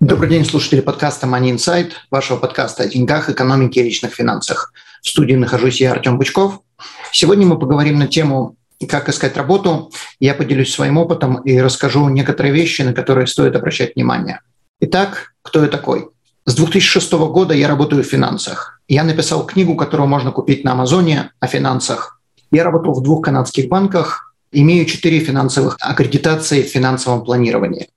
Добрый 0.00 0.28
день, 0.28 0.44
слушатели 0.44 0.82
подкаста 0.82 1.26
Money 1.26 1.54
Insight, 1.54 1.92
вашего 2.10 2.36
подкаста 2.36 2.82
о 2.82 2.86
деньгах, 2.86 3.30
экономике 3.30 3.80
и 3.80 3.84
личных 3.84 4.12
финансах. 4.12 4.74
В 5.00 5.08
студии 5.08 5.32
нахожусь 5.32 5.80
я, 5.80 5.92
Артем 5.92 6.18
Бычков. 6.18 6.60
Сегодня 7.12 7.46
мы 7.46 7.58
поговорим 7.58 7.98
на 7.98 8.06
тему 8.06 8.56
как 8.90 9.08
искать 9.08 9.38
работу. 9.38 9.90
Я 10.20 10.34
поделюсь 10.34 10.70
своим 10.70 10.98
опытом 10.98 11.36
и 11.36 11.58
расскажу 11.58 12.10
некоторые 12.10 12.52
вещи, 12.52 12.82
на 12.82 12.92
которые 12.92 13.26
стоит 13.26 13.56
обращать 13.56 13.96
внимание. 13.96 14.40
Итак, 14.80 15.32
кто 15.40 15.62
я 15.62 15.68
такой? 15.68 16.10
С 16.44 16.54
2006 16.54 17.12
года 17.12 17.54
я 17.54 17.66
работаю 17.66 18.04
в 18.04 18.06
финансах. 18.06 18.82
Я 18.88 19.02
написал 19.02 19.46
книгу, 19.46 19.76
которую 19.76 20.08
можно 20.08 20.30
купить 20.30 20.62
на 20.62 20.72
Амазоне 20.72 21.30
о 21.40 21.46
финансах. 21.46 22.20
Я 22.50 22.64
работал 22.64 22.92
в 22.92 23.02
двух 23.02 23.24
канадских 23.24 23.68
банках, 23.68 24.34
имею 24.52 24.84
четыре 24.84 25.20
финансовых 25.20 25.78
аккредитации 25.80 26.62
в 26.62 26.66
финансовом 26.66 27.24
планировании. 27.24 27.88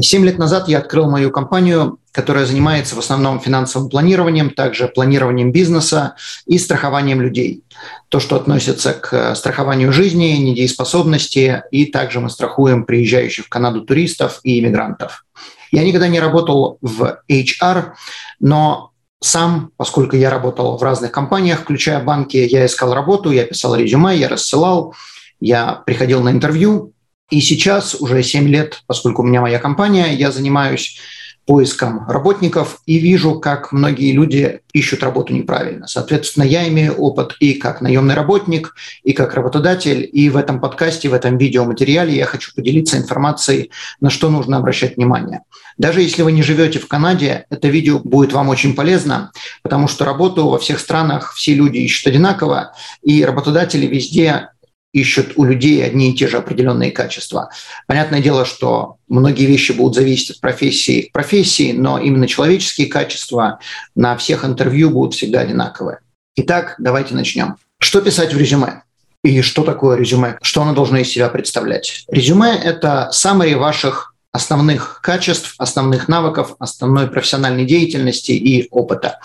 Семь 0.00 0.24
лет 0.24 0.38
назад 0.38 0.68
я 0.68 0.78
открыл 0.78 1.08
мою 1.10 1.30
компанию, 1.30 1.98
которая 2.10 2.46
занимается 2.46 2.94
в 2.94 2.98
основном 2.98 3.40
финансовым 3.40 3.88
планированием, 3.90 4.50
также 4.50 4.88
планированием 4.88 5.52
бизнеса 5.52 6.14
и 6.46 6.58
страхованием 6.58 7.20
людей. 7.20 7.64
То, 8.08 8.18
что 8.18 8.36
относится 8.36 8.92
к 8.92 9.34
страхованию 9.34 9.92
жизни, 9.92 10.36
недееспособности, 10.36 11.62
и 11.70 11.86
также 11.86 12.20
мы 12.20 12.30
страхуем 12.30 12.84
приезжающих 12.84 13.46
в 13.46 13.48
Канаду 13.48 13.82
туристов 13.82 14.40
и 14.42 14.58
иммигрантов. 14.58 15.24
Я 15.70 15.84
никогда 15.84 16.08
не 16.08 16.20
работал 16.20 16.78
в 16.80 17.18
HR, 17.28 17.92
но 18.40 18.92
сам, 19.20 19.70
поскольку 19.76 20.16
я 20.16 20.30
работал 20.30 20.76
в 20.76 20.82
разных 20.82 21.10
компаниях, 21.10 21.60
включая 21.60 22.02
банки, 22.02 22.36
я 22.36 22.66
искал 22.66 22.94
работу, 22.94 23.30
я 23.30 23.44
писал 23.44 23.74
резюме, 23.74 24.16
я 24.16 24.28
рассылал, 24.28 24.94
я 25.40 25.82
приходил 25.86 26.22
на 26.22 26.30
интервью, 26.30 26.93
и 27.30 27.40
сейчас, 27.40 27.94
уже 27.94 28.22
7 28.22 28.48
лет, 28.48 28.82
поскольку 28.86 29.22
у 29.22 29.24
меня 29.24 29.40
моя 29.40 29.58
компания, 29.58 30.14
я 30.14 30.30
занимаюсь 30.30 30.98
поиском 31.46 32.08
работников 32.08 32.80
и 32.86 32.98
вижу, 32.98 33.38
как 33.38 33.72
многие 33.72 34.12
люди 34.12 34.60
ищут 34.72 35.02
работу 35.02 35.34
неправильно. 35.34 35.86
Соответственно, 35.86 36.44
я 36.44 36.66
имею 36.68 36.94
опыт 36.94 37.36
и 37.38 37.54
как 37.54 37.80
наемный 37.80 38.14
работник, 38.14 38.74
и 39.02 39.12
как 39.12 39.34
работодатель. 39.34 40.08
И 40.10 40.30
в 40.30 40.36
этом 40.36 40.60
подкасте, 40.60 41.08
в 41.08 41.14
этом 41.14 41.36
видеоматериале 41.36 42.16
я 42.16 42.24
хочу 42.24 42.52
поделиться 42.54 42.96
информацией, 42.96 43.70
на 44.00 44.10
что 44.10 44.30
нужно 44.30 44.56
обращать 44.56 44.96
внимание. 44.96 45.40
Даже 45.76 46.02
если 46.02 46.22
вы 46.22 46.32
не 46.32 46.42
живете 46.42 46.78
в 46.78 46.88
Канаде, 46.88 47.46
это 47.50 47.68
видео 47.68 47.98
будет 47.98 48.32
вам 48.32 48.48
очень 48.48 48.74
полезно, 48.74 49.32
потому 49.62 49.88
что 49.88 50.04
работу 50.04 50.48
во 50.48 50.58
всех 50.58 50.78
странах 50.78 51.34
все 51.34 51.54
люди 51.54 51.78
ищут 51.78 52.06
одинаково, 52.06 52.74
и 53.02 53.24
работодатели 53.24 53.86
везде 53.86 54.50
ищут 54.94 55.32
у 55.36 55.44
людей 55.44 55.84
одни 55.84 56.12
и 56.12 56.14
те 56.14 56.28
же 56.28 56.38
определенные 56.38 56.92
качества. 56.92 57.50
Понятное 57.86 58.22
дело, 58.22 58.46
что 58.46 58.96
многие 59.08 59.44
вещи 59.44 59.72
будут 59.72 59.96
зависеть 59.96 60.30
от 60.30 60.40
профессии 60.40 61.02
к 61.02 61.12
профессии, 61.12 61.72
но 61.72 61.98
именно 61.98 62.26
человеческие 62.26 62.86
качества 62.86 63.58
на 63.94 64.16
всех 64.16 64.44
интервью 64.44 64.90
будут 64.90 65.14
всегда 65.14 65.40
одинаковые. 65.40 65.98
Итак, 66.36 66.76
давайте 66.78 67.14
начнем. 67.14 67.56
Что 67.80 68.00
писать 68.00 68.32
в 68.32 68.38
резюме? 68.38 68.82
И 69.24 69.40
что 69.42 69.64
такое 69.64 69.96
резюме? 69.96 70.38
Что 70.42 70.62
оно 70.62 70.74
должно 70.74 70.98
из 70.98 71.08
себя 71.08 71.28
представлять? 71.28 72.04
Резюме– 72.08 72.56
это 72.64 73.08
самые 73.10 73.56
ваших 73.56 74.14
основных 74.32 75.00
качеств, 75.02 75.54
основных 75.58 76.08
навыков, 76.08 76.54
основной 76.58 77.08
профессиональной 77.08 77.64
деятельности 77.64 78.32
и 78.32 78.68
опыта. 78.70 79.18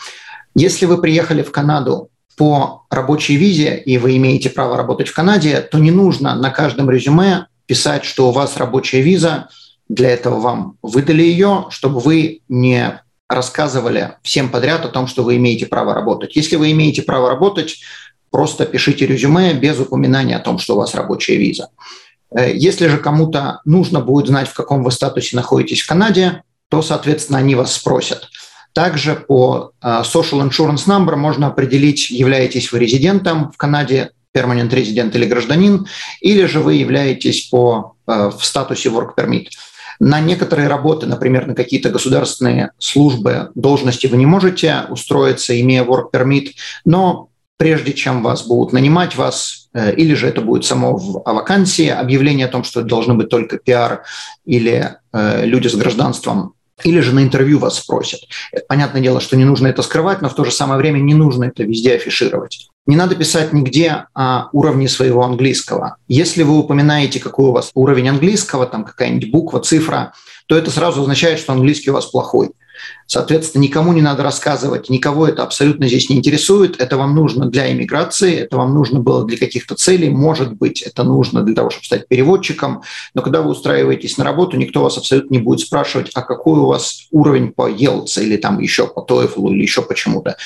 Если 0.55 0.85
вы 0.85 0.99
приехали 0.99 1.43
в 1.43 1.51
Канаду 1.51 2.09
по 2.39 2.85
рабочей 2.89 3.35
визе, 3.35 3.75
и 3.85 3.97
вы 3.97 4.15
имеете 4.15 4.49
право 4.49 4.77
работать 4.77 5.09
в 5.09 5.13
Канаде, 5.13 5.59
то 5.59 5.77
не 5.77 5.91
нужно 5.91 6.35
на 6.35 6.51
каждом 6.51 6.89
резюме 6.89 7.47
писать, 7.65 8.05
что 8.05 8.29
у 8.29 8.31
вас 8.31 8.55
рабочая 8.55 9.01
виза, 9.01 9.49
для 9.89 10.11
этого 10.11 10.39
вам 10.39 10.77
выдали 10.81 11.21
ее, 11.21 11.65
чтобы 11.69 11.99
вы 11.99 12.39
не 12.47 13.01
рассказывали 13.27 14.13
всем 14.23 14.47
подряд 14.47 14.85
о 14.85 14.87
том, 14.87 15.05
что 15.05 15.23
вы 15.23 15.35
имеете 15.35 15.65
право 15.65 15.93
работать. 15.93 16.37
Если 16.37 16.55
вы 16.55 16.71
имеете 16.71 17.01
право 17.01 17.27
работать, 17.27 17.81
просто 18.31 18.65
пишите 18.65 19.05
резюме 19.05 19.53
без 19.53 19.77
упоминания 19.77 20.37
о 20.37 20.39
том, 20.39 20.59
что 20.59 20.75
у 20.75 20.77
вас 20.77 20.95
рабочая 20.95 21.35
виза. 21.35 21.67
Э, 22.33 22.55
если 22.55 22.87
же 22.87 22.99
кому-то 22.99 23.59
нужно 23.65 23.99
будет 23.99 24.27
знать, 24.27 24.47
в 24.47 24.53
каком 24.53 24.81
вы 24.85 24.91
статусе 24.91 25.35
находитесь 25.35 25.81
в 25.81 25.87
Канаде, 25.87 26.43
то, 26.69 26.81
соответственно, 26.81 27.39
они 27.39 27.55
вас 27.55 27.73
спросят– 27.73 28.29
также 28.73 29.15
по 29.15 29.71
а, 29.81 30.03
Social 30.03 30.47
Insurance 30.47 30.87
Number 30.87 31.15
можно 31.15 31.47
определить, 31.47 32.09
являетесь 32.09 32.71
вы 32.71 32.79
резидентом 32.79 33.51
в 33.51 33.57
Канаде, 33.57 34.11
permanent 34.35 34.73
резидент 34.73 35.15
или 35.15 35.25
гражданин, 35.25 35.87
или 36.21 36.45
же 36.45 36.59
вы 36.59 36.75
являетесь 36.75 37.47
по, 37.49 37.95
а, 38.05 38.29
в 38.29 38.43
статусе 38.43 38.89
Work 38.89 39.15
Permit. 39.17 39.47
На 39.99 40.21
некоторые 40.21 40.69
работы, 40.69 41.07
например, 41.07 41.47
на 41.47 41.55
какие-то 41.55 41.89
государственные 41.89 42.71
службы, 42.77 43.51
должности 43.55 44.07
вы 44.07 44.17
не 44.17 44.25
можете 44.25 44.85
устроиться, 44.89 45.59
имея 45.59 45.83
Work 45.83 46.11
Permit, 46.13 46.51
но 46.85 47.29
прежде 47.57 47.91
чем 47.91 48.23
вас 48.23 48.43
будут 48.43 48.71
нанимать, 48.71 49.17
вас 49.17 49.67
э, 49.73 49.93
или 49.95 50.13
же 50.13 50.27
это 50.27 50.39
будет 50.39 50.63
само 50.63 50.95
в 50.95 51.21
вакансии, 51.25 51.89
объявление 51.89 52.45
о 52.45 52.49
том, 52.49 52.63
что 52.63 52.79
это 52.79 52.89
должны 52.89 53.15
быть 53.15 53.27
только 53.27 53.57
пиар 53.57 54.03
или 54.45 54.95
э, 55.11 55.45
люди 55.45 55.67
с 55.67 55.75
гражданством 55.75 56.53
или 56.83 56.99
же 56.99 57.13
на 57.13 57.23
интервью 57.23 57.59
вас 57.59 57.77
спросят. 57.77 58.21
Понятное 58.67 59.01
дело, 59.01 59.21
что 59.21 59.35
не 59.35 59.45
нужно 59.45 59.67
это 59.67 59.81
скрывать, 59.81 60.21
но 60.21 60.29
в 60.29 60.35
то 60.35 60.45
же 60.45 60.51
самое 60.51 60.79
время 60.79 60.99
не 60.99 61.13
нужно 61.13 61.45
это 61.45 61.63
везде 61.63 61.95
афишировать. 61.95 62.69
Не 62.85 62.95
надо 62.95 63.15
писать 63.15 63.53
нигде 63.53 64.05
о 64.13 64.49
уровне 64.51 64.87
своего 64.87 65.23
английского. 65.23 65.97
Если 66.07 66.43
вы 66.43 66.57
упоминаете, 66.57 67.19
какой 67.19 67.49
у 67.49 67.51
вас 67.51 67.71
уровень 67.75 68.09
английского, 68.09 68.65
там 68.65 68.83
какая-нибудь 68.83 69.31
буква, 69.31 69.59
цифра, 69.59 70.13
то 70.47 70.57
это 70.57 70.71
сразу 70.71 71.01
означает, 71.01 71.39
что 71.39 71.53
английский 71.53 71.91
у 71.91 71.93
вас 71.93 72.07
плохой. 72.07 72.49
Соответственно, 73.07 73.63
никому 73.63 73.91
не 73.93 74.01
надо 74.01 74.21
рассказывать, 74.21 74.89
никого 74.89 75.27
это 75.27 75.41
абсолютно 75.43 75.87
здесь 75.87 76.09
не 76.09 76.17
интересует. 76.17 76.79
Это 76.79 76.95
вам 76.95 77.15
нужно 77.15 77.45
для 77.47 77.71
иммиграции, 77.71 78.35
это 78.35 78.57
вам 78.57 78.73
нужно 78.75 78.99
было 78.99 79.25
для 79.25 79.37
каких-то 79.37 79.75
целей. 79.75 80.09
Может 80.09 80.53
быть, 80.53 80.81
это 80.81 81.03
нужно 81.03 81.41
для 81.41 81.55
того, 81.55 81.69
чтобы 81.71 81.85
стать 81.85 82.07
переводчиком. 82.07 82.83
Но 83.15 83.21
когда 83.21 83.41
вы 83.41 83.49
устраиваетесь 83.49 84.17
на 84.17 84.23
работу, 84.23 84.57
никто 84.57 84.83
вас 84.83 84.97
абсолютно 84.97 85.33
не 85.33 85.41
будет 85.41 85.61
спрашивать, 85.61 86.11
а 86.13 86.21
какой 86.21 86.59
у 86.59 86.65
вас 86.67 87.07
уровень 87.11 87.51
по 87.51 87.69
ELTS 87.69 88.21
или 88.21 88.37
там 88.37 88.59
еще 88.59 88.87
по 88.87 88.99
TOEFL 88.99 89.51
или 89.51 89.61
еще 89.63 89.81
почему-то. 89.81 90.37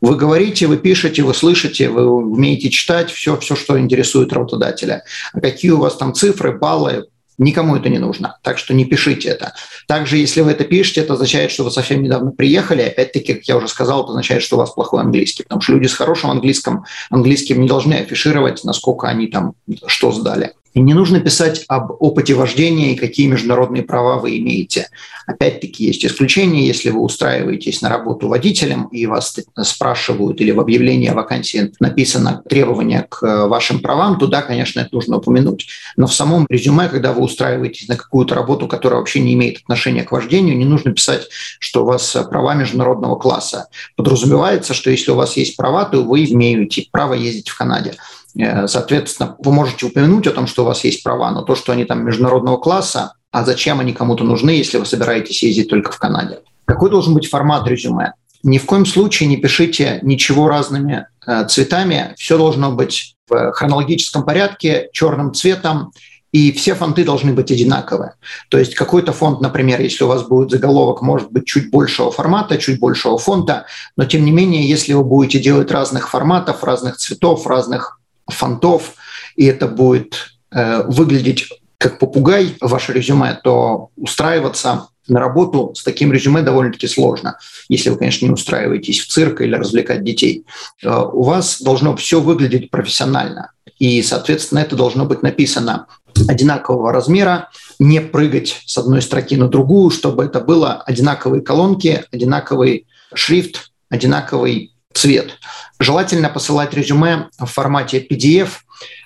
Вы 0.00 0.16
говорите, 0.16 0.66
вы 0.66 0.78
пишете, 0.78 1.22
вы 1.22 1.34
слышите, 1.34 1.90
вы 1.90 2.06
умеете 2.06 2.70
читать 2.70 3.10
все, 3.10 3.36
все, 3.36 3.54
что 3.54 3.78
интересует 3.78 4.32
работодателя. 4.32 5.04
А 5.32 5.40
какие 5.40 5.72
у 5.72 5.78
вас 5.78 5.96
там 5.96 6.14
цифры, 6.14 6.56
баллы, 6.58 7.06
Никому 7.40 7.74
это 7.74 7.88
не 7.88 7.98
нужно, 7.98 8.36
так 8.42 8.58
что 8.58 8.74
не 8.74 8.84
пишите 8.84 9.30
это. 9.30 9.54
Также, 9.88 10.18
если 10.18 10.42
вы 10.42 10.50
это 10.50 10.64
пишете, 10.64 11.00
это 11.00 11.14
означает, 11.14 11.50
что 11.50 11.64
вы 11.64 11.70
совсем 11.70 12.02
недавно 12.02 12.32
приехали. 12.32 12.82
Опять-таки, 12.82 13.32
как 13.32 13.44
я 13.44 13.56
уже 13.56 13.66
сказал, 13.66 14.02
это 14.02 14.10
означает, 14.10 14.42
что 14.42 14.56
у 14.56 14.58
вас 14.58 14.72
плохой 14.72 15.00
английский, 15.00 15.44
потому 15.44 15.62
что 15.62 15.72
люди 15.72 15.86
с 15.86 15.94
хорошим 15.94 16.30
английским, 16.30 16.84
английским 17.08 17.62
не 17.62 17.66
должны 17.66 17.94
афишировать, 17.94 18.62
насколько 18.62 19.08
они 19.08 19.28
там 19.28 19.54
что 19.86 20.12
сдали. 20.12 20.52
И 20.72 20.80
не 20.80 20.94
нужно 20.94 21.20
писать 21.20 21.64
об 21.68 21.92
опыте 22.00 22.34
вождения 22.34 22.92
и 22.92 22.96
какие 22.96 23.26
международные 23.26 23.82
права 23.82 24.18
вы 24.18 24.38
имеете. 24.38 24.88
Опять-таки 25.26 25.84
есть 25.84 26.04
исключения, 26.04 26.66
если 26.66 26.90
вы 26.90 27.00
устраиваетесь 27.00 27.82
на 27.82 27.88
работу 27.88 28.28
водителем 28.28 28.84
и 28.86 29.06
вас 29.06 29.36
спрашивают 29.62 30.40
или 30.40 30.52
в 30.52 30.60
объявлении 30.60 31.08
о 31.08 31.14
вакансии 31.14 31.72
написано 31.80 32.42
требование 32.48 33.06
к 33.08 33.46
вашим 33.48 33.80
правам, 33.80 34.18
туда, 34.18 34.42
конечно, 34.42 34.80
это 34.80 34.90
нужно 34.92 35.16
упомянуть. 35.16 35.66
Но 35.96 36.06
в 36.06 36.14
самом 36.14 36.46
резюме, 36.48 36.88
когда 36.88 37.12
вы 37.12 37.22
устраиваетесь 37.22 37.88
на 37.88 37.96
какую-то 37.96 38.34
работу, 38.34 38.68
которая 38.68 39.00
вообще 39.00 39.20
не 39.20 39.34
имеет 39.34 39.58
отношения 39.58 40.04
к 40.04 40.12
вождению, 40.12 40.56
не 40.56 40.64
нужно 40.64 40.92
писать, 40.92 41.28
что 41.58 41.82
у 41.82 41.86
вас 41.86 42.16
права 42.30 42.54
международного 42.54 43.16
класса. 43.16 43.68
Подразумевается, 43.96 44.74
что 44.74 44.90
если 44.90 45.10
у 45.10 45.16
вас 45.16 45.36
есть 45.36 45.56
права, 45.56 45.84
то 45.84 46.02
вы 46.02 46.24
имеете 46.24 46.86
право 46.90 47.14
ездить 47.14 47.48
в 47.48 47.58
Канаде. 47.58 47.94
Э, 48.38 48.66
соответственно, 48.66 49.36
вы 49.38 49.52
можете 49.52 49.86
упомянуть 49.86 50.26
о 50.26 50.32
том, 50.32 50.46
что 50.46 50.62
у 50.62 50.66
вас 50.66 50.84
есть 50.84 51.02
права, 51.02 51.30
но 51.30 51.42
то, 51.42 51.54
что 51.54 51.72
они 51.72 51.84
там 51.84 52.04
международного 52.04 52.56
класса, 52.56 53.14
а 53.30 53.44
зачем 53.44 53.80
они 53.80 53.92
кому-то 53.92 54.24
нужны, 54.24 54.50
если 54.50 54.78
вы 54.78 54.86
собираетесь 54.86 55.42
ездить 55.42 55.68
только 55.68 55.92
в 55.92 55.98
Канаде? 55.98 56.40
Какой 56.64 56.90
должен 56.90 57.14
быть 57.14 57.28
формат 57.28 57.66
резюме? 57.66 58.12
Ни 58.42 58.58
в 58.58 58.66
коем 58.66 58.86
случае 58.86 59.28
не 59.28 59.36
пишите 59.36 59.98
ничего 60.02 60.48
разными 60.48 61.06
э, 61.26 61.46
цветами. 61.46 62.14
Все 62.16 62.38
должно 62.38 62.72
быть 62.72 63.16
в 63.28 63.52
хронологическом 63.52 64.24
порядке, 64.24 64.88
черным 64.92 65.34
цветом 65.34 65.92
и 66.32 66.52
все 66.52 66.74
фонты 66.74 67.04
должны 67.04 67.32
быть 67.32 67.50
одинаковые. 67.50 68.14
То 68.50 68.58
есть 68.58 68.74
какой-то 68.74 69.12
фонд, 69.12 69.40
например, 69.40 69.80
если 69.80 70.04
у 70.04 70.06
вас 70.06 70.22
будет 70.22 70.50
заголовок, 70.50 71.02
может 71.02 71.30
быть 71.32 71.46
чуть 71.46 71.70
большего 71.70 72.12
формата, 72.12 72.56
чуть 72.56 72.78
большего 72.78 73.18
фонта, 73.18 73.66
но 73.96 74.04
тем 74.04 74.24
не 74.24 74.30
менее, 74.30 74.68
если 74.68 74.92
вы 74.92 75.02
будете 75.02 75.40
делать 75.40 75.70
разных 75.70 76.08
форматов, 76.08 76.62
разных 76.62 76.96
цветов, 76.98 77.46
разных 77.46 77.99
фонтов, 78.30 78.94
и 79.36 79.46
это 79.46 79.66
будет 79.66 80.36
э, 80.52 80.82
выглядеть 80.86 81.48
как 81.78 81.98
попугай 81.98 82.56
ваше 82.60 82.92
резюме, 82.92 83.40
то 83.42 83.88
устраиваться 83.96 84.88
на 85.08 85.18
работу 85.18 85.72
с 85.74 85.82
таким 85.82 86.12
резюме 86.12 86.42
довольно-таки 86.42 86.86
сложно, 86.86 87.38
если 87.68 87.90
вы, 87.90 87.96
конечно, 87.96 88.26
не 88.26 88.32
устраиваетесь 88.32 89.00
в 89.00 89.08
цирк 89.08 89.40
или 89.40 89.54
развлекать 89.54 90.04
детей. 90.04 90.44
Э, 90.82 91.04
у 91.12 91.22
вас 91.22 91.60
должно 91.60 91.96
все 91.96 92.20
выглядеть 92.20 92.70
профессионально, 92.70 93.52
и, 93.78 94.02
соответственно, 94.02 94.60
это 94.60 94.76
должно 94.76 95.06
быть 95.06 95.22
написано 95.22 95.86
одинакового 96.28 96.92
размера, 96.92 97.48
не 97.78 98.00
прыгать 98.00 98.62
с 98.66 98.76
одной 98.76 99.00
строки 99.00 99.36
на 99.36 99.48
другую, 99.48 99.90
чтобы 99.90 100.24
это 100.24 100.40
было 100.40 100.82
одинаковые 100.82 101.42
колонки, 101.42 102.04
одинаковый 102.12 102.86
шрифт, 103.14 103.70
одинаковый 103.88 104.69
цвет. 104.92 105.38
Желательно 105.78 106.28
посылать 106.28 106.74
резюме 106.74 107.28
в 107.38 107.46
формате 107.46 108.06
PDF, 108.08 108.50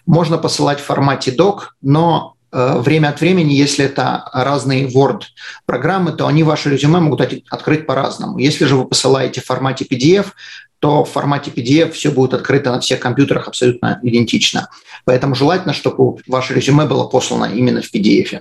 можно 0.07 0.39
посылать 0.39 0.81
в 0.81 0.85
формате 0.85 1.35
doc, 1.37 1.61
но 1.83 2.35
э, 2.53 2.79
время 2.79 3.09
от 3.09 3.21
времени, 3.21 3.53
если 3.53 3.85
это 3.85 4.29
разные 4.33 4.87
Word-программы, 4.89 6.13
то 6.13 6.27
они 6.27 6.43
ваше 6.43 6.71
резюме 6.71 7.01
могут 7.01 7.21
открыть 7.51 7.87
по-разному. 7.87 8.39
Если 8.39 8.65
же 8.65 8.77
вы 8.77 8.87
посылаете 8.87 9.41
в 9.41 9.47
формате 9.47 9.87
PDF, 9.91 10.27
то 10.81 11.05
в 11.05 11.11
формате 11.11 11.51
PDF 11.51 11.93
все 11.93 12.11
будет 12.11 12.35
открыто 12.35 12.71
на 12.71 12.81
всех 12.81 13.01
компьютерах 13.01 13.49
абсолютно 13.49 14.01
идентично. 14.03 14.69
Поэтому 15.07 15.35
желательно, 15.35 15.73
чтобы 15.73 16.21
ваше 16.27 16.55
резюме 16.55 16.85
было 16.85 17.05
послано 17.05 17.47
именно 17.47 17.81
в 17.81 17.95
PDF. 17.95 18.41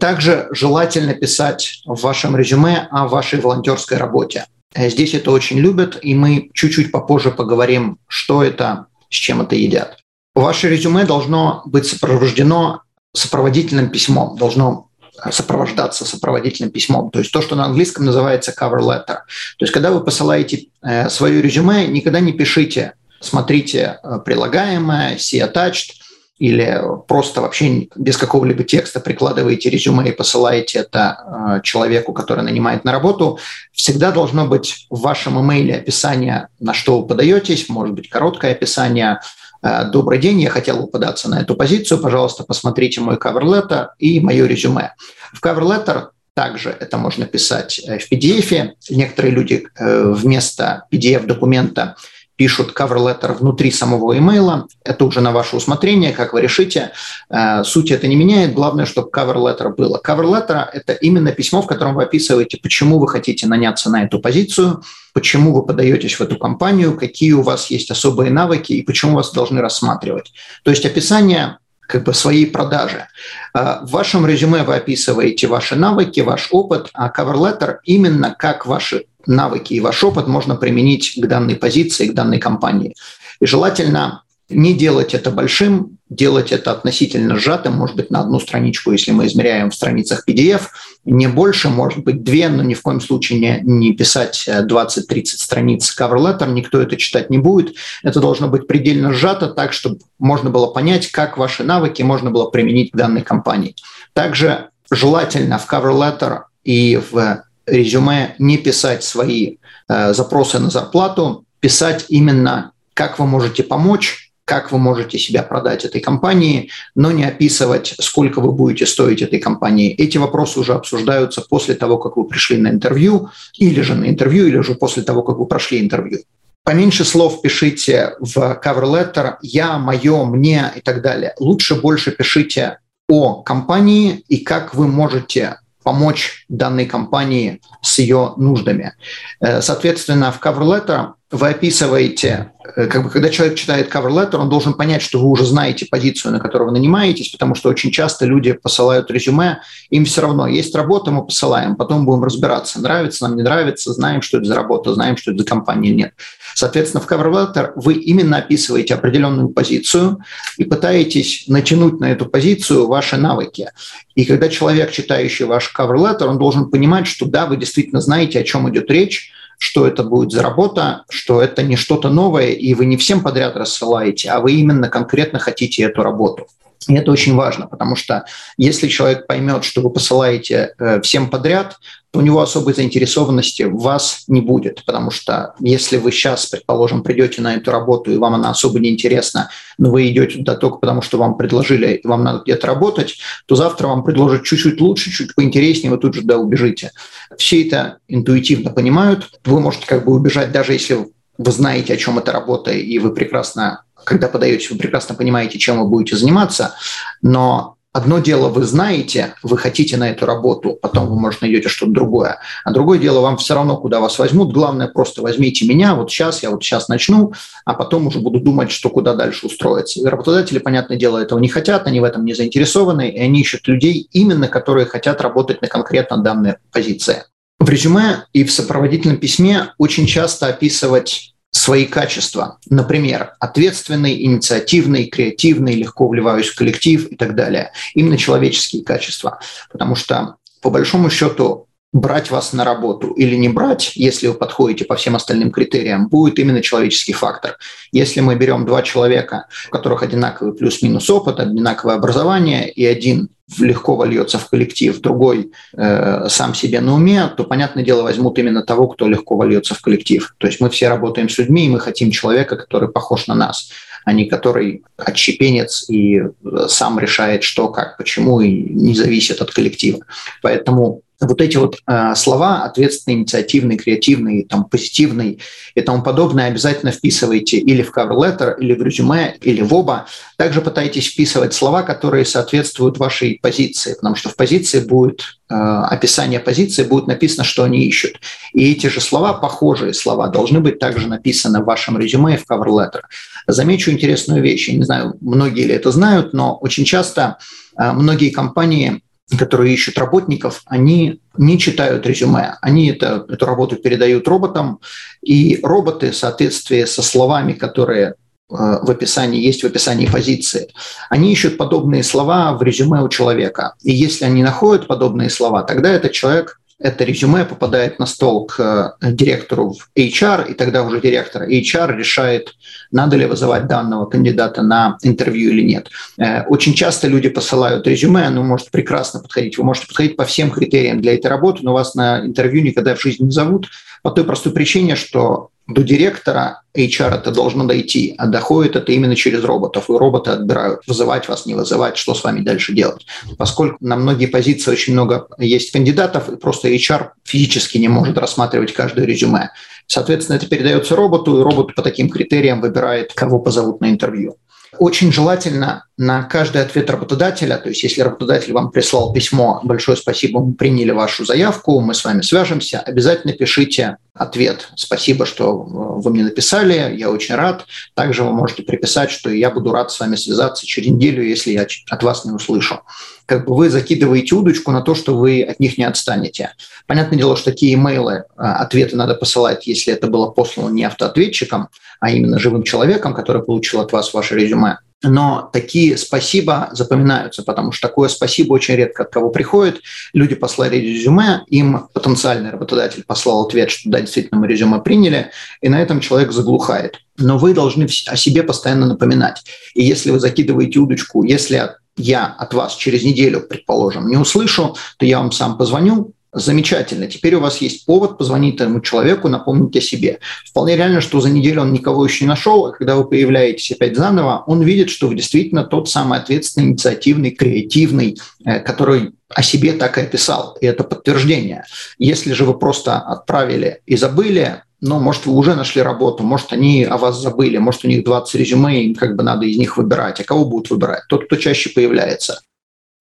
Также 0.00 0.48
желательно 0.52 1.12
писать 1.12 1.82
в 1.84 2.00
вашем 2.00 2.36
резюме 2.36 2.88
о 2.90 3.08
вашей 3.08 3.40
волонтерской 3.40 3.98
работе. 3.98 4.46
Здесь 4.74 5.14
это 5.14 5.30
очень 5.30 5.58
любят, 5.58 5.98
и 6.00 6.14
мы 6.14 6.50
чуть-чуть 6.54 6.92
попозже 6.92 7.30
поговорим, 7.30 7.98
что 8.08 8.42
это, 8.42 8.86
с 9.10 9.14
чем 9.14 9.42
это 9.42 9.54
едят. 9.54 9.98
Ваше 10.34 10.68
резюме 10.68 11.04
должно 11.04 11.62
быть 11.66 11.86
сопровождено 11.86 12.82
сопроводительным 13.14 13.90
письмом, 13.90 14.36
должно 14.36 14.88
сопровождаться 15.30 16.04
сопроводительным 16.04 16.70
письмом. 16.70 17.10
То 17.10 17.18
есть 17.18 17.30
то, 17.32 17.42
что 17.42 17.54
на 17.54 17.66
английском 17.66 18.04
называется 18.04 18.54
cover 18.58 18.80
letter. 18.80 19.18
То 19.58 19.60
есть 19.60 19.72
когда 19.72 19.90
вы 19.90 20.02
посылаете 20.02 20.68
э, 20.82 21.10
свое 21.10 21.42
резюме, 21.42 21.86
никогда 21.86 22.20
не 22.20 22.32
пишите 22.32 22.94
«смотрите 23.20 24.00
э, 24.02 24.18
прилагаемое», 24.24 25.16
«see 25.16 25.40
attached», 25.40 26.01
или 26.42 26.82
просто 27.06 27.40
вообще 27.40 27.88
без 27.94 28.16
какого-либо 28.16 28.64
текста 28.64 29.00
прикладываете 29.00 29.70
резюме 29.70 30.08
и 30.08 30.12
посылаете 30.12 30.80
это 30.80 31.58
э, 31.58 31.60
человеку, 31.62 32.12
который 32.12 32.42
нанимает 32.44 32.84
на 32.84 32.92
работу, 32.92 33.38
всегда 33.72 34.10
должно 34.10 34.46
быть 34.46 34.86
в 34.90 35.00
вашем 35.00 35.40
имейле 35.40 35.76
описание, 35.76 36.48
на 36.58 36.74
что 36.74 37.00
вы 37.00 37.06
подаетесь, 37.06 37.68
может 37.68 37.94
быть, 37.94 38.08
короткое 38.08 38.52
описание, 38.52 39.20
Э, 39.62 39.84
Добрый 39.84 40.18
день, 40.18 40.40
я 40.40 40.50
хотел 40.50 40.80
бы 40.80 40.86
податься 40.88 41.30
на 41.30 41.40
эту 41.40 41.54
позицию. 41.54 42.00
Пожалуйста, 42.00 42.44
посмотрите 42.44 43.00
мой 43.00 43.16
cover 43.16 43.42
letter 43.42 43.88
и 43.98 44.20
мое 44.20 44.46
резюме. 44.46 44.94
В 45.32 45.44
cover 45.44 45.62
letter 45.62 46.08
также 46.34 46.70
это 46.70 46.98
можно 46.98 47.26
писать 47.26 47.80
э, 47.86 47.98
в 47.98 48.10
PDF. 48.10 48.70
Некоторые 48.90 49.32
люди 49.32 49.64
э, 49.76 50.12
вместо 50.12 50.84
PDF-документа 50.90 51.96
пишут 52.36 52.72
cover 52.74 52.98
letter 52.98 53.32
внутри 53.34 53.70
самого 53.70 54.16
имейла. 54.18 54.66
Это 54.84 55.04
уже 55.04 55.20
на 55.20 55.32
ваше 55.32 55.56
усмотрение, 55.56 56.12
как 56.12 56.32
вы 56.32 56.40
решите. 56.40 56.92
Э, 57.30 57.62
суть 57.64 57.90
это 57.90 58.06
не 58.08 58.16
меняет. 58.16 58.54
Главное, 58.54 58.86
чтобы 58.86 59.10
cover 59.10 59.36
letter 59.36 59.74
было. 59.74 60.00
Cover 60.04 60.24
letter– 60.24 60.64
это 60.72 60.92
именно 60.92 61.32
письмо, 61.32 61.62
в 61.62 61.66
котором 61.66 61.94
вы 61.94 62.04
описываете, 62.04 62.58
почему 62.62 62.98
вы 62.98 63.08
хотите 63.08 63.46
наняться 63.46 63.90
на 63.90 64.04
эту 64.04 64.18
позицию, 64.18 64.82
почему 65.12 65.52
вы 65.52 65.64
подаетесь 65.64 66.14
в 66.14 66.20
эту 66.20 66.36
компанию, 66.36 66.96
какие 66.96 67.32
у 67.32 67.42
вас 67.42 67.70
есть 67.70 67.90
особые 67.90 68.30
навыки 68.30 68.72
и 68.72 68.82
почему 68.82 69.16
вас 69.16 69.32
должны 69.32 69.60
рассматривать. 69.60 70.32
То 70.64 70.70
есть 70.70 70.84
описание 70.86 71.58
как 71.92 72.04
бы 72.04 72.14
своей 72.14 72.46
продажи. 72.46 73.06
Э, 73.54 73.80
в 73.82 73.90
вашем 73.90 74.26
резюме 74.26 74.62
вы 74.62 74.76
описываете 74.76 75.46
ваши 75.46 75.76
навыки, 75.76 76.20
ваш 76.20 76.48
опыт, 76.50 76.88
а 76.94 77.10
cover 77.10 77.34
letter 77.34 77.76
именно 77.84 78.34
как 78.38 78.66
ваши 78.66 79.04
навыки 79.26 79.74
и 79.74 79.80
ваш 79.80 80.02
опыт 80.04 80.26
можно 80.26 80.56
применить 80.56 81.14
к 81.16 81.26
данной 81.26 81.56
позиции, 81.56 82.08
к 82.08 82.14
данной 82.14 82.38
компании. 82.38 82.94
И 83.40 83.46
желательно 83.46 84.22
не 84.54 84.74
делать 84.74 85.14
это 85.14 85.30
большим, 85.30 85.98
делать 86.08 86.52
это 86.52 86.72
относительно 86.72 87.36
сжатым, 87.36 87.74
может 87.74 87.96
быть, 87.96 88.10
на 88.10 88.20
одну 88.20 88.38
страничку, 88.38 88.92
если 88.92 89.12
мы 89.12 89.26
измеряем 89.26 89.70
в 89.70 89.74
страницах 89.74 90.24
PDF, 90.28 90.62
не 91.04 91.26
больше, 91.26 91.68
может 91.68 92.04
быть, 92.04 92.22
две, 92.22 92.48
но 92.48 92.62
ни 92.62 92.74
в 92.74 92.82
коем 92.82 93.00
случае 93.00 93.40
не, 93.40 93.60
не 93.62 93.92
писать 93.92 94.46
20-30 94.46 95.24
страниц 95.24 95.96
cover 95.98 96.18
letter, 96.18 96.50
никто 96.52 96.80
это 96.80 96.96
читать 96.96 97.30
не 97.30 97.38
будет. 97.38 97.76
Это 98.02 98.20
должно 98.20 98.48
быть 98.48 98.66
предельно 98.66 99.12
сжато, 99.12 99.48
так, 99.48 99.72
чтобы 99.72 99.98
можно 100.18 100.50
было 100.50 100.66
понять, 100.66 101.10
как 101.10 101.38
ваши 101.38 101.64
навыки 101.64 102.02
можно 102.02 102.30
было 102.30 102.50
применить 102.50 102.90
к 102.92 102.96
данной 102.96 103.22
компании. 103.22 103.74
Также 104.12 104.68
желательно 104.90 105.58
в 105.58 105.70
cover 105.70 105.94
letter 105.94 106.40
и 106.64 107.00
в 107.10 107.42
резюме 107.66 108.34
не 108.38 108.58
писать 108.58 109.04
свои 109.04 109.56
э, 109.88 110.14
запросы 110.14 110.58
на 110.58 110.70
зарплату, 110.70 111.44
писать 111.60 112.06
именно, 112.08 112.72
как 112.94 113.18
вы 113.18 113.26
можете 113.26 113.62
помочь, 113.62 114.32
как 114.44 114.72
вы 114.72 114.78
можете 114.78 115.18
себя 115.18 115.42
продать 115.42 115.84
этой 115.84 116.00
компании, 116.00 116.70
но 116.94 117.12
не 117.12 117.24
описывать, 117.24 117.94
сколько 118.00 118.40
вы 118.40 118.52
будете 118.52 118.86
стоить 118.86 119.22
этой 119.22 119.38
компании. 119.38 119.94
Эти 119.94 120.18
вопросы 120.18 120.60
уже 120.60 120.74
обсуждаются 120.74 121.42
после 121.42 121.74
того, 121.74 121.98
как 121.98 122.16
вы 122.16 122.24
пришли 122.24 122.58
на 122.58 122.68
интервью, 122.68 123.30
или 123.54 123.80
же 123.80 123.94
на 123.94 124.08
интервью, 124.08 124.46
или 124.48 124.60
же 124.60 124.74
после 124.74 125.04
того, 125.04 125.22
как 125.22 125.38
вы 125.38 125.46
прошли 125.46 125.80
интервью. 125.80 126.20
Поменьше 126.64 127.04
слов 127.04 127.40
пишите 127.42 128.14
в 128.20 128.36
cover 128.64 128.84
letter 128.84 129.34
«я», 129.42 129.78
«моё», 129.78 130.24
«мне» 130.24 130.72
и 130.76 130.80
так 130.80 131.02
далее. 131.02 131.34
Лучше 131.38 131.74
больше 131.74 132.12
пишите 132.12 132.78
о 133.08 133.42
компании 133.42 134.24
и 134.28 134.38
как 134.38 134.74
вы 134.74 134.86
можете 134.86 135.56
помочь 135.82 136.44
данной 136.48 136.86
компании 136.86 137.60
с 137.80 137.98
ее 137.98 138.34
нуждами. 138.36 138.94
Э, 139.40 139.60
соответственно, 139.60 140.32
в 140.32 140.40
cover 140.40 140.62
letter 140.62 141.12
вы 141.32 141.48
описываете, 141.48 142.52
э, 142.76 142.86
как 142.86 143.04
бы, 143.04 143.10
когда 143.10 143.30
человек 143.30 143.56
читает 143.56 143.90
cover 143.90 144.10
letter, 144.10 144.36
он 144.36 144.50
должен 144.50 144.74
понять, 144.74 145.00
что 145.00 145.18
вы 145.18 145.28
уже 145.28 145.46
знаете 145.46 145.86
позицию, 145.86 146.32
на 146.32 146.40
которую 146.40 146.68
вы 146.68 146.78
нанимаетесь, 146.78 147.30
потому 147.30 147.54
что 147.54 147.70
очень 147.70 147.90
часто 147.90 148.26
люди 148.26 148.52
посылают 148.52 149.10
резюме, 149.10 149.60
им 149.88 150.04
все 150.04 150.20
равно 150.20 150.46
есть 150.46 150.74
работа, 150.74 151.10
мы 151.10 151.24
посылаем, 151.24 151.76
потом 151.76 152.04
будем 152.04 152.22
разбираться, 152.22 152.80
нравится 152.80 153.26
нам, 153.26 153.36
не 153.36 153.42
нравится, 153.42 153.94
знаем, 153.94 154.20
что 154.20 154.38
это 154.38 154.46
за 154.46 154.54
работа, 154.54 154.92
знаем, 154.92 155.16
что 155.16 155.30
это 155.30 155.40
за 155.40 155.48
компания 155.48 155.90
нет. 155.90 156.12
Соответственно, 156.54 157.02
в 157.02 157.10
cover 157.10 157.32
letter 157.32 157.72
вы 157.76 157.94
именно 157.94 158.36
описываете 158.36 158.94
определенную 158.94 159.48
позицию 159.48 160.18
и 160.58 160.64
пытаетесь 160.64 161.44
натянуть 161.46 161.98
на 161.98 162.12
эту 162.12 162.26
позицию 162.26 162.88
ваши 162.88 163.16
навыки. 163.16 163.70
И 164.14 164.26
когда 164.26 164.50
человек, 164.50 164.92
читающий 164.92 165.46
ваш 165.46 165.72
cover 165.74 165.96
letter, 165.96 166.26
он 166.26 166.38
должен 166.38 166.70
понимать, 166.70 167.06
что 167.06 167.24
да, 167.24 167.46
вы 167.46 167.56
действительно 167.56 168.02
знаете, 168.02 168.38
о 168.38 168.44
чем 168.44 168.68
идет 168.68 168.90
речь, 168.90 169.32
что 169.62 169.86
это 169.86 170.02
будет 170.02 170.32
за 170.32 170.42
работа, 170.42 171.04
что 171.08 171.40
это 171.40 171.62
не 171.62 171.76
что-то 171.76 172.10
новое, 172.10 172.48
и 172.48 172.74
вы 172.74 172.84
не 172.84 172.96
всем 172.96 173.22
подряд 173.22 173.56
рассылаете, 173.56 174.28
а 174.30 174.40
вы 174.40 174.54
именно 174.54 174.88
конкретно 174.88 175.38
хотите 175.38 175.84
эту 175.84 176.02
работу. 176.02 176.48
И 176.88 176.94
это 176.94 177.12
очень 177.12 177.36
важно, 177.36 177.68
потому 177.68 177.94
что 177.94 178.24
если 178.56 178.88
человек 178.88 179.28
поймет, 179.28 179.62
что 179.62 179.80
вы 179.80 179.90
посылаете 179.90 180.74
э, 180.80 181.00
всем 181.02 181.30
подряд, 181.30 181.76
у 182.14 182.20
него 182.20 182.42
особой 182.42 182.74
заинтересованности 182.74 183.62
в 183.62 183.78
вас 183.78 184.24
не 184.26 184.40
будет, 184.40 184.84
потому 184.84 185.10
что 185.10 185.54
если 185.60 185.96
вы 185.96 186.12
сейчас, 186.12 186.46
предположим, 186.46 187.02
придете 187.02 187.40
на 187.40 187.54
эту 187.54 187.70
работу, 187.70 188.12
и 188.12 188.18
вам 188.18 188.34
она 188.34 188.50
особо 188.50 188.78
не 188.80 188.90
интересна, 188.90 189.50
но 189.78 189.90
вы 189.90 190.08
идете 190.08 190.38
туда 190.38 190.56
только 190.56 190.76
потому, 190.76 191.00
что 191.00 191.16
вам 191.16 191.36
предложили, 191.36 191.94
и 191.94 192.06
вам 192.06 192.22
надо 192.22 192.42
где-то 192.44 192.66
работать, 192.66 193.16
то 193.46 193.54
завтра 193.54 193.88
вам 193.88 194.04
предложат 194.04 194.44
чуть-чуть 194.44 194.80
лучше, 194.80 195.10
чуть 195.10 195.34
поинтереснее, 195.34 195.90
вы 195.90 195.98
тут 195.98 196.14
же 196.14 196.20
туда 196.20 196.36
убежите. 196.36 196.90
Все 197.38 197.66
это 197.66 197.98
интуитивно 198.08 198.70
понимают. 198.70 199.40
Вы 199.44 199.60
можете 199.60 199.86
как 199.86 200.04
бы 200.04 200.12
убежать, 200.12 200.52
даже 200.52 200.74
если 200.74 201.08
вы 201.38 201.50
знаете, 201.50 201.94
о 201.94 201.96
чем 201.96 202.18
эта 202.18 202.30
работа, 202.30 202.72
и 202.72 202.98
вы 202.98 203.14
прекрасно 203.14 203.84
когда 204.04 204.28
подаете, 204.28 204.68
вы 204.70 204.78
прекрасно 204.78 205.14
понимаете, 205.14 205.58
чем 205.58 205.78
вы 205.80 205.88
будете 205.88 206.16
заниматься, 206.16 206.74
но 207.22 207.76
Одно 207.94 208.20
дело 208.20 208.48
вы 208.48 208.64
знаете, 208.64 209.34
вы 209.42 209.58
хотите 209.58 209.98
на 209.98 210.08
эту 210.08 210.24
работу, 210.24 210.78
потом 210.80 211.08
вы, 211.08 211.20
может, 211.20 211.42
найдете 211.42 211.68
что-то 211.68 211.92
другое. 211.92 212.38
А 212.64 212.72
другое 212.72 212.98
дело, 212.98 213.20
вам 213.20 213.36
все 213.36 213.54
равно, 213.54 213.76
куда 213.76 214.00
вас 214.00 214.18
возьмут. 214.18 214.50
Главное, 214.54 214.88
просто 214.88 215.20
возьмите 215.20 215.66
меня, 215.66 215.94
вот 215.94 216.10
сейчас, 216.10 216.42
я 216.42 216.50
вот 216.50 216.64
сейчас 216.64 216.88
начну, 216.88 217.34
а 217.66 217.74
потом 217.74 218.06
уже 218.06 218.20
буду 218.20 218.40
думать, 218.40 218.70
что 218.70 218.88
куда 218.88 219.14
дальше 219.14 219.44
устроиться. 219.46 220.00
И 220.00 220.04
работодатели, 220.06 220.58
понятное 220.58 220.96
дело, 220.96 221.18
этого 221.18 221.38
не 221.38 221.48
хотят, 221.48 221.86
они 221.86 222.00
в 222.00 222.04
этом 222.04 222.24
не 222.24 222.32
заинтересованы, 222.32 223.10
и 223.10 223.20
они 223.20 223.42
ищут 223.42 223.68
людей 223.68 224.08
именно, 224.12 224.48
которые 224.48 224.86
хотят 224.86 225.20
работать 225.20 225.60
на 225.60 225.68
конкретно 225.68 226.16
данной 226.16 226.54
позиции. 226.72 227.24
В 227.58 227.68
резюме 227.68 228.24
и 228.32 228.42
в 228.44 228.50
сопроводительном 228.50 229.18
письме 229.18 229.74
очень 229.76 230.06
часто 230.06 230.46
описывать 230.46 231.31
свои 231.52 231.84
качества. 231.84 232.58
Например, 232.68 233.34
ответственный, 233.38 234.24
инициативный, 234.24 235.06
креативный, 235.06 235.74
легко 235.74 236.08
вливаюсь 236.08 236.48
в 236.48 236.56
коллектив 236.56 237.06
и 237.08 237.14
так 237.14 237.36
далее. 237.36 237.72
Именно 237.94 238.16
человеческие 238.16 238.82
качества. 238.82 239.38
Потому 239.70 239.94
что, 239.94 240.36
по 240.60 240.70
большому 240.70 241.10
счету, 241.10 241.68
брать 241.92 242.30
вас 242.30 242.54
на 242.54 242.64
работу 242.64 243.08
или 243.08 243.36
не 243.36 243.50
брать, 243.50 243.92
если 243.96 244.26
вы 244.26 244.34
подходите 244.34 244.86
по 244.86 244.96
всем 244.96 245.14
остальным 245.14 245.50
критериям, 245.50 246.08
будет 246.08 246.38
именно 246.38 246.62
человеческий 246.62 247.12
фактор. 247.12 247.58
Если 247.92 248.20
мы 248.20 248.34
берем 248.34 248.64
два 248.64 248.82
человека, 248.82 249.46
у 249.68 249.72
которых 249.72 250.02
одинаковый 250.02 250.54
плюс-минус 250.54 251.10
опыт, 251.10 251.38
одинаковое 251.38 251.96
образование, 251.96 252.70
и 252.70 252.86
один 252.86 253.28
легко 253.58 253.96
вольется 253.96 254.38
в 254.38 254.48
коллектив, 254.48 255.00
другой 255.00 255.52
э, 255.74 256.28
сам 256.28 256.54
себе 256.54 256.80
на 256.80 256.94
уме, 256.94 257.28
то, 257.36 257.44
понятное 257.44 257.84
дело, 257.84 258.02
возьмут 258.02 258.38
именно 258.38 258.62
того, 258.62 258.88
кто 258.88 259.08
легко 259.08 259.36
вольется 259.36 259.74
в 259.74 259.80
коллектив. 259.80 260.34
То 260.38 260.46
есть 260.46 260.60
мы 260.60 260.70
все 260.70 260.88
работаем 260.88 261.28
с 261.28 261.38
людьми, 261.38 261.66
и 261.66 261.68
мы 261.68 261.80
хотим 261.80 262.10
человека, 262.10 262.56
который 262.56 262.88
похож 262.88 263.26
на 263.26 263.34
нас 263.34 263.70
а 264.04 264.12
не 264.12 264.24
который 264.24 264.82
отщепенец 264.96 265.88
и 265.88 266.18
э, 266.18 266.30
сам 266.68 266.98
решает, 266.98 267.42
что, 267.42 267.68
как, 267.68 267.96
почему, 267.96 268.40
и 268.40 268.50
не 268.50 268.94
зависит 268.94 269.40
от 269.40 269.52
коллектива. 269.52 270.04
Поэтому 270.42 271.02
вот 271.26 271.40
эти 271.40 271.56
вот 271.56 271.78
э, 271.86 272.14
слова 272.14 272.64
ответственный, 272.64 273.18
инициативный, 273.18 273.76
креативный, 273.76 274.44
там, 274.44 274.64
позитивный 274.64 275.40
и 275.74 275.80
тому 275.80 276.02
подобное 276.02 276.48
обязательно 276.48 276.92
вписывайте 276.92 277.58
или 277.58 277.82
в 277.82 277.90
cover 277.96 278.16
letter, 278.16 278.58
или 278.58 278.74
в 278.74 278.82
резюме, 278.82 279.36
или 279.40 279.62
в 279.62 279.72
оба. 279.74 280.06
Также 280.36 280.60
пытайтесь 280.60 281.08
вписывать 281.08 281.54
слова, 281.54 281.82
которые 281.82 282.24
соответствуют 282.24 282.98
вашей 282.98 283.38
позиции, 283.42 283.94
потому 283.94 284.16
что 284.16 284.28
в 284.28 284.36
позиции 284.36 284.80
будет 284.80 285.38
э, 285.48 285.54
описание 285.54 286.40
позиции, 286.40 286.82
будет 286.82 287.06
написано, 287.06 287.44
что 287.44 287.64
они 287.64 287.84
ищут. 287.84 288.20
И 288.52 288.72
эти 288.72 288.88
же 288.88 289.00
слова, 289.00 289.32
похожие 289.32 289.94
слова, 289.94 290.28
должны 290.28 290.60
быть 290.60 290.78
также 290.78 291.08
написаны 291.08 291.60
в 291.60 291.64
вашем 291.64 291.98
резюме 291.98 292.34
и 292.34 292.38
в 292.38 292.44
cover 292.50 292.68
letter. 292.68 293.02
Замечу 293.46 293.90
интересную 293.90 294.42
вещь, 294.42 294.68
я 294.68 294.76
не 294.76 294.84
знаю, 294.84 295.14
многие 295.20 295.64
ли 295.64 295.74
это 295.74 295.90
знают, 295.90 296.32
но 296.32 296.56
очень 296.56 296.84
часто 296.84 297.38
э, 297.78 297.92
многие 297.92 298.30
компании 298.30 299.02
которые 299.36 299.74
ищут 299.74 299.98
работников, 299.98 300.62
они 300.66 301.20
не 301.36 301.58
читают 301.58 302.06
резюме, 302.06 302.56
они 302.60 302.88
это, 302.88 303.24
эту 303.28 303.46
работу 303.46 303.76
передают 303.76 304.28
роботам, 304.28 304.80
и 305.22 305.60
роботы 305.62 306.10
в 306.10 306.16
соответствии 306.16 306.84
со 306.84 307.02
словами, 307.02 307.52
которые 307.52 308.06
э, 308.08 308.14
в 308.48 308.90
описании, 308.90 309.40
есть 309.40 309.62
в 309.62 309.66
описании 309.66 310.06
позиции. 310.06 310.68
Они 311.10 311.32
ищут 311.32 311.56
подобные 311.56 312.02
слова 312.02 312.52
в 312.52 312.62
резюме 312.62 313.00
у 313.02 313.08
человека. 313.08 313.74
И 313.82 313.92
если 313.92 314.24
они 314.24 314.42
находят 314.42 314.86
подобные 314.86 315.30
слова, 315.30 315.62
тогда 315.62 315.90
этот 315.90 316.12
человек 316.12 316.60
это 316.82 317.04
резюме 317.04 317.44
попадает 317.44 317.98
на 317.98 318.06
стол 318.06 318.46
к 318.46 318.96
э, 319.00 319.12
директору 319.12 319.72
в 319.72 319.88
HR, 319.96 320.50
и 320.50 320.54
тогда 320.54 320.82
уже 320.82 321.00
директор 321.00 321.42
HR 321.48 321.96
решает, 321.96 322.54
надо 322.90 323.16
ли 323.16 323.26
вызывать 323.26 323.66
данного 323.66 324.06
кандидата 324.06 324.62
на 324.62 324.98
интервью 325.02 325.50
или 325.50 325.62
нет. 325.62 325.88
Э, 326.18 326.42
очень 326.44 326.74
часто 326.74 327.08
люди 327.08 327.28
посылают 327.28 327.86
резюме, 327.86 328.26
оно 328.26 328.42
может 328.42 328.70
прекрасно 328.70 329.20
подходить. 329.20 329.58
Вы 329.58 329.64
можете 329.64 329.86
подходить 329.86 330.16
по 330.16 330.24
всем 330.24 330.50
критериям 330.50 331.00
для 331.00 331.14
этой 331.14 331.28
работы, 331.28 331.60
но 331.62 331.72
вас 331.72 331.94
на 331.94 332.20
интервью 332.26 332.62
никогда 332.62 332.94
в 332.94 333.00
жизни 333.00 333.24
не 333.24 333.30
зовут 333.30 333.68
по 334.02 334.10
той 334.10 334.24
простой 334.24 334.52
причине, 334.52 334.96
что 334.96 335.50
до 335.68 335.82
директора 335.82 336.62
HR 336.76 337.14
это 337.14 337.30
должно 337.30 337.64
дойти, 337.64 338.14
а 338.18 338.26
доходит 338.26 338.76
это 338.76 338.92
именно 338.92 339.14
через 339.14 339.44
роботов. 339.44 339.84
И 339.88 339.92
роботы 339.92 340.32
отбирают, 340.32 340.80
вызывать 340.86 341.28
вас, 341.28 341.46
не 341.46 341.54
вызывать, 341.54 341.96
что 341.96 342.14
с 342.14 342.24
вами 342.24 342.40
дальше 342.40 342.72
делать. 342.72 343.06
Поскольку 343.38 343.76
на 343.80 343.96
многие 343.96 344.26
позиции 344.26 344.72
очень 344.72 344.92
много 344.92 345.28
есть 345.38 345.70
кандидатов, 345.70 346.28
и 346.28 346.36
просто 346.36 346.68
HR 346.68 347.10
физически 347.24 347.78
не 347.78 347.88
может 347.88 348.18
рассматривать 348.18 348.72
каждое 348.72 349.06
резюме. 349.06 349.50
Соответственно, 349.86 350.36
это 350.36 350.46
передается 350.46 350.96
роботу, 350.96 351.38
и 351.38 351.42
робот 351.42 351.74
по 351.74 351.82
таким 351.82 352.08
критериям 352.08 352.60
выбирает, 352.60 353.12
кого 353.12 353.38
позовут 353.38 353.80
на 353.80 353.90
интервью. 353.90 354.36
Очень 354.78 355.12
желательно 355.12 355.84
на 356.02 356.24
каждый 356.24 356.62
ответ 356.62 356.90
работодателя, 356.90 357.58
то 357.58 357.68
есть 357.68 357.84
если 357.84 358.00
работодатель 358.00 358.52
вам 358.52 358.72
прислал 358.72 359.12
письмо, 359.12 359.60
большое 359.62 359.96
спасибо, 359.96 360.40
мы 360.40 360.54
приняли 360.54 360.90
вашу 360.90 361.24
заявку, 361.24 361.78
мы 361.80 361.94
с 361.94 362.04
вами 362.04 362.22
свяжемся, 362.22 362.80
обязательно 362.80 363.34
пишите 363.34 363.98
ответ. 364.12 364.68
Спасибо, 364.74 365.26
что 365.26 365.56
вы 365.56 366.10
мне 366.10 366.24
написали, 366.24 366.96
я 366.96 367.08
очень 367.08 367.36
рад. 367.36 367.66
Также 367.94 368.24
вы 368.24 368.32
можете 368.32 368.64
приписать, 368.64 369.12
что 369.12 369.30
я 369.30 369.50
буду 369.50 369.70
рад 369.70 369.92
с 369.92 370.00
вами 370.00 370.16
связаться 370.16 370.66
через 370.66 370.90
неделю, 370.90 371.22
если 371.22 371.52
я 371.52 371.68
от 371.88 372.02
вас 372.02 372.24
не 372.24 372.32
услышу. 372.32 372.80
Как 373.26 373.46
бы 373.46 373.54
вы 373.54 373.70
закидываете 373.70 374.34
удочку 374.34 374.72
на 374.72 374.82
то, 374.82 374.96
что 374.96 375.16
вы 375.16 375.42
от 375.42 375.60
них 375.60 375.78
не 375.78 375.84
отстанете. 375.84 376.50
Понятное 376.88 377.16
дело, 377.16 377.36
что 377.36 377.52
такие 377.52 377.74
имейлы, 377.74 378.24
а, 378.36 378.56
ответы 378.56 378.96
надо 378.96 379.14
посылать, 379.14 379.68
если 379.68 379.92
это 379.92 380.08
было 380.08 380.30
послано 380.30 380.70
не 380.70 380.82
автоответчиком, 380.82 381.68
а 382.00 382.10
именно 382.10 382.40
живым 382.40 382.64
человеком, 382.64 383.14
который 383.14 383.44
получил 383.44 383.80
от 383.80 383.92
вас 383.92 384.12
ваше 384.12 384.34
резюме. 384.34 384.78
Но 385.02 385.50
такие 385.52 385.96
спасибо 385.96 386.68
запоминаются, 386.72 387.42
потому 387.42 387.72
что 387.72 387.88
такое 387.88 388.08
спасибо 388.08 388.52
очень 388.54 388.76
редко 388.76 389.02
от 389.02 389.10
кого 389.10 389.30
приходит. 389.30 389.80
Люди 390.12 390.34
послали 390.34 390.76
резюме, 390.76 391.42
им 391.48 391.88
потенциальный 391.92 392.50
работодатель 392.50 393.02
послал 393.04 393.46
ответ, 393.46 393.70
что 393.70 393.90
да, 393.90 394.00
действительно 394.00 394.40
мы 394.40 394.46
резюме 394.46 394.80
приняли, 394.80 395.30
и 395.60 395.68
на 395.68 395.82
этом 395.82 396.00
человек 396.00 396.32
заглухает. 396.32 396.98
Но 397.18 397.36
вы 397.36 397.52
должны 397.52 397.86
о 398.06 398.16
себе 398.16 398.42
постоянно 398.42 398.86
напоминать. 398.86 399.42
И 399.74 399.82
если 399.82 400.10
вы 400.10 400.20
закидываете 400.20 400.78
удочку, 400.78 401.24
если 401.24 401.70
я 401.96 402.26
от 402.26 402.54
вас 402.54 402.76
через 402.76 403.02
неделю, 403.02 403.40
предположим, 403.40 404.08
не 404.08 404.16
услышу, 404.16 404.76
то 404.98 405.04
я 405.04 405.18
вам 405.18 405.32
сам 405.32 405.58
позвоню, 405.58 406.14
Замечательно. 406.34 407.08
Теперь 407.08 407.34
у 407.34 407.40
вас 407.40 407.58
есть 407.58 407.84
повод 407.84 408.16
позвонить 408.16 408.54
этому 408.54 408.80
человеку, 408.80 409.28
напомнить 409.28 409.76
о 409.76 409.82
себе. 409.82 410.18
Вполне 410.48 410.76
реально, 410.76 411.02
что 411.02 411.20
за 411.20 411.28
неделю 411.28 411.60
он 411.60 411.74
никого 411.74 412.06
еще 412.06 412.24
не 412.24 412.28
нашел, 412.28 412.64
а 412.64 412.72
когда 412.72 412.96
вы 412.96 413.04
появляетесь 413.04 413.72
опять 413.72 413.96
заново, 413.96 414.42
он 414.46 414.62
видит, 414.62 414.88
что 414.88 415.08
вы 415.08 415.14
действительно 415.14 415.64
тот 415.64 415.90
самый 415.90 416.18
ответственный, 416.18 416.68
инициативный, 416.68 417.32
креативный, 417.32 418.18
э, 418.46 418.60
который 418.60 419.12
о 419.28 419.42
себе 419.42 419.74
так 419.74 419.98
и 419.98 420.02
описал. 420.02 420.56
И 420.62 420.66
это 420.66 420.84
подтверждение. 420.84 421.64
Если 421.98 422.32
же 422.32 422.46
вы 422.46 422.58
просто 422.58 422.96
отправили 422.96 423.82
и 423.84 423.96
забыли, 423.96 424.62
ну, 424.80 424.98
может, 425.00 425.26
вы 425.26 425.34
уже 425.34 425.54
нашли 425.54 425.82
работу, 425.82 426.22
может, 426.22 426.54
они 426.54 426.84
о 426.84 426.96
вас 426.96 427.20
забыли, 427.20 427.58
может, 427.58 427.84
у 427.84 427.88
них 427.88 428.04
20 428.04 428.34
резюме, 428.36 428.84
им 428.84 428.94
как 428.94 429.16
бы 429.16 429.22
надо 429.22 429.44
из 429.44 429.58
них 429.58 429.76
выбирать. 429.76 430.18
А 430.20 430.24
кого 430.24 430.46
будут 430.46 430.70
выбирать? 430.70 431.02
Тот, 431.10 431.26
кто 431.26 431.36
чаще 431.36 431.68
появляется. 431.70 432.40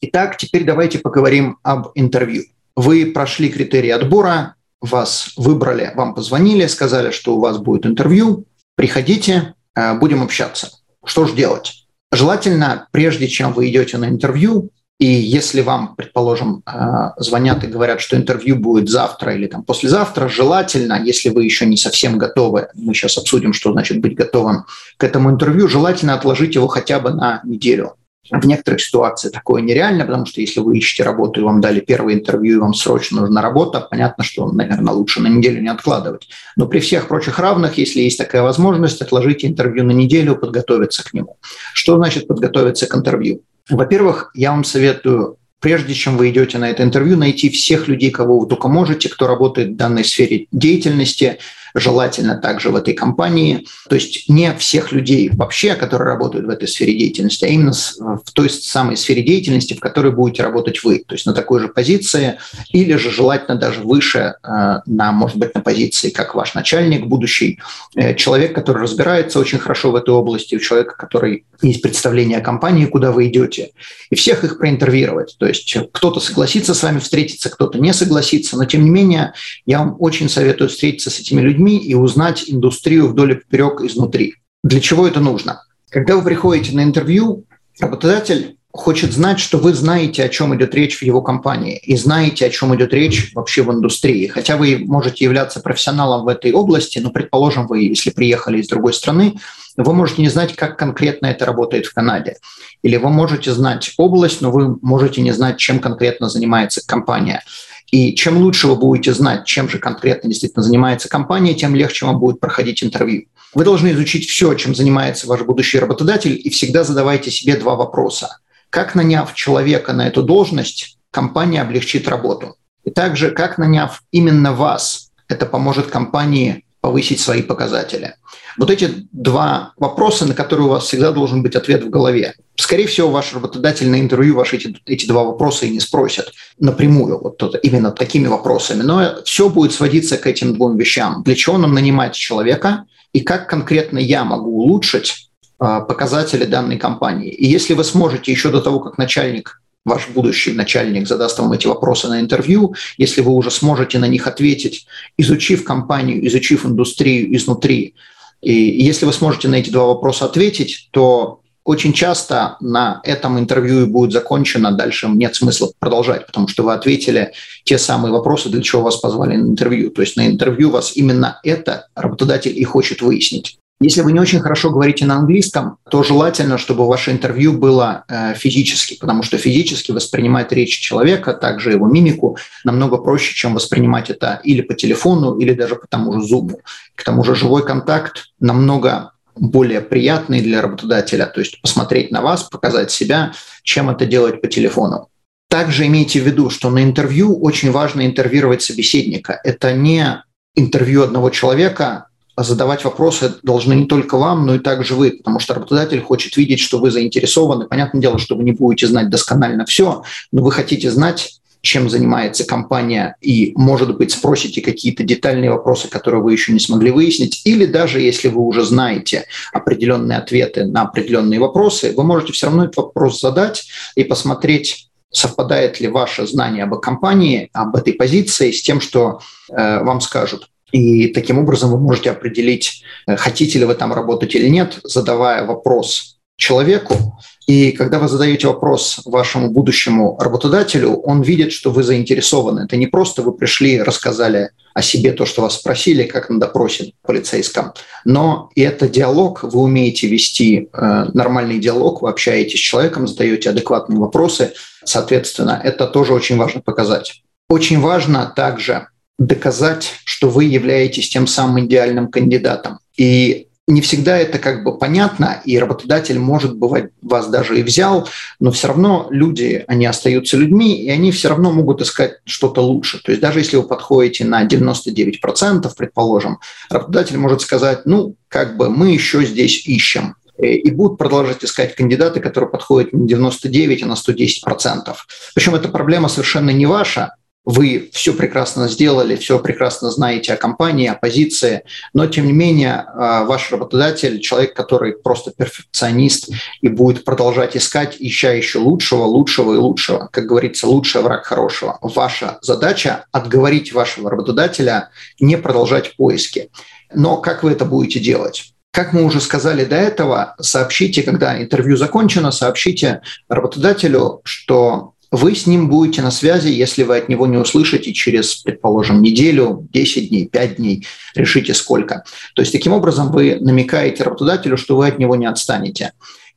Итак, 0.02 0.36
теперь 0.36 0.66
давайте 0.66 1.00
поговорим 1.00 1.60
об 1.64 1.92
интервью 1.96 2.44
вы 2.82 3.06
прошли 3.06 3.50
критерии 3.50 3.92
отбора, 3.92 4.56
вас 4.82 5.34
выбрали, 5.38 5.92
вам 5.96 6.16
позвонили, 6.16 6.66
сказали, 6.66 7.12
что 7.12 7.36
у 7.36 7.40
вас 7.40 7.60
будет 7.60 7.86
интервью, 7.86 8.46
приходите, 8.76 9.54
э, 9.76 9.94
будем 10.00 10.24
общаться. 10.24 10.72
Что 11.06 11.26
же 11.26 11.36
делать? 11.36 11.86
Желательно, 12.12 12.88
прежде 12.92 13.28
чем 13.28 13.54
вы 13.54 13.70
идете 13.70 13.98
на 13.98 14.10
интервью, 14.10 14.72
и 15.00 15.06
если 15.06 15.62
вам, 15.62 15.96
предположим, 15.96 16.64
э, 16.66 17.12
звонят 17.18 17.64
и 17.64 17.68
говорят, 17.68 18.02
что 18.02 18.18
интервью 18.18 18.56
будет 18.56 18.90
завтра 18.90 19.36
или 19.36 19.48
там 19.48 19.64
послезавтра, 19.64 20.28
желательно, 20.28 21.02
если 21.04 21.30
вы 21.30 21.44
еще 21.44 21.66
не 21.68 21.78
совсем 21.78 22.18
готовы, 22.18 22.68
мы 22.74 22.94
сейчас 22.94 23.18
обсудим, 23.18 23.54
что 23.54 23.72
значит 23.72 24.00
быть 24.00 24.16
готовым 24.16 24.66
к 24.98 25.04
этому 25.04 25.30
интервью, 25.30 25.68
желательно 25.68 26.16
отложить 26.16 26.56
его 26.56 26.68
хотя 26.68 27.00
бы 27.00 27.12
на 27.12 27.42
неделю. 27.44 27.96
В 28.30 28.46
некоторых 28.46 28.82
ситуациях 28.82 29.34
такое 29.34 29.62
нереально, 29.62 30.06
потому 30.06 30.26
что 30.26 30.42
если 30.42 30.60
вы 30.60 30.78
ищете 30.78 31.04
работу 31.04 31.42
и 31.42 31.44
вам 31.44 31.60
дали 31.60 31.80
первое 31.80 32.14
интервью, 32.14 32.58
и 32.58 32.60
вам 32.60 32.74
срочно 32.74 33.22
нужна 33.22 33.42
работа, 33.42 33.82
понятно, 33.90 34.24
что, 34.24 34.52
наверное, 34.52 34.94
лучше 34.94 35.22
на 35.22 35.28
неделю 35.28 35.62
не 35.62 35.70
откладывать. 35.70 36.30
Но 36.56 36.68
при 36.68 36.80
всех 36.80 37.08
прочих 37.08 37.40
равных, 37.40 37.78
если 37.78 38.02
есть 38.02 38.18
такая 38.18 38.44
возможность, 38.44 39.02
отложите 39.02 39.48
интервью 39.48 39.84
на 39.84 39.92
неделю, 39.92 40.36
подготовиться 40.36 41.04
к 41.04 41.14
нему. 41.14 41.38
Что 41.74 41.98
значит 41.98 42.28
подготовиться 42.28 42.86
к 42.86 42.96
интервью? 42.96 43.42
Во-первых, 43.70 44.32
я 44.36 44.52
вам 44.52 44.64
советую 44.64 45.38
прежде 45.62 45.94
чем 45.94 46.18
вы 46.18 46.32
идете 46.32 46.58
на 46.58 46.70
это 46.70 46.84
интервью, 46.84 47.16
найти 47.16 47.50
всех 47.50 47.88
людей, 47.88 48.10
кого 48.10 48.40
вы 48.40 48.48
только 48.48 48.68
можете, 48.68 49.08
кто 49.08 49.28
работает 49.28 49.70
в 49.70 49.76
данной 49.76 50.04
сфере 50.04 50.48
деятельности, 50.52 51.38
желательно 51.74 52.36
также 52.36 52.70
в 52.70 52.76
этой 52.76 52.94
компании. 52.94 53.68
То 53.90 53.96
есть 53.96 54.30
не 54.30 54.54
всех 54.56 54.92
людей 54.92 55.30
вообще, 55.34 55.76
которые 55.76 56.08
работают 56.08 56.46
в 56.46 56.50
этой 56.50 56.68
сфере 56.68 56.98
деятельности, 56.98 57.46
а 57.46 57.48
именно 57.48 57.74
в 58.00 58.32
той 58.34 58.50
самой 58.50 58.98
сфере 58.98 59.24
деятельности, 59.24 59.74
в 59.74 59.80
которой 59.80 60.12
будете 60.12 60.44
работать 60.44 60.84
вы. 60.84 61.04
То 61.06 61.16
есть 61.16 61.26
на 61.26 61.34
такой 61.34 61.62
же 61.62 61.68
позиции 61.68 62.38
или 62.72 62.96
же 62.96 63.12
желательно 63.12 63.58
даже 63.58 63.82
выше, 63.82 64.36
э, 64.44 64.80
на, 64.86 65.12
может 65.12 65.38
быть, 65.38 65.56
на 65.56 65.62
позиции, 65.62 66.10
как 66.10 66.36
ваш 66.36 66.54
начальник 66.54 67.06
будущий, 67.06 67.60
э, 67.96 68.16
человек, 68.16 68.54
который 68.54 68.84
разбирается 68.84 69.40
очень 69.40 69.60
хорошо 69.60 69.92
в 69.92 69.96
этой 69.96 70.14
области, 70.14 70.56
у 70.56 70.60
человека, 70.60 70.96
который 70.98 71.46
есть 71.62 71.82
представление 71.82 72.40
о 72.40 72.42
компании, 72.42 72.86
куда 72.86 73.12
вы 73.12 73.28
идете, 73.28 73.72
и 74.10 74.16
всех 74.16 74.44
их 74.44 74.58
проинтервьюировать. 74.58 75.36
То 75.38 75.46
есть 75.46 75.78
кто-то 75.92 76.20
согласится 76.20 76.74
с 76.74 76.84
вами 76.84 77.00
встретиться, 77.00 77.50
кто-то 77.50 77.80
не 77.80 77.94
согласится, 77.94 78.58
но 78.58 78.66
тем 78.66 78.84
не 78.84 78.90
менее 78.90 79.34
я 79.66 79.80
вам 79.80 79.96
очень 80.00 80.30
советую 80.30 80.70
встретиться 80.70 81.10
с 81.10 81.20
этими 81.20 81.42
людьми 81.42 81.78
и 81.78 81.94
узнать 81.94 82.46
индустрию 82.48 83.08
вдоль 83.08 83.34
и 83.34 83.36
поперек 83.36 83.82
изнутри. 83.82 84.36
Для 84.64 84.80
чего 84.80 85.08
это 85.08 85.20
нужно? 85.20 85.64
Когда 85.90 86.16
вы 86.16 86.24
приходите 86.24 86.76
на 86.76 86.84
интервью, 86.84 87.46
работодатель 87.80 88.58
хочет 88.74 89.12
знать, 89.12 89.40
что 89.40 89.58
вы 89.58 89.74
знаете, 89.74 90.24
о 90.24 90.30
чем 90.30 90.56
идет 90.56 90.74
речь 90.74 90.98
в 90.98 91.02
его 91.02 91.22
компании, 91.22 91.78
и 91.78 91.96
знаете, 91.96 92.46
о 92.46 92.50
чем 92.50 92.76
идет 92.76 92.94
речь 92.94 93.32
вообще 93.34 93.64
в 93.64 93.72
индустрии. 93.72 94.28
Хотя 94.28 94.58
вы 94.58 94.84
можете 94.86 95.26
являться 95.26 95.60
профессионалом 95.60 96.26
в 96.26 96.28
этой 96.28 96.52
области, 96.54 97.00
но, 97.00 97.10
предположим, 97.10 97.68
вы, 97.68 97.84
если 97.84 98.10
приехали 98.10 98.62
из 98.62 98.68
другой 98.68 98.94
страны, 98.94 99.36
вы 99.78 99.94
можете 99.94 100.22
не 100.22 100.30
знать, 100.30 100.56
как 100.56 100.78
конкретно 100.78 101.28
это 101.28 101.46
работает 101.46 101.86
в 101.86 101.94
Канаде. 101.94 102.38
Или 102.84 102.98
вы 102.98 103.10
можете 103.10 103.52
знать 103.54 103.94
область, 103.98 104.42
но 104.42 104.52
вы 104.52 104.78
можете 104.82 105.22
не 105.22 105.32
знать, 105.32 105.58
чем 105.58 105.80
конкретно 105.80 106.30
занимается 106.30 106.82
компания. 106.86 107.44
И 107.92 108.16
чем 108.16 108.38
лучше 108.38 108.68
вы 108.68 108.76
будете 108.76 109.14
знать, 109.14 109.46
чем 109.46 109.70
же 109.70 109.78
конкретно 109.78 110.30
действительно 110.30 110.64
занимается 110.64 111.10
компания, 111.10 111.54
тем 111.54 111.76
легче 111.76 112.06
вам 112.06 112.20
будет 112.20 112.40
проходить 112.40 112.84
интервью. 112.84 113.26
Вы 113.54 113.66
должны 113.66 113.92
изучить 113.92 114.30
все, 114.30 114.54
чем 114.54 114.74
занимается 114.74 115.28
ваш 115.28 115.42
будущий 115.42 115.78
работодатель, 115.78 116.40
и 116.42 116.50
всегда 116.50 116.86
задавайте 116.86 117.32
себе 117.32 117.58
два 117.58 117.76
вопроса. 117.76 118.38
Как 118.72 118.96
наняв 118.96 119.36
человека 119.36 119.92
на 119.92 120.08
эту 120.08 120.24
должность, 120.24 120.98
компания 121.12 121.62
облегчит 121.62 122.08
работу? 122.08 122.56
И 122.86 122.90
также, 122.90 123.32
как 123.32 123.58
наняв 123.58 124.02
именно 124.12 124.54
вас, 124.54 125.12
это 125.28 125.46
поможет 125.46 125.88
компании 125.88 126.64
повысить 126.80 127.20
свои 127.20 127.42
показатели. 127.42 128.16
Вот 128.58 128.72
эти 128.72 129.08
два 129.12 129.74
вопроса, 129.76 130.26
на 130.26 130.34
которые 130.34 130.68
у 130.68 130.70
вас 130.70 130.86
всегда 130.86 131.12
должен 131.12 131.44
быть 131.44 131.56
ответ 131.56 131.84
в 131.84 131.90
голове. 131.90 132.34
Скорее 132.56 132.88
всего, 132.88 133.10
ваш 133.10 133.34
работодатель 133.34 133.90
на 133.90 134.00
интервью 134.00 134.36
ваши 134.36 134.56
эти, 134.56 134.78
эти 134.86 135.06
два 135.06 135.26
вопроса 135.26 135.66
и 135.66 135.70
не 135.70 135.82
спросят 135.82 136.32
напрямую, 136.58 137.20
вот 137.20 137.56
именно 137.64 137.92
такими 137.92 138.28
вопросами. 138.28 138.84
Но 138.84 139.22
все 139.26 139.50
будет 139.50 139.74
сводиться 139.74 140.18
к 140.18 140.26
этим 140.28 140.56
двум 140.56 140.78
вещам. 140.78 141.24
Для 141.24 141.36
чего 141.36 141.58
нам 141.58 141.74
нанимать 141.74 142.16
человека 142.16 142.86
и 143.12 143.20
как 143.20 143.50
конкретно 143.50 144.00
я 144.00 144.24
могу 144.24 144.64
улучшить 144.64 145.31
показатели 145.62 146.46
данной 146.46 146.78
компании. 146.78 147.30
И 147.30 147.46
если 147.46 147.76
вы 147.76 147.84
сможете 147.84 148.32
еще 148.32 148.50
до 148.50 148.62
того, 148.62 148.80
как 148.80 148.98
начальник 148.98 149.62
ваш 149.86 150.10
будущий 150.10 150.54
начальник 150.54 151.08
задаст 151.08 151.38
вам 151.40 151.54
эти 151.54 151.68
вопросы 151.68 152.08
на 152.08 152.20
интервью, 152.20 152.74
если 152.98 153.22
вы 153.22 153.32
уже 153.32 153.52
сможете 153.52 154.00
на 154.00 154.08
них 154.08 154.28
ответить, 154.28 154.88
изучив 155.18 155.64
компанию, 155.64 156.26
изучив 156.28 156.66
индустрию 156.66 157.36
изнутри, 157.36 157.94
и 158.42 158.54
если 158.54 159.06
вы 159.06 159.14
сможете 159.14 159.48
на 159.50 159.56
эти 159.56 159.70
два 159.70 159.86
вопроса 159.86 160.26
ответить, 160.26 160.90
то 160.92 161.42
очень 161.64 161.94
часто 161.94 162.58
на 162.60 163.00
этом 163.04 163.38
интервью 163.38 163.84
и 163.84 163.86
будет 163.86 164.14
закончено, 164.14 164.72
дальше 164.72 165.08
нет 165.10 165.36
смысла 165.36 165.72
продолжать, 165.78 166.26
потому 166.26 166.48
что 166.48 166.64
вы 166.64 166.74
ответили 166.74 167.34
те 167.66 167.78
самые 167.78 168.12
вопросы, 168.12 168.50
для 168.50 168.64
чего 168.64 168.82
вас 168.82 168.98
позвали 168.98 169.36
на 169.36 169.48
интервью. 169.50 169.92
То 169.92 170.02
есть 170.02 170.18
на 170.18 170.26
интервью 170.26 170.72
вас 170.72 170.98
именно 170.98 171.40
это 171.44 171.88
работодатель 171.94 172.60
и 172.60 172.64
хочет 172.64 173.04
выяснить. 173.04 173.60
Если 173.82 174.02
вы 174.02 174.12
не 174.12 174.20
очень 174.20 174.40
хорошо 174.40 174.70
говорите 174.70 175.06
на 175.06 175.16
английском, 175.16 175.78
то 175.90 176.04
желательно, 176.04 176.60
чтобы 176.60 176.86
ваше 176.86 177.12
интервью 177.12 177.54
было 177.54 178.04
э, 178.08 178.36
физически, 178.36 178.96
потому 179.00 179.24
что 179.24 179.40
физически 179.40 179.92
воспринимать 179.92 180.52
речь 180.52 180.80
человека, 180.80 181.34
также 181.34 181.72
его 181.72 181.88
мимику, 181.88 182.38
намного 182.64 182.98
проще, 182.98 183.34
чем 183.34 183.56
воспринимать 183.56 184.12
это 184.12 184.40
или 184.44 184.62
по 184.62 184.76
телефону, 184.76 185.40
или 185.40 185.54
даже 185.54 185.76
по 185.76 185.88
тому 185.88 186.14
же 186.14 186.22
зубу. 186.22 186.62
К 186.94 187.04
тому 187.04 187.24
же 187.24 187.34
живой 187.34 187.66
контакт 187.66 188.26
намного 188.40 189.14
более 189.36 189.82
приятный 189.82 190.42
для 190.42 190.62
работодателя, 190.62 191.26
то 191.26 191.40
есть 191.40 191.60
посмотреть 191.60 192.12
на 192.12 192.22
вас, 192.22 192.44
показать 192.44 192.92
себя, 192.92 193.34
чем 193.64 193.90
это 193.90 194.06
делать 194.06 194.42
по 194.42 194.48
телефону. 194.48 195.08
Также 195.50 195.88
имейте 195.88 196.22
в 196.22 196.28
виду, 196.28 196.52
что 196.52 196.70
на 196.70 196.84
интервью 196.84 197.36
очень 197.42 197.72
важно 197.72 198.06
интервьюировать 198.06 198.62
собеседника. 198.62 199.42
Это 199.44 199.74
не 199.74 200.24
интервью 200.54 201.02
одного 201.02 201.32
человека, 201.32 202.10
задавать 202.38 202.84
вопросы 202.84 203.34
должны 203.44 203.74
не 203.74 203.86
только 203.86 204.18
вам, 204.18 204.46
но 204.46 204.56
и 204.56 204.60
также 204.60 204.96
вы, 204.96 205.12
потому 205.12 205.40
что 205.40 205.54
работодатель 205.54 206.02
хочет 206.02 206.38
видеть, 206.38 206.60
что 206.60 206.80
вы 206.80 206.92
заинтересованы. 206.92 207.66
Понятное 207.66 208.02
дело, 208.02 208.18
что 208.20 208.36
вы 208.36 208.44
не 208.44 208.52
будете 208.52 208.88
знать 208.88 209.10
досконально 209.10 209.66
все, 209.66 210.04
но 210.32 210.42
вы 210.42 210.52
хотите 210.52 210.90
знать, 210.92 211.42
чем 211.62 211.90
занимается 211.90 212.44
компания, 212.44 213.16
и, 213.22 213.54
может 213.56 213.96
быть, 213.96 214.12
спросите 214.12 214.62
какие-то 214.62 215.04
детальные 215.04 215.52
вопросы, 215.52 215.88
которые 215.88 216.22
вы 216.22 216.32
еще 216.34 216.54
не 216.54 216.60
смогли 216.60 216.92
выяснить, 216.92 217.42
или 217.46 217.66
даже 217.66 218.02
если 218.02 218.30
вы 218.30 218.42
уже 218.42 218.64
знаете 218.64 219.26
определенные 219.54 220.18
ответы 220.18 220.66
на 220.66 220.84
определенные 220.84 221.40
вопросы, 221.40 221.94
вы 221.96 222.04
можете 222.04 222.34
все 222.34 222.48
равно 222.48 222.66
этот 222.66 222.78
вопрос 222.78 223.22
задать 223.22 223.68
и 223.96 224.04
посмотреть, 224.04 224.90
совпадает 225.12 225.80
ли 225.80 225.88
ваше 225.88 226.26
знание 226.26 226.64
об 226.64 226.80
компании, 226.80 227.50
об 227.54 227.76
этой 227.76 227.94
позиции 227.94 228.52
с 228.52 228.62
тем, 228.64 228.82
что 228.82 229.20
э, 229.50 229.84
вам 229.84 230.02
скажут. 230.02 230.51
И 230.72 231.08
таким 231.08 231.40
образом 231.40 231.72
вы 231.72 231.80
можете 231.80 232.12
определить, 232.12 232.84
э, 233.08 233.16
хотите 233.16 233.60
ли 233.60 233.66
вы 233.66 233.76
там 233.76 233.94
работать 233.94 234.36
или 234.36 234.48
нет, 234.48 234.80
задавая 234.84 235.46
вопрос 235.46 236.18
человеку. 236.38 237.20
И 237.48 237.72
когда 237.72 238.00
вы 238.00 238.08
задаете 238.08 238.48
вопрос 238.48 239.02
вашему 239.06 239.50
будущему 239.52 240.18
работодателю, 240.20 240.96
он 240.96 241.22
видит, 241.22 241.52
что 241.52 241.72
вы 241.72 241.84
заинтересованы. 241.84 242.62
Это 242.62 242.78
не 242.78 242.88
просто 242.88 243.22
вы 243.22 243.34
пришли, 243.34 243.82
рассказали 243.82 244.50
о 244.74 244.82
себе 244.82 245.12
то, 245.12 245.26
что 245.26 245.42
вас 245.42 245.56
спросили, 245.56 246.04
как 246.04 246.30
на 246.30 246.40
допросе 246.40 246.94
полицейском, 247.02 247.74
но 248.06 248.50
и 248.56 248.62
это 248.62 248.88
диалог, 248.88 249.44
вы 249.44 249.60
умеете 249.60 250.08
вести 250.08 250.70
э, 250.72 251.06
нормальный 251.14 251.60
диалог, 251.60 252.02
вы 252.02 252.10
общаетесь 252.10 252.60
с 252.60 252.64
человеком, 252.64 253.08
задаете 253.08 253.50
адекватные 253.50 254.00
вопросы, 254.00 254.54
соответственно, 254.86 255.60
это 255.62 255.88
тоже 255.88 256.14
очень 256.14 256.38
важно 256.38 256.62
показать. 256.62 257.22
Очень 257.50 257.82
важно 257.82 258.32
также 258.34 258.88
доказать, 259.20 259.92
что 260.06 260.30
вы 260.30 260.46
являетесь 260.46 261.10
тем 261.10 261.28
самым 261.28 261.66
идеальным 261.66 262.10
кандидатом. 262.10 262.80
И 262.98 263.48
не 263.68 263.82
всегда 263.82 264.18
это 264.18 264.38
как 264.40 264.64
бы 264.64 264.78
понятно, 264.78 265.42
и 265.46 265.58
работодатель, 265.58 266.20
может 266.20 266.58
бывать, 266.58 266.90
вас 267.02 267.28
даже 267.28 267.60
и 267.60 267.64
взял, 267.64 268.08
но 268.40 268.52
все 268.52 268.68
равно 268.68 269.08
люди, 269.12 269.64
они 269.68 269.86
остаются 269.86 270.38
людьми, 270.38 270.84
и 270.84 270.90
они 270.90 271.12
все 271.12 271.30
равно 271.30 271.52
могут 271.52 271.82
искать 271.82 272.16
что-то 272.26 272.62
лучше. 272.62 273.02
То 273.04 273.12
есть 273.12 273.22
даже 273.22 273.40
если 273.40 273.58
вы 273.58 273.64
подходите 273.64 274.26
на 274.26 274.46
99%, 274.46 275.72
предположим, 275.78 276.40
работодатель 276.70 277.18
может 277.18 277.42
сказать, 277.42 277.86
ну, 277.86 278.16
как 278.28 278.58
бы 278.58 278.70
мы 278.70 278.92
еще 278.92 279.24
здесь 279.26 279.66
ищем, 279.66 280.16
и 280.38 280.72
будут 280.72 280.98
продолжать 280.98 281.44
искать 281.44 281.76
кандидаты, 281.76 282.20
которые 282.20 282.50
подходят 282.50 282.94
не 282.94 283.08
99, 283.08 283.84
а 283.84 283.86
на 283.86 283.94
110%. 283.94 284.96
Причем 285.36 285.56
эта 285.56 285.70
проблема 285.70 286.10
совершенно 286.10 286.50
не 286.50 286.66
ваша, 286.66 287.14
вы 287.44 287.90
все 287.92 288.14
прекрасно 288.14 288.68
сделали, 288.68 289.16
все 289.16 289.40
прекрасно 289.40 289.90
знаете 289.90 290.34
о 290.34 290.38
компании, 290.38 290.88
о 290.88 290.96
позиции, 290.96 291.64
но 291.94 292.06
тем 292.06 292.28
не 292.28 292.34
менее 292.34 292.86
а, 292.88 293.24
ваш 293.24 293.52
работодатель, 293.52 294.20
человек, 294.20 294.54
который 294.54 294.94
просто 294.94 295.32
перфекционист 295.32 296.30
и 296.62 296.68
будет 296.68 297.04
продолжать 297.04 297.58
искать, 297.58 297.96
ища 298.00 298.32
еще 298.32 298.60
лучшего, 298.60 299.04
лучшего 299.04 299.56
и 299.56 299.58
лучшего. 299.58 300.10
Как 300.12 300.26
говорится, 300.26 300.68
лучший 300.68 301.02
враг 301.02 301.26
хорошего. 301.26 301.80
Ваша 301.82 302.38
задача– 302.42 303.06
отговорить 303.12 303.74
вашего 303.74 304.10
работодателя 304.12 304.90
не 305.20 305.38
продолжать 305.38 305.96
поиски. 305.96 306.52
Но 306.94 307.18
как 307.18 307.44
вы 307.44 307.52
это 307.52 307.66
будете 307.66 308.00
делать? 308.00 308.54
Как 308.72 308.94
мы 308.94 309.04
уже 309.04 309.20
сказали 309.20 309.66
до 309.66 309.76
этого, 309.76 310.36
сообщите, 310.40 311.04
когда 311.04 311.42
интервью 311.42 311.76
закончено, 311.76 312.32
сообщите 312.32 313.02
работодателю, 313.28 314.22
что 314.24 314.94
вы 315.12 315.36
с 315.36 315.46
ним 315.46 315.70
будете 315.70 316.02
на 316.02 316.10
связи, 316.10 316.48
если 316.48 316.84
вы 316.84 316.98
от 316.98 317.10
него 317.10 317.28
не 317.28 317.38
услышите 317.38 317.94
через, 317.94 318.36
предположим, 318.36 319.02
неделю, 319.02 319.68
10 319.74 320.10
дней, 320.10 320.28
5 320.28 320.56
дней, 320.56 320.88
решите 321.16 321.54
сколько. 321.54 322.06
То 322.34 322.42
есть 322.42 322.54
таким 322.54 322.72
образом 322.72 323.12
вы 323.12 323.38
намекаете 323.42 324.04
работодателю, 324.04 324.56
что 324.56 324.78
вы 324.78 324.88
от 324.88 325.00
него 325.00 325.18
не 325.18 325.26
отстанете. 325.26 325.92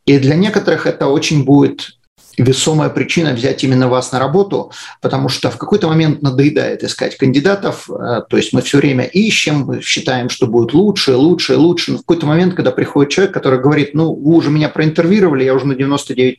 И 0.07 0.19
для 0.19 0.35
некоторых 0.35 0.87
это 0.87 1.07
очень 1.07 1.45
будет 1.45 1.97
весомая 2.39 2.91
причина 2.91 3.33
взять 3.33 3.65
именно 3.65 3.89
вас 3.89 4.13
на 4.13 4.19
работу, 4.19 4.73
потому 5.01 5.29
что 5.29 5.51
в 5.51 5.57
какой-то 5.57 5.89
момент 5.89 6.23
надоедает 6.23 6.83
искать 6.83 7.17
кандидатов, 7.17 7.89
э, 7.91 8.23
то 8.29 8.37
есть 8.37 8.53
мы 8.53 8.63
все 8.63 8.79
время 8.79 9.05
ищем, 9.05 9.81
считаем, 9.81 10.29
что 10.29 10.47
будет 10.47 10.73
лучше, 10.75 11.15
лучше, 11.15 11.57
лучше, 11.57 11.93
но 11.93 11.99
в 11.99 12.01
какой-то 12.01 12.27
момент, 12.27 12.55
когда 12.55 12.71
приходит 12.71 13.13
человек, 13.13 13.35
который 13.35 13.61
говорит, 13.61 13.95
ну, 13.95 14.15
вы 14.15 14.37
уже 14.37 14.51
меня 14.51 14.69
проинтервьюировали, 14.69 15.45
я 15.45 15.55
уже 15.55 15.67
на 15.67 15.73
99% 15.73 16.37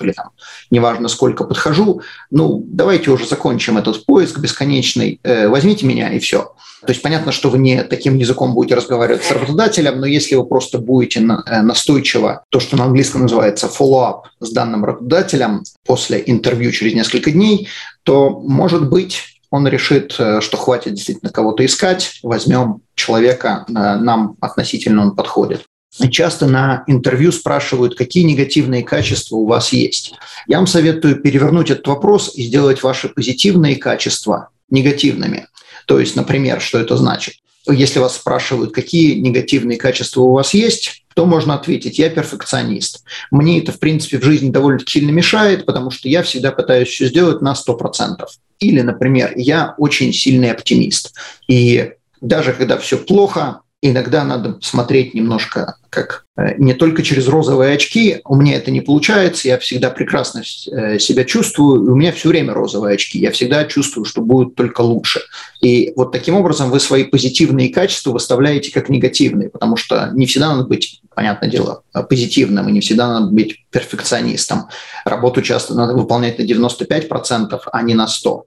или 0.00 0.12
там, 0.12 0.30
неважно 0.70 1.08
сколько 1.08 1.44
подхожу, 1.44 2.02
ну, 2.30 2.64
давайте 2.66 3.10
уже 3.10 3.26
закончим 3.26 3.78
этот 3.78 4.04
поиск 4.06 4.38
бесконечный, 4.38 5.20
э, 5.22 5.48
возьмите 5.48 5.86
меня 5.86 6.12
и 6.12 6.18
все. 6.18 6.52
То 6.84 6.90
есть 6.90 7.02
понятно, 7.02 7.30
что 7.30 7.48
вы 7.48 7.58
не 7.58 7.82
таким 7.84 8.16
языком 8.16 8.54
будете 8.54 8.74
разговаривать 8.74 9.22
с 9.22 9.30
работодателем, 9.30 10.00
но 10.00 10.06
если 10.06 10.34
вы 10.34 10.44
просто 10.44 10.78
будете 10.78 11.20
э, 11.20 11.62
настойчиво, 11.62 12.44
то, 12.48 12.58
что 12.58 12.76
на 12.76 12.84
английском 12.84 13.22
называется 13.22 13.68
follow-up 13.68 14.22
с 14.40 14.50
данным 14.50 14.84
работодателем 14.84 15.62
после 15.86 16.22
интервью 16.26 16.72
через 16.72 16.94
несколько 16.94 17.30
дней, 17.30 17.68
то, 18.02 18.30
может 18.30 18.88
быть, 18.88 19.22
он 19.50 19.68
решит, 19.68 20.16
э, 20.18 20.40
что 20.40 20.56
хватит 20.56 20.94
действительно 20.94 21.30
кого-то 21.30 21.64
искать, 21.64 22.18
возьмем 22.24 22.80
человека, 22.96 23.64
э, 23.68 23.72
нам 23.72 24.36
относительно 24.40 25.02
он 25.02 25.14
подходит. 25.14 25.62
Часто 26.10 26.46
на 26.46 26.84
интервью 26.86 27.32
спрашивают, 27.32 27.96
какие 27.96 28.24
негативные 28.24 28.82
качества 28.82 29.36
у 29.36 29.46
вас 29.46 29.74
есть. 29.74 30.14
Я 30.46 30.56
вам 30.56 30.66
советую 30.66 31.20
перевернуть 31.20 31.70
этот 31.70 31.86
вопрос 31.86 32.34
и 32.34 32.44
сделать 32.44 32.82
ваши 32.82 33.10
позитивные 33.10 33.76
качества 33.76 34.48
негативными. 34.70 35.48
То 35.86 35.98
есть, 35.98 36.16
например, 36.16 36.60
что 36.60 36.78
это 36.78 36.96
значит? 36.96 37.34
Если 37.68 38.00
вас 38.00 38.16
спрашивают, 38.16 38.72
какие 38.72 39.18
негативные 39.20 39.78
качества 39.78 40.22
у 40.22 40.32
вас 40.32 40.52
есть, 40.52 41.04
то 41.14 41.26
можно 41.26 41.54
ответить, 41.54 41.98
я 41.98 42.10
перфекционист. 42.10 43.04
Мне 43.30 43.60
это, 43.60 43.72
в 43.72 43.78
принципе, 43.78 44.18
в 44.18 44.24
жизни 44.24 44.50
довольно 44.50 44.80
сильно 44.84 45.10
мешает, 45.10 45.66
потому 45.66 45.90
что 45.90 46.08
я 46.08 46.22
всегда 46.22 46.50
пытаюсь 46.50 46.88
все 46.88 47.06
сделать 47.06 47.40
на 47.40 47.52
100%. 47.54 48.24
Или, 48.58 48.80
например, 48.80 49.32
я 49.36 49.74
очень 49.78 50.12
сильный 50.12 50.50
оптимист. 50.50 51.14
И 51.48 51.92
даже 52.20 52.52
когда 52.52 52.78
все 52.78 52.96
плохо, 52.96 53.60
иногда 53.82 54.22
надо 54.24 54.58
смотреть 54.62 55.12
немножко 55.12 55.76
как 55.90 56.24
э, 56.36 56.54
не 56.56 56.72
только 56.72 57.02
через 57.02 57.26
розовые 57.28 57.74
очки. 57.74 58.20
У 58.24 58.36
меня 58.36 58.54
это 58.54 58.70
не 58.70 58.80
получается, 58.80 59.48
я 59.48 59.58
всегда 59.58 59.90
прекрасно 59.90 60.40
э, 60.40 60.98
себя 60.98 61.24
чувствую, 61.24 61.84
и 61.84 61.88
у 61.88 61.96
меня 61.96 62.12
все 62.12 62.28
время 62.28 62.54
розовые 62.54 62.94
очки. 62.94 63.18
Я 63.18 63.32
всегда 63.32 63.64
чувствую, 63.64 64.04
что 64.04 64.22
будет 64.22 64.54
только 64.54 64.80
лучше. 64.80 65.20
И 65.60 65.92
вот 65.96 66.12
таким 66.12 66.36
образом 66.36 66.70
вы 66.70 66.80
свои 66.80 67.04
позитивные 67.04 67.70
качества 67.70 68.12
выставляете 68.12 68.72
как 68.72 68.88
негативные, 68.88 69.50
потому 69.50 69.76
что 69.76 70.10
не 70.14 70.26
всегда 70.26 70.54
надо 70.54 70.68
быть, 70.68 71.02
понятное 71.14 71.50
дело, 71.50 71.82
позитивным, 72.08 72.68
и 72.68 72.72
не 72.72 72.80
всегда 72.80 73.08
надо 73.08 73.26
быть 73.32 73.66
перфекционистом. 73.70 74.68
Работу 75.04 75.42
часто 75.42 75.74
надо 75.74 75.94
выполнять 75.94 76.38
на 76.38 76.42
95%, 76.42 77.60
а 77.70 77.82
не 77.82 77.94
на 77.94 78.06
100%. 78.06 78.42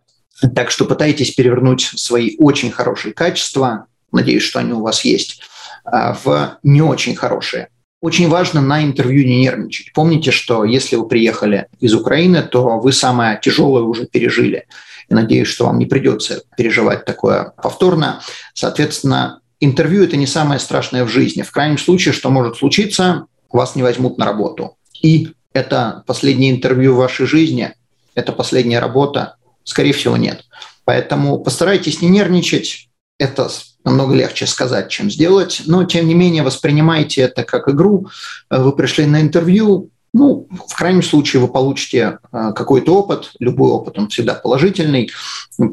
Так 0.54 0.72
что 0.72 0.86
пытайтесь 0.86 1.32
перевернуть 1.32 1.82
свои 1.96 2.36
очень 2.38 2.72
хорошие 2.72 3.14
качества 3.14 3.88
надеюсь, 4.16 4.44
что 4.44 4.60
они 4.60 4.74
у 4.74 4.82
вас 4.82 5.06
есть, 5.06 5.42
а, 5.84 6.14
в 6.14 6.58
не 6.64 6.82
очень 6.82 7.16
хорошие. 7.16 7.70
Очень 8.02 8.30
важно 8.30 8.62
на 8.62 8.84
интервью 8.84 9.26
не 9.26 9.42
нервничать. 9.42 9.94
Помните, 9.94 10.32
что 10.32 10.64
если 10.64 10.96
вы 10.96 11.08
приехали 11.08 11.68
из 11.80 11.94
Украины, 11.94 12.44
то 12.44 12.80
вы 12.80 12.92
самое 12.92 13.40
тяжелое 13.42 13.84
уже 13.84 14.06
пережили. 14.06 14.66
И 15.10 15.14
надеюсь, 15.14 15.48
что 15.48 15.66
вам 15.66 15.80
не 15.80 15.86
придется 15.86 16.44
переживать 16.58 17.06
такое 17.06 17.54
повторно. 17.62 18.22
Соответственно, 18.54 19.42
интервью– 19.60 20.04
это 20.06 20.18
не 20.18 20.28
самое 20.28 20.60
страшное 20.60 21.04
в 21.04 21.10
жизни. 21.10 21.42
В 21.42 21.52
крайнем 21.52 21.78
случае, 21.78 22.14
что 22.14 22.30
может 22.30 22.58
случиться, 22.58 23.26
вас 23.52 23.76
не 23.76 23.84
возьмут 23.84 24.18
на 24.18 24.26
работу. 24.26 24.78
И 25.02 25.30
это 25.54 26.04
последнее 26.06 26.52
интервью 26.52 26.94
в 26.94 26.98
вашей 26.98 27.26
жизни, 27.26 27.74
это 28.14 28.32
последняя 28.34 28.80
работа, 28.80 29.38
скорее 29.64 29.94
всего, 29.94 30.18
нет. 30.18 30.46
Поэтому 30.84 31.40
постарайтесь 31.40 32.02
не 32.02 32.10
нервничать. 32.10 32.90
Это 33.18 33.50
намного 33.86 34.16
легче 34.16 34.48
сказать, 34.48 34.90
чем 34.90 35.10
сделать, 35.10 35.62
но 35.68 35.86
тем 35.86 36.08
не 36.08 36.16
менее 36.16 36.44
воспринимайте 36.44 37.22
это 37.22 37.44
как 37.44 37.70
игру. 37.70 38.08
Вы 38.50 38.72
пришли 38.74 39.06
на 39.06 39.22
интервью, 39.22 39.92
ну, 40.14 40.48
в 40.68 40.76
крайнем 40.76 41.04
случае 41.04 41.42
вы 41.42 41.48
получите 41.48 42.18
э, 42.32 42.52
какой-то 42.56 42.96
опыт, 42.96 43.32
любой 43.40 43.70
опыт, 43.70 43.98
он 44.00 44.10
всегда 44.10 44.34
положительный, 44.34 45.12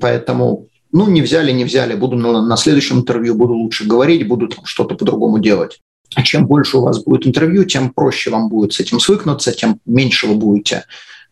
поэтому 0.01 0.69
ну, 0.93 1.09
не 1.09 1.23
взяли, 1.23 1.53
не 1.53 1.65
взяли, 1.65 1.95
буду 1.95 2.17
на, 2.17 2.43
на 2.43 2.57
следующем 2.57 2.99
интервью, 2.99 3.35
буду 3.35 3.55
лучше 3.55 3.87
говорить, 3.87 4.29
буду 4.29 4.51
что-то 4.65 4.95
по-другому 4.95 5.39
делать. 5.39 5.81
А 6.15 6.23
чем 6.23 6.47
больше 6.47 6.77
у 6.77 6.83
вас 6.83 7.03
будет 7.03 7.27
интервью, 7.27 7.65
тем 7.65 7.91
проще 7.91 8.31
вам 8.31 8.51
будет 8.51 8.75
с 8.75 8.81
этим 8.81 9.01
свыкнуться, 9.01 9.53
тем 9.53 9.81
меньше 9.87 10.27
вы 10.27 10.35
будете, 10.35 10.85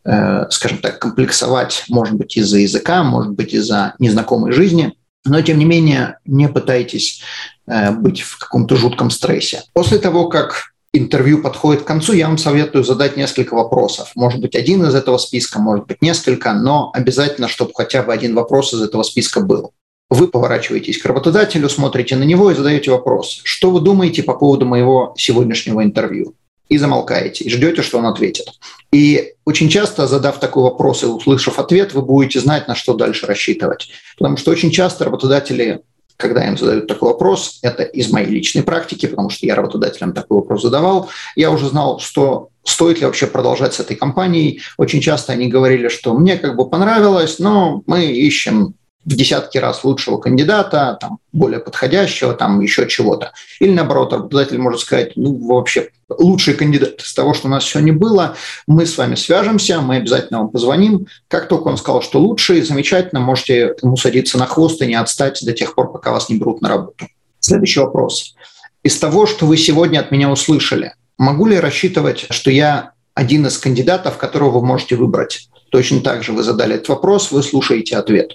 э, 0.04 0.46
скажем 0.50 0.78
так, 0.78 0.98
комплексовать, 0.98 1.84
может 1.88 2.14
быть, 2.14 2.36
из-за 2.38 2.58
языка, 2.58 3.02
может 3.02 3.32
быть, 3.32 3.52
из-за 3.52 3.94
незнакомой 3.98 4.52
жизни– 4.52 4.94
но, 5.24 5.42
тем 5.42 5.58
не 5.58 5.64
менее, 5.64 6.18
не 6.24 6.48
пытайтесь 6.48 7.22
э, 7.66 7.90
быть 7.92 8.20
в 8.22 8.38
каком-то 8.38 8.76
жутком 8.76 9.10
стрессе. 9.10 9.62
После 9.72 9.98
того, 9.98 10.28
как 10.28 10.72
интервью 10.92 11.42
подходит 11.42 11.82
к 11.82 11.86
концу, 11.86 12.12
я 12.12 12.28
вам 12.28 12.38
советую 12.38 12.84
задать 12.84 13.16
несколько 13.16 13.54
вопросов. 13.54 14.12
Может 14.14 14.40
быть, 14.40 14.56
один 14.56 14.84
из 14.84 14.94
этого 14.94 15.18
списка, 15.18 15.58
может 15.58 15.86
быть, 15.86 16.02
несколько, 16.02 16.52
но 16.52 16.90
обязательно, 16.94 17.48
чтобы 17.48 17.72
хотя 17.74 18.02
бы 18.02 18.12
один 18.12 18.34
вопрос 18.34 18.74
из 18.74 18.82
этого 18.82 19.02
списка 19.02 19.40
был. 19.40 19.72
Вы 20.08 20.26
поворачиваетесь 20.26 20.98
к 20.98 21.06
работодателю, 21.06 21.68
смотрите 21.68 22.16
на 22.16 22.24
него 22.24 22.50
и 22.50 22.54
задаете 22.54 22.90
вопрос. 22.90 23.40
Что 23.44 23.70
вы 23.70 23.80
думаете 23.80 24.24
по 24.24 24.34
поводу 24.34 24.66
моего 24.66 25.14
сегодняшнего 25.16 25.84
интервью? 25.84 26.34
И 26.70 26.78
замолкаете, 26.78 27.44
и 27.44 27.50
ждете, 27.50 27.82
что 27.82 27.98
он 27.98 28.06
ответит. 28.06 28.46
И 28.92 29.34
очень 29.44 29.68
часто, 29.68 30.06
задав 30.06 30.38
такой 30.38 30.62
вопрос 30.62 31.02
и 31.02 31.06
услышав 31.06 31.58
ответ, 31.58 31.92
вы 31.92 32.02
будете 32.02 32.40
знать, 32.40 32.68
на 32.68 32.74
что 32.74 32.94
дальше 32.94 33.26
рассчитывать. 33.26 33.90
Потому 34.16 34.36
что 34.36 34.52
очень 34.52 34.70
часто 34.70 35.04
работодатели, 35.04 35.82
когда 36.16 36.46
им 36.46 36.56
задают 36.56 36.86
такой 36.86 37.10
вопрос, 37.10 37.58
это 37.62 37.82
из 37.82 38.12
моей 38.12 38.28
личной 38.28 38.62
практики, 38.62 39.06
потому 39.06 39.30
что 39.30 39.46
я 39.46 39.56
работодателям 39.56 40.12
такой 40.12 40.38
вопрос 40.38 40.62
задавал, 40.62 41.10
я 41.34 41.50
уже 41.50 41.68
знал, 41.68 41.98
что 41.98 42.50
стоит 42.62 43.00
ли 43.00 43.06
вообще 43.06 43.26
продолжать 43.26 43.74
с 43.74 43.80
этой 43.80 43.96
компанией. 43.96 44.60
Очень 44.78 45.00
часто 45.00 45.32
они 45.32 45.48
говорили, 45.48 45.88
что 45.88 46.14
мне 46.14 46.36
как 46.36 46.56
бы 46.56 46.70
понравилось, 46.70 47.40
но 47.40 47.82
мы 47.86 48.04
ищем 48.06 48.74
в 49.04 49.16
десятки 49.16 49.56
раз 49.58 49.82
лучшего 49.82 50.18
кандидата, 50.18 50.98
там, 51.00 51.18
более 51.32 51.60
подходящего, 51.60 52.34
там 52.34 52.60
еще 52.60 52.86
чего-то. 52.86 53.32
Или 53.58 53.72
наоборот, 53.72 54.12
работодатель 54.12 54.58
может 54.58 54.80
сказать, 54.80 55.12
ну, 55.16 55.34
вообще, 55.46 55.90
лучший 56.08 56.54
кандидат 56.54 57.00
из 57.00 57.14
того, 57.14 57.32
что 57.32 57.48
у 57.48 57.50
нас 57.50 57.64
сегодня 57.64 57.92
было, 57.92 58.36
мы 58.66 58.84
с 58.84 58.98
вами 58.98 59.14
свяжемся, 59.14 59.80
мы 59.80 59.96
обязательно 59.96 60.40
вам 60.40 60.50
позвоним. 60.50 61.06
Как 61.28 61.48
только 61.48 61.68
он 61.68 61.78
сказал, 61.78 62.02
что 62.02 62.20
лучший, 62.20 62.60
замечательно, 62.62 63.20
можете 63.20 63.74
ему 63.82 63.96
садиться 63.96 64.38
на 64.38 64.46
хвост 64.46 64.82
и 64.82 64.86
не 64.86 64.94
отстать 64.94 65.40
до 65.42 65.52
тех 65.52 65.74
пор, 65.74 65.92
пока 65.92 66.12
вас 66.12 66.28
не 66.28 66.38
берут 66.38 66.60
на 66.60 66.68
работу. 66.68 67.06
Следующий 67.40 67.80
вопрос. 67.80 68.34
Из 68.82 68.98
того, 68.98 69.26
что 69.26 69.46
вы 69.46 69.56
сегодня 69.56 70.00
от 70.00 70.10
меня 70.10 70.30
услышали, 70.30 70.94
могу 71.16 71.46
ли 71.46 71.58
рассчитывать, 71.58 72.26
что 72.30 72.50
я 72.50 72.92
один 73.14 73.46
из 73.46 73.56
кандидатов, 73.56 74.18
которого 74.18 74.60
вы 74.60 74.66
можете 74.66 74.96
выбрать? 74.96 75.48
Точно 75.70 76.00
так 76.00 76.22
же 76.22 76.32
вы 76.32 76.42
задали 76.42 76.74
этот 76.74 76.88
вопрос, 76.88 77.30
вы 77.30 77.42
слушаете 77.42 77.96
ответ. 77.96 78.32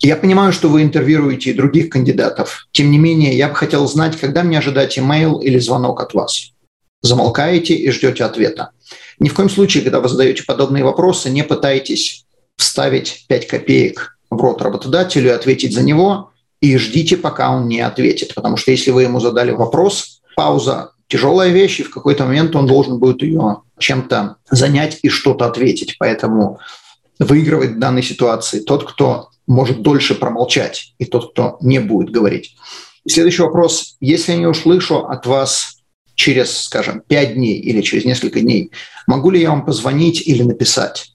Я 0.00 0.16
понимаю, 0.16 0.52
что 0.52 0.68
вы 0.68 0.82
интервьюируете 0.82 1.50
и 1.50 1.54
других 1.54 1.90
кандидатов. 1.90 2.68
Тем 2.70 2.90
не 2.90 2.98
менее, 2.98 3.36
я 3.36 3.48
бы 3.48 3.56
хотел 3.56 3.86
знать, 3.88 4.16
когда 4.16 4.44
мне 4.44 4.58
ожидать 4.58 4.96
имейл 4.96 5.40
или 5.40 5.58
звонок 5.58 6.00
от 6.00 6.14
вас. 6.14 6.52
Замолкаете 7.02 7.74
и 7.74 7.90
ждете 7.90 8.24
ответа. 8.24 8.70
Ни 9.18 9.28
в 9.28 9.34
коем 9.34 9.50
случае, 9.50 9.82
когда 9.82 10.00
вы 10.00 10.08
задаете 10.08 10.44
подобные 10.44 10.84
вопросы, 10.84 11.30
не 11.30 11.42
пытайтесь 11.42 12.26
вставить 12.56 13.24
5 13.28 13.46
копеек 13.48 14.18
в 14.30 14.40
рот 14.40 14.62
работодателю 14.62 15.30
и 15.30 15.32
ответить 15.32 15.74
за 15.74 15.82
него, 15.82 16.30
и 16.60 16.76
ждите, 16.76 17.16
пока 17.16 17.50
он 17.50 17.66
не 17.66 17.80
ответит. 17.80 18.34
Потому 18.34 18.56
что 18.56 18.70
если 18.70 18.92
вы 18.92 19.02
ему 19.02 19.18
задали 19.18 19.50
вопрос, 19.50 20.20
пауза– 20.36 20.92
тяжелая 21.08 21.50
вещь, 21.50 21.80
и 21.80 21.84
в 21.84 21.90
какой-то 21.90 22.24
момент 22.24 22.54
он 22.54 22.66
должен 22.66 22.98
будет 22.98 23.22
ее 23.22 23.62
чем-то 23.78 24.36
занять 24.50 24.98
и 25.02 25.08
что-то 25.08 25.46
ответить. 25.46 25.96
Поэтому 25.98 26.60
выигрывает 27.18 27.72
в 27.72 27.78
данной 27.78 28.02
ситуации 28.02 28.60
тот, 28.60 28.88
кто 28.88 29.30
может 29.48 29.82
дольше 29.82 30.14
промолчать, 30.14 30.94
и 30.98 31.04
тот, 31.04 31.32
кто 31.32 31.56
не 31.60 31.80
будет 31.80 32.10
говорить. 32.10 32.54
И 33.04 33.10
следующий 33.10 33.42
вопрос. 33.42 33.96
Если 34.00 34.32
я 34.32 34.38
не 34.38 34.46
услышу 34.46 35.06
от 35.06 35.26
вас 35.26 35.78
через, 36.14 36.56
скажем, 36.58 37.00
пять 37.00 37.34
дней 37.34 37.58
или 37.58 37.80
через 37.80 38.04
несколько 38.04 38.40
дней, 38.40 38.70
могу 39.06 39.30
ли 39.30 39.40
я 39.40 39.50
вам 39.50 39.64
позвонить 39.64 40.20
или 40.26 40.42
написать? 40.42 41.14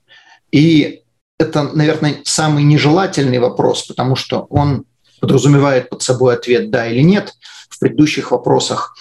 И 0.51 1.03
это, 1.37 1.63
наверное, 1.63 2.21
самый 2.23 2.63
нежелательный 2.63 3.39
вопрос, 3.39 3.83
потому 3.83 4.15
что 4.15 4.47
он 4.49 4.85
подразумевает 5.19 5.89
под 5.89 6.01
собой 6.01 6.33
ответ 6.33 6.71
«да» 6.71 6.87
или 6.87 7.01
«нет». 7.01 7.33
В 7.69 7.79
предыдущих 7.79 8.31
вопросах 8.31 8.95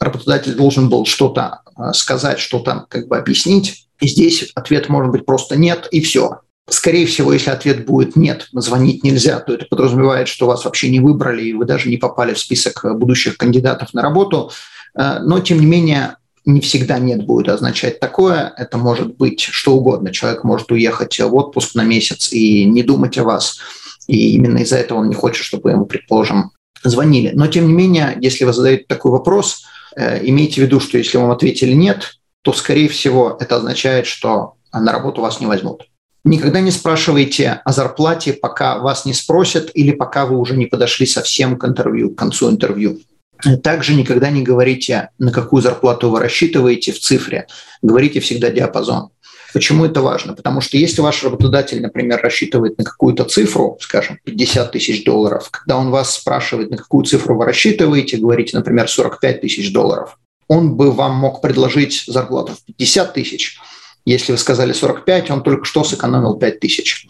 работодатель 0.00 0.54
должен 0.54 0.88
был 0.88 1.04
что-то 1.06 1.60
э, 1.76 1.92
сказать, 1.92 2.38
что-то 2.38 2.86
как 2.88 3.08
бы 3.08 3.18
объяснить. 3.18 3.88
И 4.00 4.08
здесь 4.08 4.50
ответ 4.54 4.88
может 4.88 5.12
быть 5.12 5.26
просто 5.26 5.56
«нет» 5.56 5.88
и 5.90 6.00
все. 6.00 6.40
Скорее 6.70 7.06
всего, 7.06 7.32
если 7.32 7.50
ответ 7.50 7.86
будет 7.86 8.14
«нет», 8.16 8.48
звонить 8.52 9.02
нельзя, 9.02 9.40
то 9.40 9.54
это 9.54 9.66
подразумевает, 9.66 10.28
что 10.28 10.46
вас 10.46 10.64
вообще 10.64 10.90
не 10.90 11.00
выбрали, 11.00 11.44
и 11.44 11.54
вы 11.54 11.64
даже 11.64 11.88
не 11.88 11.96
попали 11.96 12.34
в 12.34 12.38
список 12.38 12.84
будущих 12.98 13.38
кандидатов 13.38 13.94
на 13.94 14.02
работу. 14.02 14.50
Э, 14.94 15.18
но, 15.20 15.40
тем 15.40 15.60
не 15.60 15.66
менее, 15.66 16.16
не 16.44 16.60
всегда 16.60 16.98
«нет» 16.98 17.24
будет 17.24 17.48
означать 17.48 18.00
такое. 18.00 18.52
Это 18.56 18.76
может 18.78 19.16
быть 19.16 19.40
что 19.40 19.76
угодно. 19.76 20.12
Человек 20.12 20.44
может 20.44 20.70
уехать 20.70 21.18
в 21.18 21.34
отпуск 21.34 21.74
на 21.74 21.84
месяц 21.84 22.32
и 22.32 22.64
не 22.64 22.82
думать 22.82 23.16
о 23.18 23.24
вас. 23.24 23.58
И 24.06 24.34
именно 24.34 24.58
из-за 24.58 24.76
этого 24.76 24.98
он 24.98 25.08
не 25.08 25.14
хочет, 25.14 25.44
чтобы 25.44 25.70
ему, 25.70 25.86
предположим, 25.86 26.50
звонили. 26.82 27.32
Но, 27.34 27.46
тем 27.46 27.66
не 27.66 27.72
менее, 27.72 28.16
если 28.20 28.44
вы 28.44 28.52
задаете 28.52 28.84
такой 28.88 29.10
вопрос, 29.10 29.64
э, 29.96 30.26
имейте 30.26 30.60
в 30.60 30.64
виду, 30.64 30.80
что 30.80 30.98
если 30.98 31.18
вам 31.18 31.30
ответили 31.30 31.72
«нет», 31.72 32.18
то, 32.42 32.52
скорее 32.52 32.88
всего, 32.88 33.36
это 33.40 33.56
означает, 33.56 34.06
что 34.06 34.54
на 34.72 34.92
работу 34.92 35.20
вас 35.20 35.40
не 35.40 35.46
возьмут. 35.46 35.88
Никогда 36.28 36.60
не 36.60 36.70
спрашивайте 36.70 37.62
о 37.64 37.72
зарплате, 37.72 38.34
пока 38.34 38.78
вас 38.78 39.06
не 39.06 39.14
спросят 39.14 39.70
или 39.72 39.92
пока 39.92 40.26
вы 40.26 40.36
уже 40.36 40.58
не 40.58 40.66
подошли 40.66 41.06
совсем 41.06 41.56
к 41.56 41.64
интервью, 41.64 42.10
к 42.10 42.18
концу 42.18 42.50
интервью. 42.50 43.00
Также 43.62 43.94
никогда 43.94 44.28
не 44.28 44.42
говорите, 44.42 45.08
на 45.18 45.32
какую 45.32 45.62
зарплату 45.62 46.10
вы 46.10 46.20
рассчитываете 46.20 46.92
в 46.92 47.00
цифре. 47.00 47.46
Говорите 47.80 48.20
всегда 48.20 48.50
диапазон. 48.50 49.08
Почему 49.54 49.86
это 49.86 50.02
важно? 50.02 50.34
Потому 50.34 50.60
что 50.60 50.76
если 50.76 51.00
ваш 51.00 51.24
работодатель, 51.24 51.80
например, 51.80 52.20
рассчитывает 52.20 52.76
на 52.76 52.84
какую-то 52.84 53.24
цифру, 53.24 53.78
скажем, 53.80 54.18
50 54.24 54.72
тысяч 54.72 55.04
долларов, 55.04 55.48
когда 55.50 55.78
он 55.78 55.88
вас 55.88 56.12
спрашивает, 56.14 56.70
на 56.70 56.76
какую 56.76 57.06
цифру 57.06 57.38
вы 57.38 57.46
рассчитываете, 57.46 58.18
говорите, 58.18 58.54
например, 58.54 58.86
45 58.86 59.40
тысяч 59.40 59.72
долларов, 59.72 60.18
он 60.46 60.76
бы 60.76 60.92
вам 60.92 61.14
мог 61.14 61.40
предложить 61.40 62.04
зарплату 62.06 62.52
в 62.52 62.64
50 62.66 63.14
тысяч, 63.14 63.58
если 64.10 64.32
вы 64.32 64.38
сказали 64.38 64.72
45, 64.72 65.30
он 65.30 65.42
только 65.42 65.64
что 65.64 65.84
сэкономил 65.84 66.34
5 66.34 66.60
тысяч. 66.60 67.06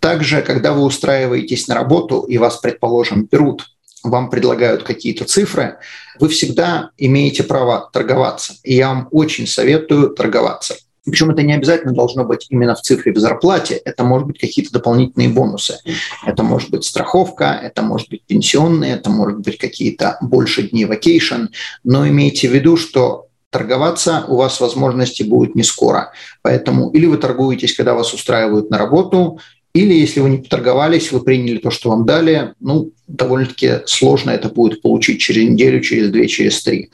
Также, 0.00 0.42
когда 0.42 0.72
вы 0.72 0.82
устраиваетесь 0.82 1.68
на 1.68 1.74
работу 1.74 2.22
и 2.22 2.38
вас, 2.38 2.58
предположим, 2.58 3.28
берут 3.30 3.66
вам 4.02 4.30
предлагают 4.30 4.82
какие-то 4.82 5.24
цифры, 5.24 5.78
вы 6.18 6.28
всегда 6.28 6.90
имеете 6.98 7.44
право 7.44 7.88
торговаться. 7.92 8.54
И 8.64 8.74
я 8.74 8.88
вам 8.88 9.08
очень 9.12 9.46
советую 9.46 10.10
торговаться. 10.10 10.74
Причем 11.04 11.30
это 11.30 11.42
не 11.42 11.52
обязательно 11.52 11.92
должно 11.92 12.24
быть 12.24 12.46
именно 12.50 12.74
в 12.74 12.80
цифре 12.80 13.12
в 13.12 13.18
зарплате, 13.18 13.74
это 13.74 14.04
может 14.04 14.28
быть 14.28 14.38
какие-то 14.38 14.72
дополнительные 14.72 15.28
бонусы. 15.28 15.78
Это 16.24 16.42
может 16.44 16.70
быть 16.70 16.84
страховка, 16.84 17.58
это 17.60 17.82
может 17.82 18.08
быть 18.08 18.22
пенсионные, 18.24 18.94
это 18.94 19.10
может 19.10 19.40
быть 19.40 19.58
какие-то 19.58 20.18
больше 20.20 20.68
дней 20.68 20.84
вакейшн, 20.84 21.46
но 21.82 22.06
имейте 22.06 22.48
в 22.48 22.52
виду, 22.52 22.76
что 22.76 23.26
торговаться 23.52 24.24
у 24.28 24.36
вас 24.36 24.60
возможности 24.60 25.22
будет 25.22 25.54
не 25.54 25.62
скоро. 25.62 26.12
Поэтому 26.40 26.90
или 26.90 27.06
вы 27.06 27.18
торгуетесь, 27.18 27.76
когда 27.76 27.94
вас 27.94 28.14
устраивают 28.14 28.70
на 28.70 28.78
работу, 28.78 29.38
или 29.74 29.94
если 29.94 30.20
вы 30.20 30.30
не 30.30 30.38
поторговались, 30.38 31.12
вы 31.12 31.20
приняли 31.20 31.58
то, 31.58 31.70
что 31.70 31.90
вам 31.90 32.04
дали, 32.04 32.54
ну, 32.60 32.92
довольно-таки 33.06 33.80
сложно 33.86 34.30
это 34.30 34.48
будет 34.48 34.82
получить 34.82 35.20
через 35.20 35.48
неделю, 35.48 35.80
через 35.80 36.10
две, 36.10 36.28
через 36.28 36.62
три. 36.62 36.90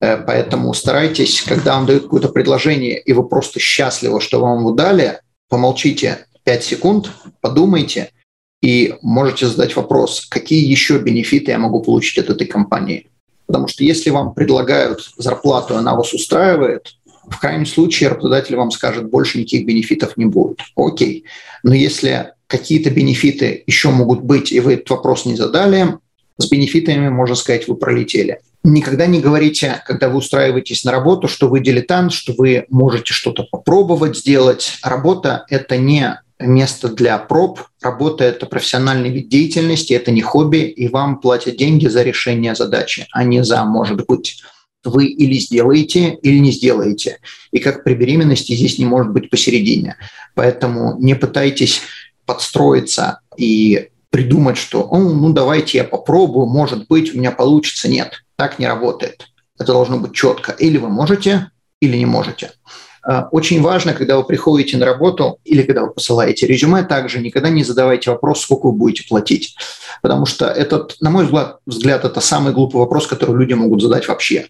Э, 0.00 0.16
поэтому 0.18 0.74
старайтесь, 0.74 1.40
когда 1.42 1.76
вам 1.76 1.86
дают 1.86 2.04
какое-то 2.04 2.28
предложение, 2.28 3.00
и 3.00 3.12
вы 3.12 3.28
просто 3.28 3.60
счастливы, 3.60 4.20
что 4.20 4.40
вам 4.40 4.60
его 4.60 4.72
дали, 4.72 5.20
помолчите 5.48 6.26
5 6.44 6.64
секунд, 6.64 7.12
подумайте, 7.40 8.10
и 8.60 8.94
можете 9.02 9.46
задать 9.46 9.76
вопрос, 9.76 10.26
какие 10.28 10.68
еще 10.68 10.98
бенефиты 10.98 11.52
я 11.52 11.58
могу 11.58 11.80
получить 11.82 12.18
от 12.18 12.30
этой 12.30 12.46
компании. 12.46 13.08
Потому 13.52 13.68
что 13.68 13.84
если 13.84 14.08
вам 14.08 14.32
предлагают 14.32 15.10
зарплату, 15.18 15.76
она 15.76 15.94
вас 15.94 16.14
устраивает, 16.14 16.94
в 17.28 17.38
крайнем 17.38 17.66
случае 17.66 18.08
работодатель 18.08 18.56
вам 18.56 18.70
скажет, 18.70 19.10
больше 19.10 19.38
никаких 19.38 19.66
бенефитов 19.66 20.16
не 20.16 20.24
будет. 20.24 20.60
Окей. 20.74 21.24
Но 21.62 21.74
если 21.74 22.32
какие-то 22.46 22.88
бенефиты 22.88 23.62
еще 23.66 23.90
могут 23.90 24.22
быть, 24.22 24.52
и 24.52 24.60
вы 24.60 24.74
этот 24.74 24.88
вопрос 24.88 25.26
не 25.26 25.36
задали, 25.36 25.98
с 26.38 26.48
бенефитами, 26.48 27.10
можно 27.10 27.34
сказать, 27.34 27.68
вы 27.68 27.76
пролетели. 27.76 28.40
Никогда 28.64 29.04
не 29.04 29.20
говорите, 29.20 29.82
когда 29.84 30.08
вы 30.08 30.16
устраиваетесь 30.16 30.82
на 30.84 30.90
работу, 30.90 31.28
что 31.28 31.48
вы 31.48 31.60
дилетант, 31.60 32.14
что 32.14 32.32
вы 32.32 32.64
можете 32.70 33.12
что-то 33.12 33.42
попробовать 33.50 34.16
сделать. 34.16 34.78
Работа– 34.82 35.44
это 35.50 35.76
не 35.76 36.18
место 36.42 36.88
для 36.88 37.18
проб. 37.18 37.60
Работа– 37.80 38.24
это 38.24 38.46
профессиональный 38.46 39.10
вид 39.10 39.28
деятельности, 39.28 39.92
это 39.92 40.10
не 40.10 40.22
хобби, 40.22 40.58
и 40.58 40.88
вам 40.88 41.20
платят 41.20 41.56
деньги 41.56 41.86
за 41.86 42.02
решение 42.02 42.54
задачи, 42.54 43.06
а 43.12 43.24
не 43.24 43.44
за, 43.44 43.64
может 43.64 44.06
быть, 44.06 44.42
вы 44.84 45.06
или 45.06 45.38
сделаете, 45.38 46.14
или 46.22 46.38
не 46.38 46.50
сделаете. 46.50 47.18
И 47.50 47.58
как 47.58 47.84
при 47.84 47.94
беременности 47.94 48.54
здесь 48.54 48.78
не 48.78 48.84
может 48.84 49.12
быть 49.12 49.30
посередине. 49.30 49.96
Поэтому 50.34 50.96
не 50.98 51.14
пытайтесь 51.14 51.80
подстроиться 52.26 53.20
и 53.36 53.88
придумать, 54.10 54.58
что 54.58 54.88
ну 54.92 55.32
давайте 55.32 55.78
я 55.78 55.84
попробую, 55.84 56.46
может 56.46 56.86
быть, 56.88 57.14
у 57.14 57.18
меня 57.18 57.30
получится. 57.30 57.88
Нет, 57.88 58.24
так 58.36 58.58
не 58.58 58.66
работает. 58.66 59.28
Это 59.58 59.72
должно 59.72 59.98
быть 59.98 60.12
четко. 60.12 60.52
Или 60.52 60.78
вы 60.78 60.88
можете, 60.88 61.50
или 61.80 61.96
не 61.96 62.06
можете. 62.06 62.52
А, 63.02 63.28
очень 63.32 63.60
важно, 63.60 63.94
когда 63.94 64.16
вы 64.16 64.24
приходите 64.24 64.76
на 64.76 64.86
работу 64.86 65.38
или 65.44 65.62
когда 65.62 65.82
вы 65.82 65.92
посылаете 65.92 66.46
резюме, 66.46 66.84
также 66.84 67.20
никогда 67.20 67.48
не 67.48 67.64
задавайте 67.64 68.10
вопрос, 68.10 68.40
сколько 68.40 68.66
вы 68.66 68.72
будете 68.72 69.06
платить. 69.08 69.56
Потому 70.02 70.26
что 70.26 70.46
этот, 70.46 70.96
на 71.00 71.10
мой 71.10 71.24
взгляд, 71.24 71.58
взгляд 71.66 72.04
это 72.04 72.20
самый 72.20 72.52
глупый 72.52 72.78
вопрос, 72.78 73.06
который 73.06 73.36
люди 73.36 73.54
могут 73.54 73.82
задать 73.82 74.06
вообще. 74.06 74.46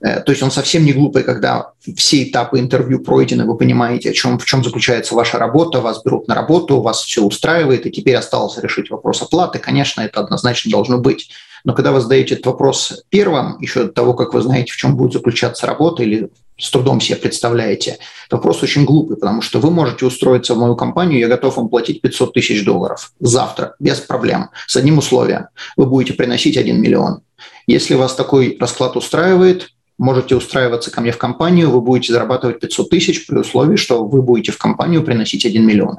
Э, 0.00 0.20
то 0.20 0.30
есть 0.30 0.42
он 0.42 0.50
совсем 0.50 0.84
не 0.84 0.92
глупый, 0.92 1.22
когда 1.22 1.72
все 1.96 2.24
этапы 2.24 2.60
интервью 2.60 3.00
пройдены, 3.00 3.46
вы 3.46 3.56
понимаете, 3.56 4.10
о 4.10 4.12
чем, 4.12 4.38
в 4.38 4.44
чем 4.44 4.62
заключается 4.62 5.14
ваша 5.14 5.38
работа, 5.38 5.80
вас 5.80 6.02
берут 6.04 6.28
на 6.28 6.34
работу, 6.34 6.82
вас 6.82 7.02
все 7.02 7.22
устраивает, 7.22 7.86
и 7.86 7.90
теперь 7.90 8.16
осталось 8.16 8.58
решить 8.58 8.90
вопрос 8.90 9.22
оплаты. 9.22 9.58
Конечно, 9.58 10.02
это 10.02 10.20
однозначно 10.20 10.70
должно 10.70 10.98
быть. 10.98 11.30
Но 11.64 11.72
когда 11.72 11.92
вы 11.92 12.00
задаете 12.00 12.34
этот 12.34 12.46
вопрос 12.46 13.04
первым, 13.08 13.58
еще 13.60 13.84
до 13.84 13.92
того, 13.92 14.12
как 14.14 14.34
вы 14.34 14.42
знаете, 14.42 14.72
в 14.72 14.76
чем 14.76 14.96
будет 14.96 15.14
заключаться 15.14 15.66
работа 15.66 16.02
или 16.02 16.30
с 16.58 16.70
трудом 16.70 17.00
себе 17.00 17.16
представляете, 17.16 17.98
вопрос 18.30 18.62
очень 18.62 18.84
глупый, 18.84 19.16
потому 19.16 19.42
что 19.42 19.60
вы 19.60 19.70
можете 19.70 20.06
устроиться 20.06 20.54
в 20.54 20.58
мою 20.58 20.74
компанию, 20.74 21.20
я 21.20 21.28
готов 21.28 21.56
вам 21.56 21.68
платить 21.68 22.00
500 22.00 22.32
тысяч 22.32 22.64
долларов 22.64 23.12
завтра, 23.20 23.74
без 23.78 23.98
проблем, 23.98 24.50
с 24.66 24.76
одним 24.76 24.98
условием. 24.98 25.48
Вы 25.76 25.86
будете 25.86 26.14
приносить 26.14 26.56
1 26.56 26.80
миллион. 26.80 27.20
Если 27.66 27.94
вас 27.94 28.14
такой 28.14 28.56
расклад 28.58 28.96
устраивает, 28.96 29.68
можете 29.98 30.36
устраиваться 30.36 30.90
ко 30.90 31.00
мне 31.00 31.12
в 31.12 31.18
компанию, 31.18 31.70
вы 31.70 31.80
будете 31.80 32.12
зарабатывать 32.12 32.60
500 32.60 32.90
тысяч 32.90 33.26
при 33.26 33.38
условии, 33.38 33.76
что 33.76 34.06
вы 34.06 34.22
будете 34.22 34.52
в 34.52 34.58
компанию 34.58 35.02
приносить 35.02 35.44
1 35.44 35.66
миллион. 35.66 35.98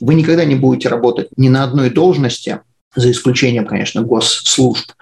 Вы 0.00 0.14
никогда 0.14 0.44
не 0.44 0.54
будете 0.54 0.88
работать 0.88 1.28
ни 1.36 1.48
на 1.48 1.64
одной 1.64 1.90
должности, 1.90 2.60
за 2.94 3.10
исключением, 3.10 3.66
конечно, 3.66 4.02
госслужб 4.02 4.92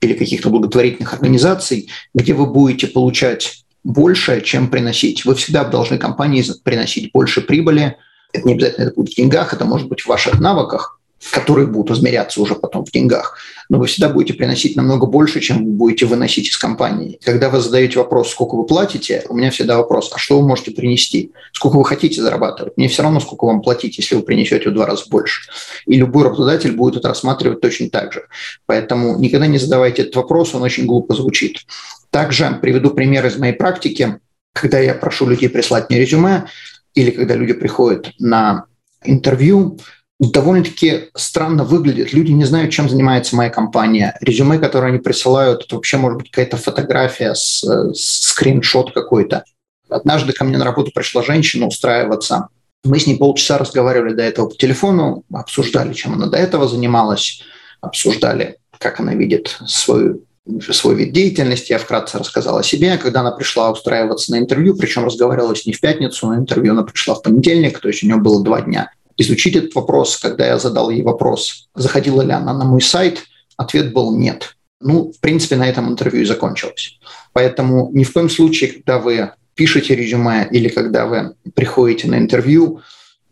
или 0.00 0.14
каких-то 0.14 0.50
благотворительных 0.50 1.12
организаций, 1.14 1.90
где 2.14 2.32
вы 2.32 2.46
будете 2.46 2.86
получать 2.86 3.64
больше, 3.84 4.40
чем 4.42 4.68
приносить. 4.68 5.24
Вы 5.24 5.34
всегда 5.34 5.64
должны 5.64 5.98
компании 5.98 6.44
приносить 6.62 7.12
больше 7.12 7.40
прибыли. 7.40 7.96
Это 8.32 8.46
не 8.46 8.54
обязательно 8.54 8.84
это 8.84 8.94
будет 8.94 9.12
в 9.12 9.16
деньгах, 9.16 9.52
это 9.52 9.64
может 9.64 9.88
быть 9.88 10.02
в 10.02 10.06
ваших 10.06 10.38
навыках, 10.38 11.00
которые 11.32 11.66
будут 11.66 11.96
измеряться 11.96 12.40
уже 12.40 12.54
потом 12.54 12.84
в 12.84 12.90
деньгах, 12.90 13.36
но 13.68 13.78
вы 13.78 13.86
всегда 13.86 14.08
будете 14.08 14.34
приносить 14.34 14.74
намного 14.74 15.06
больше, 15.06 15.40
чем 15.40 15.64
вы 15.64 15.72
будете 15.72 16.06
выносить 16.06 16.48
из 16.48 16.56
компании. 16.56 17.18
Когда 17.22 17.50
вы 17.50 17.60
задаете 17.60 17.98
вопрос, 17.98 18.30
сколько 18.30 18.54
вы 18.54 18.64
платите, 18.64 19.24
у 19.28 19.36
меня 19.36 19.50
всегда 19.50 19.76
вопрос, 19.76 20.10
а 20.14 20.18
что 20.18 20.40
вы 20.40 20.48
можете 20.48 20.70
принести? 20.70 21.32
Сколько 21.52 21.76
вы 21.76 21.84
хотите 21.84 22.22
зарабатывать? 22.22 22.76
Мне 22.76 22.88
все 22.88 23.02
равно, 23.02 23.20
сколько 23.20 23.44
вам 23.44 23.60
платить, 23.60 23.98
если 23.98 24.14
вы 24.14 24.22
принесете 24.22 24.70
в 24.70 24.74
два 24.74 24.86
раза 24.86 25.04
больше. 25.10 25.42
И 25.86 25.96
любой 25.96 26.24
работодатель 26.24 26.72
будет 26.72 26.96
это 26.96 27.08
рассматривать 27.08 27.60
точно 27.60 27.90
так 27.90 28.12
же. 28.12 28.22
Поэтому 28.66 29.18
никогда 29.18 29.46
не 29.46 29.58
задавайте 29.58 30.02
этот 30.02 30.16
вопрос, 30.16 30.54
он 30.54 30.62
очень 30.62 30.86
глупо 30.86 31.14
звучит. 31.14 31.66
Также 32.10 32.58
приведу 32.60 32.90
пример 32.90 33.26
из 33.26 33.36
моей 33.36 33.52
практики. 33.52 34.18
Когда 34.52 34.78
я 34.78 34.94
прошу 34.94 35.28
людей 35.28 35.48
прислать 35.48 35.88
мне 35.88 36.00
резюме, 36.00 36.46
или 36.94 37.10
когда 37.10 37.36
люди 37.36 37.52
приходят 37.52 38.12
на 38.18 38.66
интервью, 39.04 39.78
довольно-таки 40.18 41.10
странно 41.14 41.64
выглядит. 41.64 42.12
Люди 42.12 42.32
не 42.32 42.44
знают, 42.44 42.72
чем 42.72 42.88
занимается 42.88 43.36
моя 43.36 43.48
компания. 43.48 44.16
Резюме, 44.20 44.58
которое 44.58 44.88
они 44.88 44.98
присылают, 44.98 45.64
это 45.64 45.76
вообще 45.76 45.96
может 45.96 46.18
быть 46.18 46.30
какая-то 46.30 46.56
фотография, 46.56 47.34
с, 47.34 47.62
с 47.62 48.28
скриншот 48.28 48.92
какой-то. 48.92 49.44
Однажды 49.88 50.32
ко 50.32 50.44
мне 50.44 50.58
на 50.58 50.64
работу 50.64 50.90
пришла 50.94 51.22
женщина 51.22 51.66
устраиваться. 51.66 52.48
Мы 52.84 52.98
с 52.98 53.06
ней 53.06 53.16
полчаса 53.16 53.58
разговаривали 53.58 54.14
до 54.14 54.22
этого 54.22 54.48
по 54.48 54.56
телефону, 54.56 55.24
обсуждали, 55.32 55.92
чем 55.92 56.14
она 56.14 56.26
до 56.26 56.38
этого 56.38 56.68
занималась, 56.68 57.42
обсуждали, 57.80 58.58
как 58.78 59.00
она 59.00 59.14
видит 59.14 59.58
свою 59.66 60.24
свой 60.72 60.94
вид 60.94 61.12
деятельности, 61.12 61.72
я 61.72 61.78
вкратце 61.78 62.18
рассказал 62.18 62.58
о 62.58 62.62
себе. 62.62 62.98
Когда 62.98 63.20
она 63.20 63.30
пришла 63.30 63.70
устраиваться 63.70 64.32
на 64.32 64.38
интервью, 64.38 64.76
причем 64.76 65.04
разговаривалась 65.04 65.66
не 65.66 65.72
в 65.72 65.80
пятницу, 65.80 66.26
на 66.28 66.36
интервью 66.36 66.72
она 66.72 66.82
пришла 66.82 67.14
в 67.14 67.22
понедельник, 67.22 67.78
то 67.78 67.88
есть 67.88 68.02
у 68.02 68.06
нее 68.06 68.16
было 68.16 68.42
два 68.42 68.60
дня 68.62 68.90
изучить 69.20 69.56
этот 69.56 69.74
вопрос, 69.74 70.16
когда 70.16 70.46
я 70.46 70.58
задал 70.58 70.90
ей 70.90 71.02
вопрос, 71.02 71.68
заходила 71.74 72.22
ли 72.22 72.32
она 72.32 72.54
на 72.54 72.64
мой 72.64 72.80
сайт, 72.80 73.24
ответ 73.56 73.92
был 73.92 74.16
нет. 74.16 74.56
Ну, 74.80 75.12
в 75.12 75.20
принципе, 75.20 75.56
на 75.56 75.68
этом 75.68 75.90
интервью 75.90 76.22
и 76.22 76.26
закончилось. 76.26 76.98
Поэтому 77.34 77.90
ни 77.92 78.04
в 78.04 78.12
коем 78.12 78.30
случае, 78.30 78.72
когда 78.72 78.98
вы 78.98 79.32
пишете 79.54 79.94
резюме 79.94 80.48
или 80.50 80.68
когда 80.68 81.06
вы 81.06 81.34
приходите 81.54 82.08
на 82.08 82.16
интервью, 82.16 82.80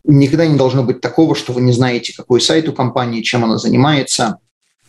никогда 0.05 0.47
не 0.47 0.59
должно 0.59 0.83
быть 0.83 1.01
такого, 1.01 1.35
что 1.35 1.55
вы 1.55 1.63
не 1.63 1.73
знаете, 1.73 2.15
какой 2.15 2.43
сайт 2.43 2.69
у 2.69 2.73
компании, 2.75 3.23
чем 3.23 3.45
она 3.45 3.57
занимается. 3.57 4.39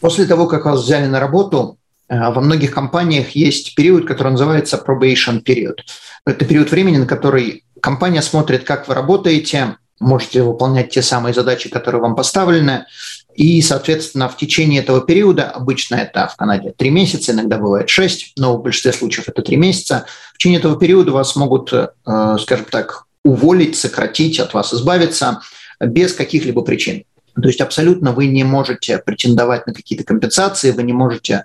После 0.01 0.25
того, 0.25 0.47
как 0.47 0.65
вас 0.65 0.83
взяли 0.83 1.07
на 1.07 1.21
работу, 1.21 1.77
во 2.09 2.41
многих 2.41 2.71
компаниях 2.71 3.31
есть 3.31 3.75
период, 3.75 4.07
который 4.07 4.31
называется 4.31 4.83
probation 4.85 5.41
период. 5.41 5.83
Это 6.25 6.45
период 6.45 6.71
времени, 6.71 6.97
на 6.97 7.05
который 7.05 7.63
компания 7.81 8.21
смотрит, 8.21 8.63
как 8.63 8.87
вы 8.87 8.95
работаете, 8.95 9.77
можете 9.99 10.43
выполнять 10.43 10.89
те 10.89 11.01
самые 11.01 11.33
задачи, 11.33 11.69
которые 11.69 12.01
вам 12.01 12.15
поставлены. 12.15 12.85
И, 13.35 13.61
соответственно, 13.61 14.27
в 14.27 14.37
течение 14.37 14.81
этого 14.81 15.01
периода, 15.01 15.49
обычно 15.49 15.95
это 15.95 16.27
в 16.27 16.35
Канаде 16.35 16.73
3 16.75 16.89
месяца, 16.89 17.31
иногда 17.31 17.57
бывает 17.57 17.89
6, 17.89 18.33
но 18.37 18.57
в 18.57 18.63
большинстве 18.63 18.91
случаев 18.91 19.29
это 19.29 19.41
3 19.41 19.55
месяца, 19.55 20.05
в 20.33 20.37
течение 20.37 20.59
этого 20.59 20.77
периода 20.77 21.11
вас 21.11 21.35
могут, 21.35 21.71
э, 21.71 21.87
скажем 22.41 22.65
так, 22.69 23.05
уволить, 23.23 23.77
сократить, 23.77 24.39
от 24.39 24.53
вас 24.53 24.73
избавиться 24.73 25.41
без 25.79 26.13
каких-либо 26.13 26.61
причин. 26.63 27.03
То 27.41 27.47
есть 27.47 27.61
абсолютно 27.61 28.11
вы 28.11 28.27
не 28.27 28.43
можете 28.43 28.97
претендовать 28.97 29.67
на 29.67 29.73
какие-то 29.73 30.03
компенсации, 30.03 30.71
вы 30.71 30.83
не 30.83 30.93
можете 30.93 31.33
э, 31.33 31.43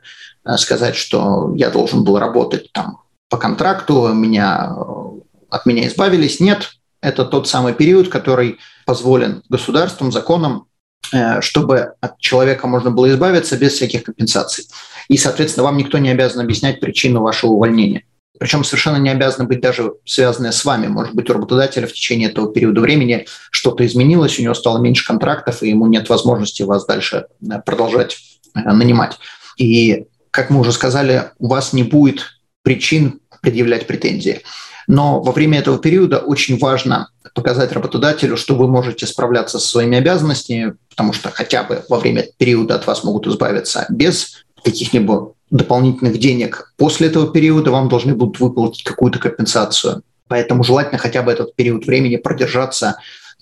сказать, 0.56 0.96
что 0.96 1.52
я 1.56 1.70
должен 1.70 2.04
был 2.04 2.18
работать 2.18 2.72
там 2.72 3.00
по 3.28 3.36
контракту, 3.36 4.08
меня, 4.12 4.72
э, 4.76 5.20
от 5.50 5.66
меня 5.66 5.86
избавились. 5.88 6.40
Нет, 6.40 6.72
это 7.00 7.24
тот 7.24 7.48
самый 7.48 7.74
период, 7.74 8.08
который 8.08 8.58
позволен 8.86 9.42
государством, 9.48 10.12
законом, 10.12 10.66
э, 11.12 11.40
чтобы 11.40 11.94
от 12.00 12.18
человека 12.18 12.66
можно 12.66 12.90
было 12.90 13.10
избавиться 13.10 13.56
без 13.56 13.72
всяких 13.72 14.04
компенсаций. 14.04 14.66
И, 15.08 15.16
соответственно, 15.16 15.64
вам 15.64 15.76
никто 15.76 15.98
не 15.98 16.10
обязан 16.10 16.40
объяснять 16.40 16.80
причину 16.80 17.20
вашего 17.20 17.52
увольнения. 17.52 18.04
Причем 18.38 18.64
совершенно 18.64 18.96
не 18.96 19.10
обязано 19.10 19.44
быть 19.44 19.60
даже 19.60 19.92
связанное 20.04 20.50
с 20.50 20.64
вами. 20.64 20.88
Может 20.88 21.14
быть, 21.14 21.30
у 21.30 21.34
работодателя 21.34 21.86
в 21.86 21.92
течение 21.92 22.30
этого 22.30 22.52
периода 22.52 22.80
времени 22.80 23.26
что-то 23.50 23.86
изменилось, 23.86 24.38
у 24.38 24.42
него 24.42 24.54
стало 24.54 24.78
меньше 24.78 25.06
контрактов, 25.06 25.62
и 25.62 25.68
ему 25.68 25.86
нет 25.86 26.08
возможности 26.08 26.62
вас 26.62 26.84
дальше 26.84 27.26
э, 27.40 27.60
продолжать 27.64 28.18
э, 28.54 28.60
нанимать. 28.60 29.18
И, 29.56 30.06
как 30.34 30.50
мы 30.50 30.58
уже 30.58 30.72
сказали, 30.72 31.30
у 31.38 31.46
вас 31.46 31.72
не 31.72 31.84
будет 31.84 32.40
причин 32.62 33.20
предъявлять 33.40 33.86
претензии. 33.86 34.42
Но 34.88 35.22
во 35.22 35.30
время 35.30 35.60
этого 35.60 35.78
периода 35.78 36.18
очень 36.18 36.58
важно 36.58 37.08
показать 37.36 37.70
работодателю, 37.70 38.36
что 38.36 38.56
вы 38.56 38.66
можете 38.66 39.06
справляться 39.06 39.60
со 39.60 39.68
своими 39.68 39.96
обязанностями, 39.96 40.74
потому 40.90 41.12
что 41.12 41.30
хотя 41.30 41.62
бы 41.62 41.84
во 41.88 42.00
время 42.00 42.26
периода 42.36 42.74
от 42.74 42.84
вас 42.88 43.04
могут 43.04 43.28
избавиться 43.28 43.86
без 43.88 44.44
каких-либо 44.64 45.34
дополнительных 45.50 46.18
денег. 46.18 46.74
После 46.78 47.06
этого 47.06 47.32
периода 47.32 47.70
вам 47.70 47.88
должны 47.88 48.16
будут 48.16 48.40
выплатить 48.40 48.82
какую-то 48.82 49.20
компенсацию. 49.20 50.02
Поэтому 50.26 50.64
желательно 50.64 50.98
хотя 50.98 51.22
бы 51.22 51.30
этот 51.30 51.54
период 51.54 51.86
времени 51.86 52.16
продержаться 52.16 52.96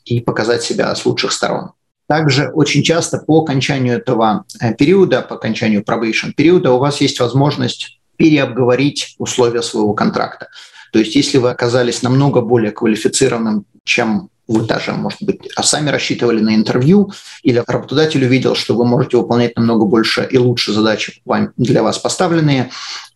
и 0.04 0.20
показать 0.20 0.62
себя 0.62 0.94
с 0.94 1.06
лучших 1.06 1.32
сторон. 1.32 1.70
Также 2.12 2.50
очень 2.50 2.82
часто 2.82 3.16
по 3.16 3.40
окончанию 3.40 3.96
этого 3.96 4.44
э, 4.60 4.74
периода, 4.74 5.22
по 5.22 5.36
окончанию 5.36 5.80
probation 5.80 6.34
периода 6.36 6.70
у 6.70 6.78
вас 6.78 7.00
есть 7.00 7.18
возможность 7.20 8.00
переобговорить 8.18 9.14
условия 9.16 9.62
своего 9.62 9.94
контракта. 9.94 10.48
То 10.92 10.98
есть 10.98 11.16
если 11.16 11.38
вы 11.38 11.48
оказались 11.48 12.02
намного 12.02 12.42
более 12.42 12.70
квалифицированным, 12.70 13.64
чем 13.84 14.28
вы 14.46 14.60
даже, 14.66 14.92
может 14.92 15.22
быть, 15.22 15.48
а 15.56 15.62
сами 15.62 15.88
рассчитывали 15.88 16.40
на 16.42 16.54
интервью, 16.54 17.10
или 17.44 17.64
работодатель 17.66 18.22
увидел, 18.22 18.56
что 18.56 18.74
вы 18.74 18.84
можете 18.84 19.16
выполнять 19.16 19.56
намного 19.56 19.86
больше 19.86 20.28
и 20.30 20.36
лучше 20.36 20.74
задачи 20.74 21.22
для 21.56 21.82
вас 21.82 21.98
поставленные, 21.98 22.72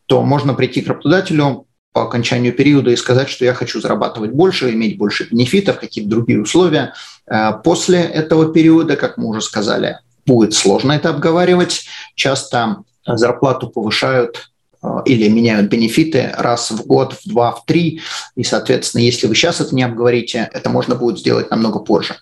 то 0.07 0.23
можно 0.23 0.55
прийти 0.55 0.81
к 0.81 0.89
работодателю 0.89 1.67
по 1.97 2.03
окончанию 2.03 2.53
периода 2.53 2.91
и 2.91 2.97
сказать, 2.97 3.29
что 3.31 3.45
я 3.45 3.55
хочу 3.55 3.81
зарабатывать 3.81 4.33
больше, 4.33 4.71
иметь 4.73 4.99
больше 4.99 5.27
бенефитов, 5.31 5.81
какие-то 5.81 6.11
другие 6.11 6.41
условия. 6.41 6.93
Э, 7.27 7.53
после 7.65 8.01
этого 8.01 8.53
периода, 8.53 8.97
как 8.97 9.17
мы 9.17 9.29
уже 9.29 9.41
сказали, 9.41 9.99
будет 10.27 10.53
сложно 10.53 10.93
это 10.93 11.09
обговаривать. 11.09 11.87
Часто 12.15 12.83
зарплату 13.07 13.69
повышают 13.69 14.51
Э, 14.87 15.03
или 15.05 15.29
меняют 15.29 15.71
бенефиты 15.71 16.33
раз 16.37 16.71
в 16.71 16.87
год, 16.87 17.15
в 17.15 17.29
два, 17.29 17.53
в 17.53 17.65
три. 17.65 18.01
И, 18.37 18.45
соответственно, 18.45 19.03
если 19.03 19.27
вы 19.27 19.35
сейчас 19.35 19.61
это 19.61 19.75
не 19.75 19.83
обговорите, 19.83 20.49
это 20.53 20.71
можно 20.71 20.95
будет 20.95 21.19
сделать 21.19 21.51
намного 21.51 21.81
позже. 21.81 22.17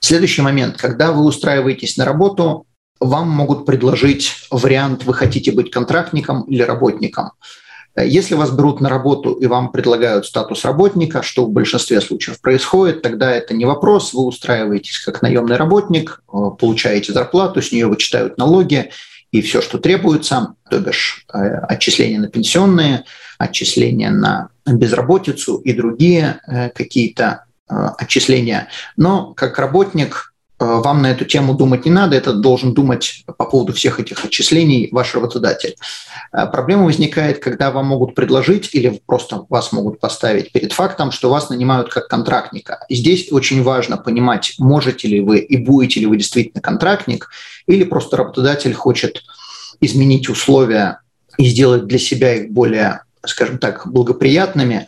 Следующий 0.00 0.42
момент. 0.42 0.76
Когда 0.76 1.12
вы 1.12 1.24
устраиваетесь 1.24 1.96
на 1.96 2.04
работу, 2.04 2.66
вам 3.00 3.28
могут 3.28 3.66
предложить 3.66 4.32
вариант, 4.50 5.04
вы 5.04 5.14
хотите 5.14 5.52
быть 5.52 5.70
контрактником 5.70 6.42
или 6.42 6.62
работником. 6.62 7.32
Если 7.98 8.34
вас 8.34 8.50
берут 8.50 8.80
на 8.80 8.90
работу 8.90 9.32
и 9.32 9.46
вам 9.46 9.72
предлагают 9.72 10.26
статус 10.26 10.64
работника, 10.64 11.22
что 11.22 11.46
в 11.46 11.50
большинстве 11.50 12.00
случаев 12.02 12.40
происходит, 12.40 13.00
тогда 13.00 13.32
это 13.32 13.54
не 13.54 13.64
вопрос, 13.64 14.12
вы 14.12 14.24
устраиваетесь 14.24 14.98
как 14.98 15.22
наемный 15.22 15.56
работник, 15.56 16.22
э, 16.28 16.36
получаете 16.58 17.14
зарплату, 17.14 17.62
с 17.62 17.72
нее 17.72 17.86
вычитают 17.86 18.36
налоги, 18.36 18.90
и 19.32 19.40
все, 19.40 19.62
что 19.62 19.78
требуется, 19.78 20.54
то 20.70 20.78
бишь 20.78 21.24
э, 21.32 21.38
отчисления 21.38 22.20
на 22.20 22.28
пенсионные, 22.28 23.04
отчисления 23.38 24.10
на 24.10 24.50
безработицу 24.66 25.56
и 25.56 25.72
другие 25.72 26.40
э, 26.46 26.68
какие-то 26.70 27.44
отчисления. 27.68 28.68
Но 28.96 29.34
как 29.34 29.58
работник 29.58 30.32
вам 30.58 31.02
на 31.02 31.10
эту 31.10 31.24
тему 31.24 31.54
думать 31.54 31.84
не 31.84 31.90
надо, 31.90 32.16
это 32.16 32.32
должен 32.32 32.72
думать 32.72 33.24
по 33.26 33.44
поводу 33.44 33.72
всех 33.72 34.00
этих 34.00 34.24
отчислений 34.24 34.88
ваш 34.90 35.14
работодатель. 35.14 35.76
Проблема 36.30 36.84
возникает, 36.84 37.40
когда 37.40 37.70
вам 37.70 37.86
могут 37.86 38.14
предложить 38.14 38.70
или 38.72 39.00
просто 39.04 39.44
вас 39.48 39.72
могут 39.72 40.00
поставить 40.00 40.52
перед 40.52 40.72
фактом, 40.72 41.12
что 41.12 41.30
вас 41.30 41.50
нанимают 41.50 41.90
как 41.90 42.08
контрактника. 42.08 42.84
И 42.88 42.94
здесь 42.94 43.30
очень 43.30 43.62
важно 43.62 43.98
понимать, 43.98 44.54
можете 44.58 45.08
ли 45.08 45.20
вы 45.20 45.38
и 45.38 45.56
будете 45.58 46.00
ли 46.00 46.06
вы 46.06 46.16
действительно 46.16 46.62
контрактник, 46.62 47.28
или 47.66 47.84
просто 47.84 48.16
работодатель 48.16 48.72
хочет 48.72 49.22
изменить 49.80 50.28
условия 50.28 51.00
и 51.36 51.44
сделать 51.44 51.86
для 51.86 51.98
себя 51.98 52.34
их 52.34 52.50
более, 52.50 53.02
скажем 53.26 53.58
так, 53.58 53.86
благоприятными, 53.86 54.86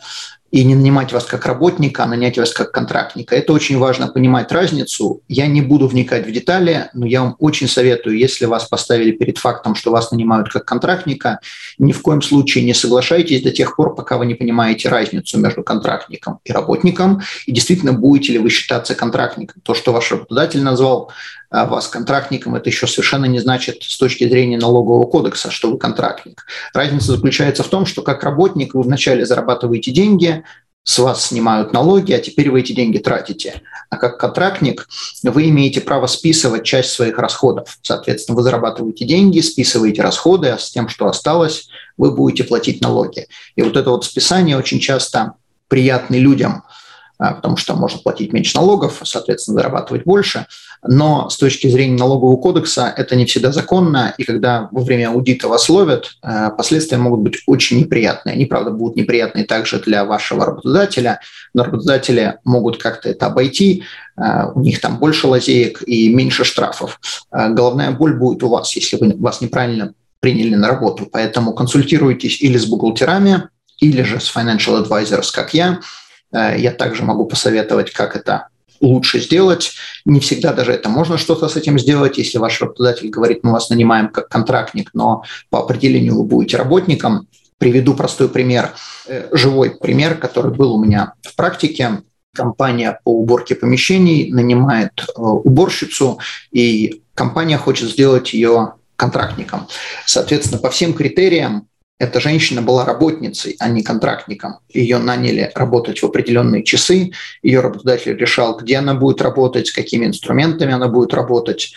и 0.51 0.63
не 0.63 0.75
нанимать 0.75 1.13
вас 1.13 1.25
как 1.25 1.45
работника, 1.45 2.03
а 2.03 2.07
нанять 2.07 2.37
вас 2.37 2.51
как 2.51 2.71
контрактника. 2.71 3.35
Это 3.35 3.53
очень 3.53 3.77
важно 3.77 4.07
понимать 4.07 4.51
разницу. 4.51 5.21
Я 5.27 5.47
не 5.47 5.61
буду 5.61 5.87
вникать 5.87 6.25
в 6.25 6.31
детали, 6.31 6.89
но 6.93 7.05
я 7.05 7.21
вам 7.21 7.35
очень 7.39 7.67
советую, 7.67 8.17
если 8.17 8.45
вас 8.45 8.65
поставили 8.65 9.11
перед 9.11 9.37
фактом, 9.37 9.75
что 9.75 9.91
вас 9.91 10.11
нанимают 10.11 10.49
как 10.49 10.65
контрактника, 10.65 11.39
ни 11.77 11.91
в 11.91 12.01
коем 12.01 12.21
случае 12.21 12.63
не 12.63 12.73
соглашайтесь 12.73 13.43
до 13.43 13.51
тех 13.51 13.75
пор, 13.75 13.95
пока 13.95 14.17
вы 14.17 14.25
не 14.25 14.35
понимаете 14.35 14.89
разницу 14.89 15.39
между 15.39 15.63
контрактником 15.63 16.39
и 16.43 16.51
работником, 16.51 17.21
и 17.45 17.51
действительно 17.51 17.93
будете 17.93 18.33
ли 18.33 18.39
вы 18.39 18.49
считаться 18.49 18.95
контрактником. 18.95 19.61
То, 19.63 19.73
что 19.73 19.93
ваш 19.93 20.11
работодатель 20.11 20.61
назвал 20.61 21.11
вас 21.51 21.87
контрактником, 21.87 22.55
это 22.55 22.69
еще 22.69 22.87
совершенно 22.87 23.25
не 23.25 23.39
значит 23.39 23.83
с 23.83 23.97
точки 23.97 24.27
зрения 24.27 24.57
налогового 24.57 25.05
кодекса, 25.05 25.49
что 25.49 25.71
вы 25.71 25.77
контрактник. 25.77 26.45
Разница 26.73 27.13
заключается 27.13 27.63
в 27.63 27.67
том, 27.67 27.85
что 27.85 28.01
как 28.01 28.23
работник 28.23 28.73
вы 28.75 28.83
вначале 28.83 29.25
зарабатываете 29.25 29.91
деньги, 29.91 30.43
с 30.83 30.97
вас 30.97 31.27
снимают 31.27 31.73
налоги, 31.73 32.13
а 32.13 32.19
теперь 32.19 32.49
вы 32.49 32.61
эти 32.61 32.73
деньги 32.73 32.97
тратите. 32.97 33.61
А 33.89 33.97
как 33.97 34.17
контрактник 34.17 34.87
вы 35.23 35.49
имеете 35.49 35.81
право 35.81 36.07
списывать 36.07 36.63
часть 36.63 36.91
своих 36.91 37.17
расходов. 37.19 37.77
Соответственно, 37.81 38.35
вы 38.35 38.43
зарабатываете 38.43 39.05
деньги, 39.05 39.39
списываете 39.39 40.01
расходы, 40.01 40.49
а 40.49 40.57
с 40.57 40.71
тем, 40.71 40.87
что 40.89 41.07
осталось, 41.07 41.69
вы 41.97 42.11
будете 42.11 42.43
платить 42.43 42.81
налоги. 42.81 43.27
И 43.55 43.61
вот 43.61 43.75
это 43.75 43.89
вот 43.91 44.05
списание 44.05 44.57
очень 44.57 44.79
часто 44.79 45.33
приятно 45.67 46.15
людям, 46.15 46.63
а, 46.65 46.78
потому 47.19 47.57
что 47.57 47.75
можно 47.75 47.99
платить 47.99 48.33
меньше 48.33 48.57
налогов, 48.57 49.01
соответственно, 49.03 49.59
зарабатывать 49.59 50.05
больше– 50.05 50.47
но 50.87 51.29
с 51.29 51.37
точки 51.37 51.67
зрения 51.67 51.97
налогового 51.97 52.37
кодекса 52.37 52.93
это 52.95 53.15
не 53.15 53.25
всегда 53.25 53.51
законно, 53.51 54.13
и 54.17 54.23
когда 54.23 54.69
во 54.71 54.81
время 54.81 55.09
аудита 55.09 55.49
вас 55.49 55.67
ловят, 55.67 56.11
э, 56.23 56.49
последствия 56.55 56.97
могут 56.97 57.19
быть 57.19 57.41
очень 57.47 57.79
неприятные. 57.79 58.33
Они, 58.33 58.45
правда, 58.45 58.71
будут 58.71 58.95
неприятные 58.95 59.45
также 59.45 59.79
для 59.79 60.05
вашего 60.05 60.45
работодателя, 60.45 61.19
но 61.53 61.65
работодатели 61.65 62.37
могут 62.45 62.81
как-то 62.81 63.09
это 63.09 63.25
обойти, 63.25 63.83
э, 64.15 64.51
у 64.55 64.61
них 64.61 64.79
там 64.79 64.99
больше 64.99 65.27
лазеек 65.27 65.83
и 65.85 66.13
меньше 66.13 66.45
штрафов. 66.45 66.99
Головная 67.31 67.91
боль 67.91 68.17
будет 68.17 68.43
у 68.43 68.49
вас, 68.49 68.73
если 68.75 68.95
вы 68.95 69.15
вас 69.17 69.41
неправильно 69.41 69.93
приняли 70.21 70.55
на 70.55 70.67
работу, 70.67 71.07
поэтому 71.11 71.53
консультируйтесь 71.53 72.41
или 72.41 72.57
с 72.57 72.65
бухгалтерами, 72.65 73.49
или 73.79 74.01
же 74.03 74.19
с 74.19 74.33
financial 74.33 74.85
advisors, 74.85 75.27
как 75.33 75.53
я. 75.53 75.79
Я 76.31 76.71
также 76.71 77.03
могу 77.03 77.25
посоветовать, 77.25 77.91
как 77.91 78.15
это 78.15 78.49
лучше 78.81 79.19
сделать. 79.19 79.71
Не 80.05 80.19
всегда 80.19 80.53
даже 80.53 80.71
это 80.71 80.89
можно 80.89 81.17
что-то 81.17 81.47
с 81.47 81.55
этим 81.55 81.79
сделать, 81.79 82.17
если 82.17 82.37
ваш 82.37 82.61
работодатель 82.61 83.09
говорит, 83.09 83.39
мы 83.43 83.51
вас 83.51 83.69
нанимаем 83.69 84.09
как 84.09 84.29
контрактник, 84.29 84.91
но 84.93 85.23
по 85.49 85.59
определению 85.59 86.17
вы 86.17 86.23
будете 86.23 86.57
работником. 86.57 87.27
Приведу 87.57 87.93
простой 87.93 88.29
пример, 88.29 88.73
э, 89.07 89.27
живой 89.33 89.71
пример, 89.71 90.15
который 90.15 90.53
был 90.53 90.75
у 90.75 90.83
меня 90.83 91.13
в 91.21 91.35
практике. 91.35 92.01
Компания 92.33 92.99
по 93.03 93.09
уборке 93.09 93.55
помещений 93.55 94.31
нанимает 94.31 94.91
э, 95.01 95.21
уборщицу, 95.21 96.19
и 96.51 97.01
компания 97.15 97.57
хочет 97.57 97.89
сделать 97.89 98.33
ее 98.33 98.75
контрактником. 98.95 99.67
Соответственно, 100.05 100.61
по 100.61 100.69
всем 100.69 100.93
критериям 100.93 101.67
эта 101.99 102.21
женщина 102.21 102.61
была 102.61 102.85
работницей, 102.85 103.57
а 103.59 103.67
не 103.67 103.83
контрактником. 103.83 104.59
Ее 104.69 104.99
наняли 104.99 105.51
работать 105.53 105.99
в 105.99 106.05
определенные 106.05 106.63
часы. 106.63 107.11
Ее 107.43 107.59
работодатель 107.59 108.15
решал, 108.15 108.57
где 108.57 108.77
она 108.77 108.93
будет 108.93 109.21
работать, 109.21 109.67
с 109.67 109.73
какими 109.73 110.05
инструментами 110.05 110.71
она 110.71 110.87
будет 110.87 111.13
работать. 111.13 111.73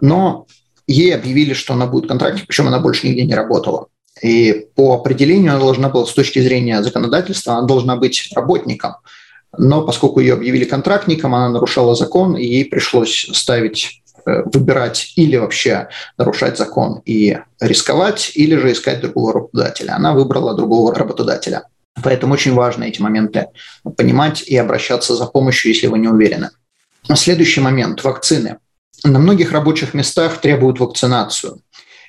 Но 0.00 0.46
ей 0.86 1.14
объявили, 1.14 1.52
что 1.52 1.74
она 1.74 1.86
будет 1.86 2.08
контрактником, 2.08 2.46
причем 2.46 2.68
она 2.68 2.80
больше 2.80 3.06
нигде 3.06 3.24
не 3.26 3.34
работала. 3.34 3.88
И 4.22 4.66
по 4.74 4.94
определению 4.94 5.52
она 5.52 5.60
должна 5.60 5.90
была, 5.90 6.06
с 6.06 6.14
точки 6.14 6.38
зрения 6.38 6.82
законодательства, 6.82 7.56
она 7.56 7.66
должна 7.66 7.96
быть 7.96 8.30
работником. 8.34 8.94
Но 9.58 9.82
поскольку 9.82 10.20
ее 10.20 10.34
объявили 10.34 10.64
контрактником, 10.64 11.34
она 11.34 11.50
нарушала 11.50 11.94
закон, 11.94 12.34
и 12.34 12.44
ей 12.44 12.64
пришлось 12.64 13.28
ставить 13.34 14.02
выбирать 14.26 15.12
или 15.16 15.36
вообще 15.36 15.88
нарушать 16.18 16.58
закон 16.58 17.00
и 17.04 17.38
рисковать, 17.60 18.32
или 18.34 18.56
же 18.56 18.72
искать 18.72 19.00
другого 19.00 19.34
работодателя. 19.34 19.94
Она 19.94 20.12
выбрала 20.12 20.54
другого 20.54 20.94
работодателя. 20.94 21.62
Поэтому 22.02 22.34
очень 22.34 22.52
важно 22.52 22.84
эти 22.84 23.00
моменты 23.00 23.46
понимать 23.96 24.42
и 24.42 24.56
обращаться 24.56 25.14
за 25.14 25.26
помощью, 25.26 25.72
если 25.72 25.86
вы 25.86 25.98
не 25.98 26.08
уверены. 26.08 26.50
Следующий 27.14 27.60
момент– 27.60 28.02
вакцины. 28.04 28.58
На 29.04 29.18
многих 29.18 29.52
рабочих 29.52 29.94
местах 29.94 30.40
требуют 30.40 30.80
вакцинацию. 30.80 31.60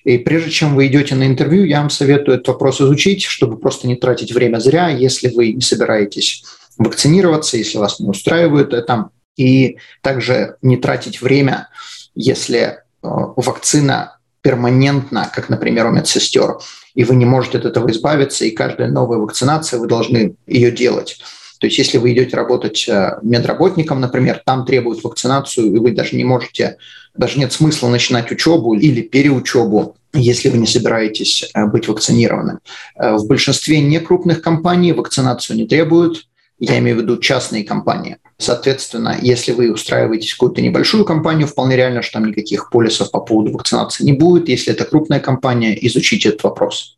И 0.03 0.17
прежде 0.17 0.49
чем 0.51 0.75
вы 0.75 0.87
идете 0.87 1.15
на 1.15 1.27
интервью, 1.27 1.65
я 1.65 1.81
вам 1.81 1.89
советую 1.89 2.35
этот 2.35 2.47
вопрос 2.47 2.81
изучить, 2.81 3.23
чтобы 3.23 3.57
просто 3.57 3.87
не 3.87 3.95
тратить 3.95 4.31
время 4.31 4.59
зря, 4.59 4.89
если 4.89 5.29
вы 5.29 5.53
не 5.53 5.61
собираетесь 5.61 6.43
вакцинироваться, 6.77 7.57
если 7.57 7.77
вас 7.77 7.99
не 7.99 8.09
устраивает 8.09 8.73
это, 8.73 9.09
и 9.35 9.77
также 10.01 10.55
не 10.61 10.77
тратить 10.77 11.21
время 11.21 11.69
если 12.17 12.59
э, 12.59 12.73
вакцина 13.01 14.17
перманентна, 14.41 15.31
как, 15.33 15.49
например, 15.49 15.85
у 15.87 15.91
медсестер, 15.91 16.57
и 16.95 17.03
вы 17.03 17.15
не 17.15 17.25
можете 17.25 17.59
от 17.59 17.65
этого 17.65 17.91
избавиться, 17.91 18.45
и 18.45 18.51
каждая 18.51 18.89
новая 18.89 19.19
вакцинация, 19.19 19.79
вы 19.79 19.87
должны 19.87 20.35
ее 20.47 20.71
делать. 20.71 21.19
То 21.59 21.67
есть 21.67 21.77
если 21.77 21.97
вы 21.97 22.13
идете 22.13 22.35
работать 22.35 22.87
э, 22.87 23.19
медработником, 23.21 24.01
например, 24.01 24.41
там 24.45 24.65
требуют 24.65 25.03
вакцинацию, 25.03 25.67
и 25.67 25.79
вы 25.79 25.91
даже 25.91 26.15
не 26.15 26.23
можете, 26.23 26.77
даже 27.15 27.39
нет 27.39 27.53
смысла 27.53 27.87
начинать 27.87 28.31
учебу 28.31 28.73
или 28.73 29.01
переучебу, 29.01 29.95
если 30.13 30.49
вы 30.49 30.57
не 30.57 30.67
собираетесь 30.67 31.49
э, 31.53 31.65
быть 31.65 31.87
вакцинированным. 31.87 32.59
В 32.95 33.27
большинстве 33.27 33.81
некрупных 33.81 34.41
компаний 34.41 34.93
вакцинацию 34.93 35.57
не 35.57 35.67
требуют, 35.67 36.25
я 36.59 36.79
имею 36.79 36.97
в 36.97 37.01
виду 37.01 37.17
частные 37.17 37.63
компании. 37.63 38.17
Соответственно, 38.37 39.17
если 39.21 39.51
вы 39.51 39.71
устраиваетесь 39.71 40.31
в 40.31 40.37
какую-то 40.37 40.61
небольшую 40.61 41.05
компанию, 41.05 41.47
вполне 41.47 41.75
реально, 41.75 42.01
что 42.01 42.13
там 42.13 42.25
никаких 42.25 42.69
полисов 42.69 43.11
по 43.11 43.19
поводу 43.19 43.51
вакцинации 43.51 44.03
не 44.03 44.13
будет. 44.13 44.49
Если 44.49 44.73
это 44.73 44.85
крупная 44.85 45.19
компания, 45.19 45.77
изучите 45.87 46.29
этот 46.29 46.43
вопрос. 46.43 46.97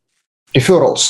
Referrals. 0.53 1.01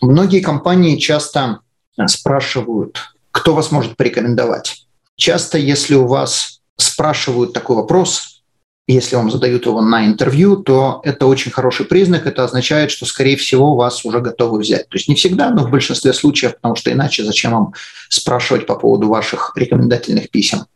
Многие 0.00 0.40
компании 0.40 0.96
часто 0.96 1.60
спрашивают, 2.06 3.14
кто 3.30 3.54
вас 3.54 3.70
может 3.70 3.96
порекомендовать. 3.96 4.86
Часто, 5.16 5.58
если 5.58 5.94
у 5.94 6.06
вас 6.06 6.60
спрашивают 6.76 7.52
такой 7.52 7.76
вопрос, 7.76 8.39
если 8.92 9.16
вам 9.16 9.30
задают 9.30 9.66
его 9.66 9.80
на 9.80 10.06
интервью, 10.06 10.56
то 10.56 11.00
это 11.04 11.26
очень 11.26 11.50
хороший 11.50 11.86
признак. 11.86 12.26
Это 12.26 12.44
означает, 12.44 12.90
что, 12.90 13.06
скорее 13.06 13.36
всего, 13.36 13.76
вас 13.76 14.04
уже 14.04 14.20
готовы 14.20 14.58
взять. 14.58 14.88
То 14.88 14.96
есть 14.96 15.08
не 15.08 15.14
всегда, 15.14 15.50
но 15.50 15.64
в 15.64 15.70
большинстве 15.70 16.12
случаев, 16.12 16.56
потому 16.56 16.74
что 16.76 16.90
иначе 16.90 17.24
зачем 17.24 17.52
вам 17.52 17.72
спрашивать 18.08 18.66
по 18.66 18.74
поводу 18.76 19.08
ваших 19.08 19.52
рекомендательных 19.56 20.30
писем. 20.30 20.66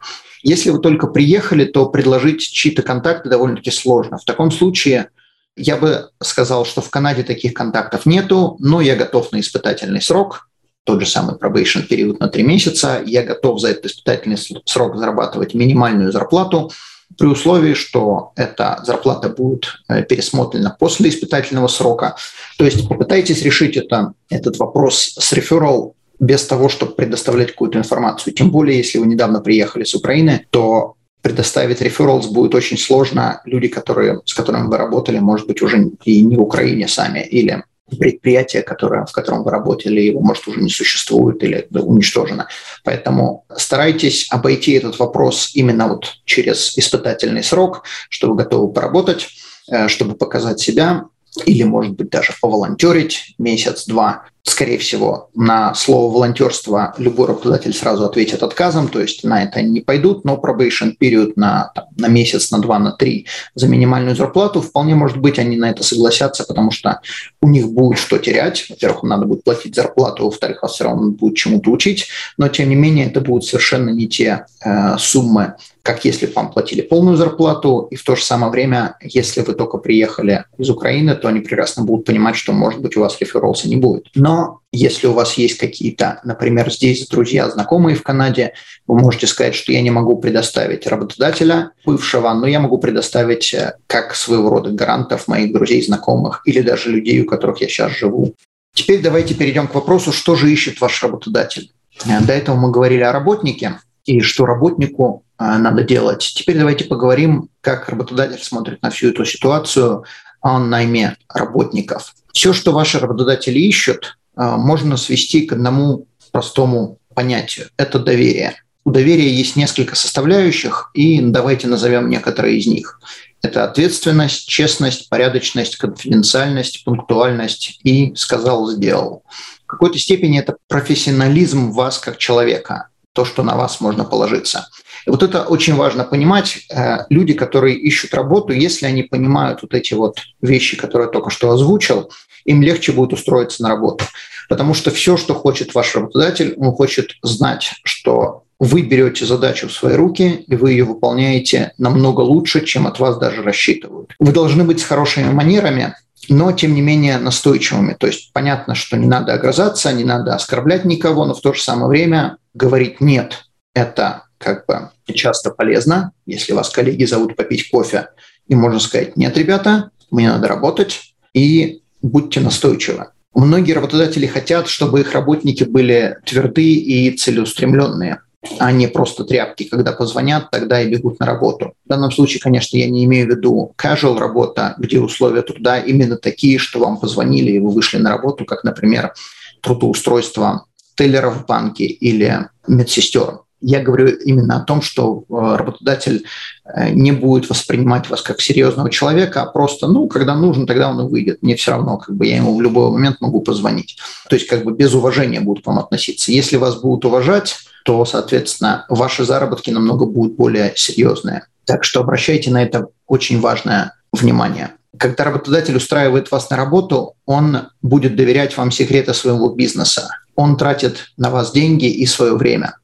Если 0.43 0.71
вы 0.71 0.79
только 0.79 1.07
приехали, 1.07 1.65
то 1.65 1.87
предложить 1.87 2.41
чьи-то 2.41 2.83
контакты 2.83 3.31
довольно-таки 3.31 3.71
сложно. 3.71 4.19
В 4.19 4.25
таком 4.25 4.51
случае 4.51 5.09
я 5.57 5.77
бы 5.77 6.11
сказал, 6.23 6.67
что 6.67 6.83
в 6.83 6.91
Канаде 6.91 7.23
таких 7.23 7.55
контактов 7.55 8.07
нету, 8.07 8.57
но 8.59 8.81
я 8.81 8.97
готов 8.97 9.33
на 9.33 9.41
испытательный 9.41 10.03
срок, 10.03 10.49
тот 10.85 11.01
же 11.01 11.07
самый 11.07 11.37
probation 11.37 11.83
период 11.83 12.21
на 12.21 12.29
три 12.29 12.43
месяца. 12.43 13.03
Я 13.05 13.23
готов 13.23 13.61
за 13.61 13.69
этот 13.69 13.87
испытательный 13.87 14.37
срок 14.67 14.97
зарабатывать 14.97 15.55
минимальную 15.55 16.13
зарплату 16.13 16.71
при 17.17 17.27
условии, 17.27 17.75
что 17.75 18.33
эта 18.37 18.81
зарплата 18.85 19.29
будет 19.29 19.67
э, 19.89 20.03
пересмотрена 20.03 20.77
после 20.79 21.09
испытательного 21.09 21.69
срока. 21.69 22.17
То 22.59 22.65
есть 22.65 22.89
попытайтесь 22.89 23.43
решить 23.43 23.77
это, 23.77 24.15
этот 24.31 24.59
вопрос 24.59 25.15
с 25.19 25.33
реферал 25.33 25.95
без 26.21 26.45
того, 26.47 26.69
чтобы 26.69 26.93
предоставлять 26.93 27.53
какую-то 27.53 27.79
информацию. 27.79 28.35
Тем 28.35 28.51
более, 28.51 28.79
если 28.79 28.99
вы 28.99 29.07
недавно 29.07 29.41
приехали 29.41 29.85
с 29.85 29.95
Украины, 29.95 30.47
то 30.51 30.95
предоставить 31.23 31.81
referrals 31.81 32.31
будет 32.31 32.55
очень 32.55 32.79
сложно. 32.79 33.41
Люди, 33.45 33.69
которые, 33.69 34.21
с 34.25 34.35
которыми 34.35 34.69
вы 34.69 34.77
работали, 34.77 35.19
может 35.19 35.47
быть, 35.47 35.63
уже 35.63 35.91
и 36.05 36.23
не 36.23 36.37
в 36.37 36.43
Украине 36.43 36.87
сами, 36.87 37.21
или 37.21 37.65
предприятие, 37.95 38.63
которое, 38.63 39.05
в 39.05 39.13
котором 39.13 39.43
вы 39.43 39.51
работали, 39.51 40.01
его, 40.01 40.21
может, 40.21 40.47
уже 40.49 40.61
не 40.61 40.71
существует 40.71 41.43
или 41.43 41.67
уничтожено. 41.71 42.49
Поэтому 42.85 43.45
старайтесь 43.57 44.29
обойти 44.31 44.73
этот 44.73 44.99
вопрос 44.99 45.51
именно 45.55 45.89
вот 45.89 46.15
через 46.25 46.77
испытательный 46.79 47.43
срок, 47.43 47.85
что 48.09 48.29
вы 48.29 48.37
готовы 48.37 48.73
поработать, 48.73 49.29
э, 49.69 49.89
чтобы 49.89 50.15
показать 50.15 50.61
себя, 50.61 51.05
или, 51.45 51.65
может 51.65 51.95
быть, 51.95 52.11
даже 52.11 52.33
поволонтерить 52.41 53.35
месяц-два. 53.39 54.25
Скорее 54.47 54.77
всего, 54.77 55.31
на 55.35 55.75
слово 55.75 56.13
волонтерство 56.13 56.95
любой 56.99 57.29
работодатель 57.29 57.73
сразу 57.73 58.05
ответит 58.05 58.43
отказом, 58.43 58.89
то 58.89 59.01
есть 59.01 59.25
на 59.25 59.43
это 59.43 59.63
не 59.63 59.81
пойдут, 59.81 60.25
но 60.25 60.35
probation 60.35 60.93
период 60.99 61.39
на, 61.39 61.73
там, 61.75 61.87
на 61.97 62.09
месяц, 62.09 62.51
на 62.51 62.59
два, 62.59 62.79
на 62.79 62.93
три 62.93 63.27
за 63.55 63.69
минимальную 63.69 64.15
зарплату, 64.15 64.61
вполне 64.61 64.95
может 64.95 65.17
быть, 65.17 65.39
они 65.39 65.57
на 65.57 65.71
это 65.71 65.83
согласятся, 65.83 66.45
потому 66.45 66.73
что 66.73 67.01
у 67.41 67.49
них 67.49 67.69
будет 67.71 67.99
что 67.99 68.19
терять. 68.19 68.67
Во-первых, 68.69 69.03
надо 69.05 69.25
будет 69.25 69.45
платить 69.45 69.75
зарплату, 69.75 70.27
во-вторых, 70.27 70.63
вас 70.63 70.73
все 70.73 70.85
равно 70.85 71.11
будет 71.11 71.37
чему-то 71.37 71.71
учить, 71.71 72.09
но 72.37 72.49
тем 72.49 72.69
не 72.69 72.75
менее 72.75 73.07
это 73.07 73.23
будут 73.23 73.47
совершенно 73.47 73.89
не 73.89 74.09
те 74.09 74.45
э, 74.63 74.99
суммы, 74.99 75.55
как 75.85 76.03
если 76.07 76.25
бы 76.25 76.33
вам 76.33 76.51
платили 76.51 76.81
полную 76.81 77.19
зарплату, 77.19 77.89
и 77.91 77.97
в 77.97 78.03
то 78.03 78.17
же 78.17 78.25
самое 78.25 78.51
время, 78.51 78.97
если 79.03 79.43
вы 79.43 79.53
только 79.53 79.77
приехали 79.77 80.47
из 80.57 80.71
Украины, 80.71 81.15
то 81.15 81.29
они 81.29 81.41
прекрасно 81.41 81.85
будут 81.85 82.07
понимать, 82.07 82.37
что, 82.37 82.55
может 82.55 82.81
быть, 82.81 82.97
у 82.97 83.01
вас 83.01 83.21
рефералса 83.21 83.69
не 83.69 83.77
будет. 83.77 84.07
Но 84.15 84.61
если 84.73 85.09
у 85.09 85.13
вас 85.13 85.35
есть 85.35 85.59
какие-то, 85.59 86.23
например, 86.25 86.73
здесь 86.73 87.07
друзья, 87.07 87.51
знакомые 87.51 87.97
в 87.97 88.03
Канаде, 88.03 88.55
вы 88.87 88.99
можете 88.99 89.27
сказать, 89.27 89.55
что 89.55 89.73
я 89.73 89.83
не 89.83 89.91
могу 89.91 90.17
предоставить 90.17 90.87
работодателя 90.87 91.73
бывшего, 91.85 92.33
но 92.33 92.47
я 92.47 92.61
могу 92.61 92.79
предоставить 92.79 93.53
э, 93.53 93.75
как 93.87 94.15
своего 94.15 94.49
рода 94.49 94.71
гарантов 94.71 95.29
моих 95.29 95.53
друзей, 95.53 95.83
знакомых 95.83 96.41
или 96.47 96.63
даже 96.63 96.89
людей, 96.89 97.21
у 97.21 97.27
которых 97.27 97.61
я 97.61 97.69
сейчас 97.69 97.93
живу. 97.93 98.35
Теперь 98.73 99.03
давайте 99.03 99.35
перейдем 99.35 99.69
к 99.69 99.75
вопросу, 99.75 100.13
что 100.13 100.35
же 100.35 100.51
ищет 100.51 100.81
ваш 100.81 101.03
работодатель. 101.03 101.73
Э, 102.07 102.25
до 102.25 102.33
этого 102.33 102.57
мы 102.57 102.71
говорили 102.71 103.03
о 103.03 103.13
работнике, 103.13 103.81
и 104.07 104.21
что 104.21 104.47
работнику 104.47 105.24
надо 105.39 105.83
делать. 105.83 106.33
Теперь 106.37 106.59
давайте 106.59 106.85
поговорим, 106.85 107.49
как 107.61 107.89
работодатель 107.89 108.43
смотрит 108.43 108.83
на 108.83 108.91
всю 108.91 109.09
эту 109.09 109.25
ситуацию 109.25 110.05
о 110.41 110.59
найме 110.59 111.17
работников. 111.29 112.15
Все, 112.33 112.53
что 112.53 112.73
ваши 112.73 112.99
работодатели 112.99 113.59
ищут, 113.59 114.19
а, 114.37 114.57
можно 114.57 114.97
свести 114.97 115.47
к 115.47 115.53
одному 115.53 116.07
простому 116.33 116.99
понятию. 117.15 117.69
Это 117.77 117.99
доверие. 117.99 118.55
У 118.85 118.91
доверия 118.91 119.31
есть 119.33 119.57
несколько 119.57 119.97
составляющих, 119.97 120.91
и 120.93 121.21
давайте 121.21 121.69
назовем 121.69 122.11
некоторые 122.11 122.59
из 122.59 122.67
них. 122.67 123.01
Это 123.41 123.65
ответственность, 123.65 124.47
честность, 124.49 125.09
порядочность, 125.09 125.77
конфиденциальность, 125.77 126.85
пунктуальность 126.85 127.81
и 127.83 128.15
сказал, 128.15 128.71
сделал. 128.71 129.23
В 129.65 129.67
какой-то 129.67 129.99
степени 129.99 130.39
это 130.39 130.57
профессионализм 130.69 131.71
вас 131.71 131.99
как 131.99 132.19
человека, 132.19 132.89
то, 133.13 133.25
что 133.25 133.43
на 133.43 133.57
вас 133.57 133.81
можно 133.81 134.05
положиться. 134.05 134.69
Вот 135.07 135.23
это 135.23 135.45
очень 135.45 135.75
важно 135.75 136.05
понимать. 136.05 136.67
Э, 136.71 137.05
люди, 137.09 137.35
которые 137.35 137.77
ищут 137.77 138.15
работу, 138.15 138.53
если 138.53 138.87
они 138.87 139.03
понимают 139.03 139.63
вот 139.63 139.75
эти 139.75 139.95
вот 139.95 140.19
вещи, 140.41 140.77
которые 140.77 141.07
я 141.07 141.13
только 141.13 141.31
что 141.31 141.51
озвучил, 141.51 142.11
им 142.45 142.63
легче 142.63 142.93
будет 142.93 143.13
устроиться 143.13 143.63
на 143.63 143.71
работу. 143.71 144.05
Потому 144.49 144.75
что 144.75 144.91
все, 144.91 145.17
что 145.17 145.35
хочет 145.35 145.75
ваш 145.75 145.95
работодатель, 145.95 146.55
он 146.57 146.73
хочет 146.73 147.13
знать, 147.23 147.73
что 147.85 148.45
вы 148.61 148.83
берете 148.83 149.27
задачу 149.27 149.69
в 149.69 149.73
свои 149.73 149.95
руки, 149.95 150.45
и 150.47 150.57
вы 150.57 150.73
ее 150.73 150.85
выполняете 150.85 151.73
намного 151.79 152.21
лучше, 152.21 152.65
чем 152.65 152.87
от 152.87 152.99
вас 152.99 153.19
даже 153.19 153.43
рассчитывают. 153.43 154.15
Вы 154.19 154.33
должны 154.33 154.65
быть 154.65 154.81
с 154.81 154.85
хорошими 154.85 155.31
манерами, 155.31 155.95
но 156.29 156.53
тем 156.53 156.75
не 156.75 156.81
менее 156.81 157.19
настойчивыми. 157.19 157.95
То 157.95 158.07
есть 158.07 158.33
понятно, 158.33 158.75
что 158.75 158.97
не 158.97 159.07
надо 159.07 159.35
огрызаться, 159.35 159.93
не 159.93 160.05
надо 160.05 160.35
оскорблять 160.35 160.85
никого, 160.85 161.25
но 161.25 161.35
в 161.35 161.41
то 161.41 161.53
же 161.53 161.63
самое 161.63 161.89
время 161.89 162.37
говорить 162.55 163.01
«нет»– 163.01 163.47
это 163.75 164.25
как 164.45 164.67
бы 164.67 164.91
часто 165.15 165.51
полезно. 165.51 166.13
Если 166.27 166.53
вас 166.53 166.71
коллеги 166.71 167.05
зовут 167.05 167.37
попить 167.37 167.71
кофе, 167.71 168.09
и 168.47 168.55
можно 168.55 168.79
сказать 168.79 169.17
«нет, 169.17 169.37
ребята, 169.39 169.91
мне 170.11 170.31
надо 170.31 170.49
работать», 170.49 171.15
и 171.33 171.83
будьте 172.03 172.41
настойчивы. 172.41 173.07
Многие 173.35 173.73
работодатели 173.73 174.27
хотят, 174.27 174.69
чтобы 174.69 175.01
их 175.01 175.13
работники 175.13 175.65
были 175.65 176.19
твердые 176.25 176.75
и 176.75 177.17
целеустремленные 177.17 178.21
а 178.59 178.73
не 178.73 178.89
просто 178.89 179.25
тряпки, 179.25 179.65
когда 179.65 179.93
позвонят, 179.93 180.51
тогда 180.51 180.83
и 180.83 180.91
бегут 180.91 181.19
на 181.21 181.27
работу. 181.27 181.75
В 181.85 181.89
данном 181.89 182.11
случае, 182.11 182.41
конечно, 182.41 182.77
я 182.77 182.89
не 182.89 183.05
имею 183.05 183.27
в 183.27 183.31
виду 183.31 183.75
casual 183.77 184.19
работа, 184.19 184.75
где 184.79 185.01
условия 185.01 185.43
труда 185.43 185.79
именно 185.79 186.17
такие, 186.17 186.59
что 186.59 186.81
вам 186.81 186.99
позвонили 186.99 187.53
и 187.53 187.59
вы 187.59 187.71
вышли 187.71 187.99
на 187.99 188.11
работу, 188.11 188.45
как, 188.45 188.65
например, 188.65 189.15
трудоустройство 189.63 190.67
теллеров 190.97 191.39
в 191.39 191.47
банке 191.47 191.85
или 191.85 192.49
медсестер. 192.69 193.41
Я 193.67 193.81
говорю 193.81 194.09
именно 194.09 194.59
о 194.59 194.61
том, 194.61 194.83
что 194.83 195.25
э, 195.27 195.57
работодатель 195.57 196.25
э, 196.67 196.91
не 196.91 197.13
будет 197.13 197.49
воспринимать 197.49 198.11
вас 198.11 198.21
как 198.21 198.43
серьезного 198.43 198.91
человека, 198.91 199.41
а 199.41 199.47
просто, 199.47 199.87
ну, 199.87 200.07
когда 200.07 200.35
нужно, 200.35 200.67
тогда 200.67 200.91
он 200.91 201.01
и 201.01 201.09
выйдет. 201.09 201.39
Мне 201.41 201.57
все 201.57 201.71
равно, 201.71 201.97
как 201.97 202.15
бы 202.15 202.27
я 202.27 202.37
ему 202.37 202.55
в 202.55 202.61
любой 202.61 202.91
момент 202.91 203.23
могу 203.23 203.41
позвонить. 203.41 203.97
То 204.29 204.37
есть 204.37 204.47
как 204.49 204.65
бы 204.65 204.73
без 204.73 204.93
уважения 204.93 205.41
будут 205.41 205.65
к 205.65 205.67
вам 205.67 205.79
относиться. 205.79 206.31
Если 206.31 206.59
вас 206.59 206.77
будут 206.77 207.07
уважать, 207.07 207.57
то, 207.87 208.05
соответственно, 208.05 208.85
ваши 208.91 209.25
заработки 209.25 209.71
намного 209.71 210.05
будут 210.05 210.37
более 210.37 210.75
серьезные. 210.77 211.47
Так 211.65 211.85
что 211.85 212.01
обращайте 212.01 212.51
на 212.51 212.63
это 212.63 212.89
очень 213.07 213.41
важное 213.41 213.95
внимание. 214.13 214.73
Когда 214.99 215.25
работодатель 215.25 215.77
устраивает 215.77 216.31
вас 216.31 216.51
на 216.51 216.59
работу, 216.59 217.15
он 217.25 217.69
будет 217.81 218.15
доверять 218.15 218.55
вам 218.59 218.71
секреты 218.71 219.15
своего 219.15 219.55
бизнеса. 219.55 220.11
Он 220.37 220.59
тратит 220.59 221.13
на 221.17 221.31
вас 221.31 221.53
деньги 221.53 221.87
и 221.87 222.05
свое 222.05 222.35
время. 222.35 222.75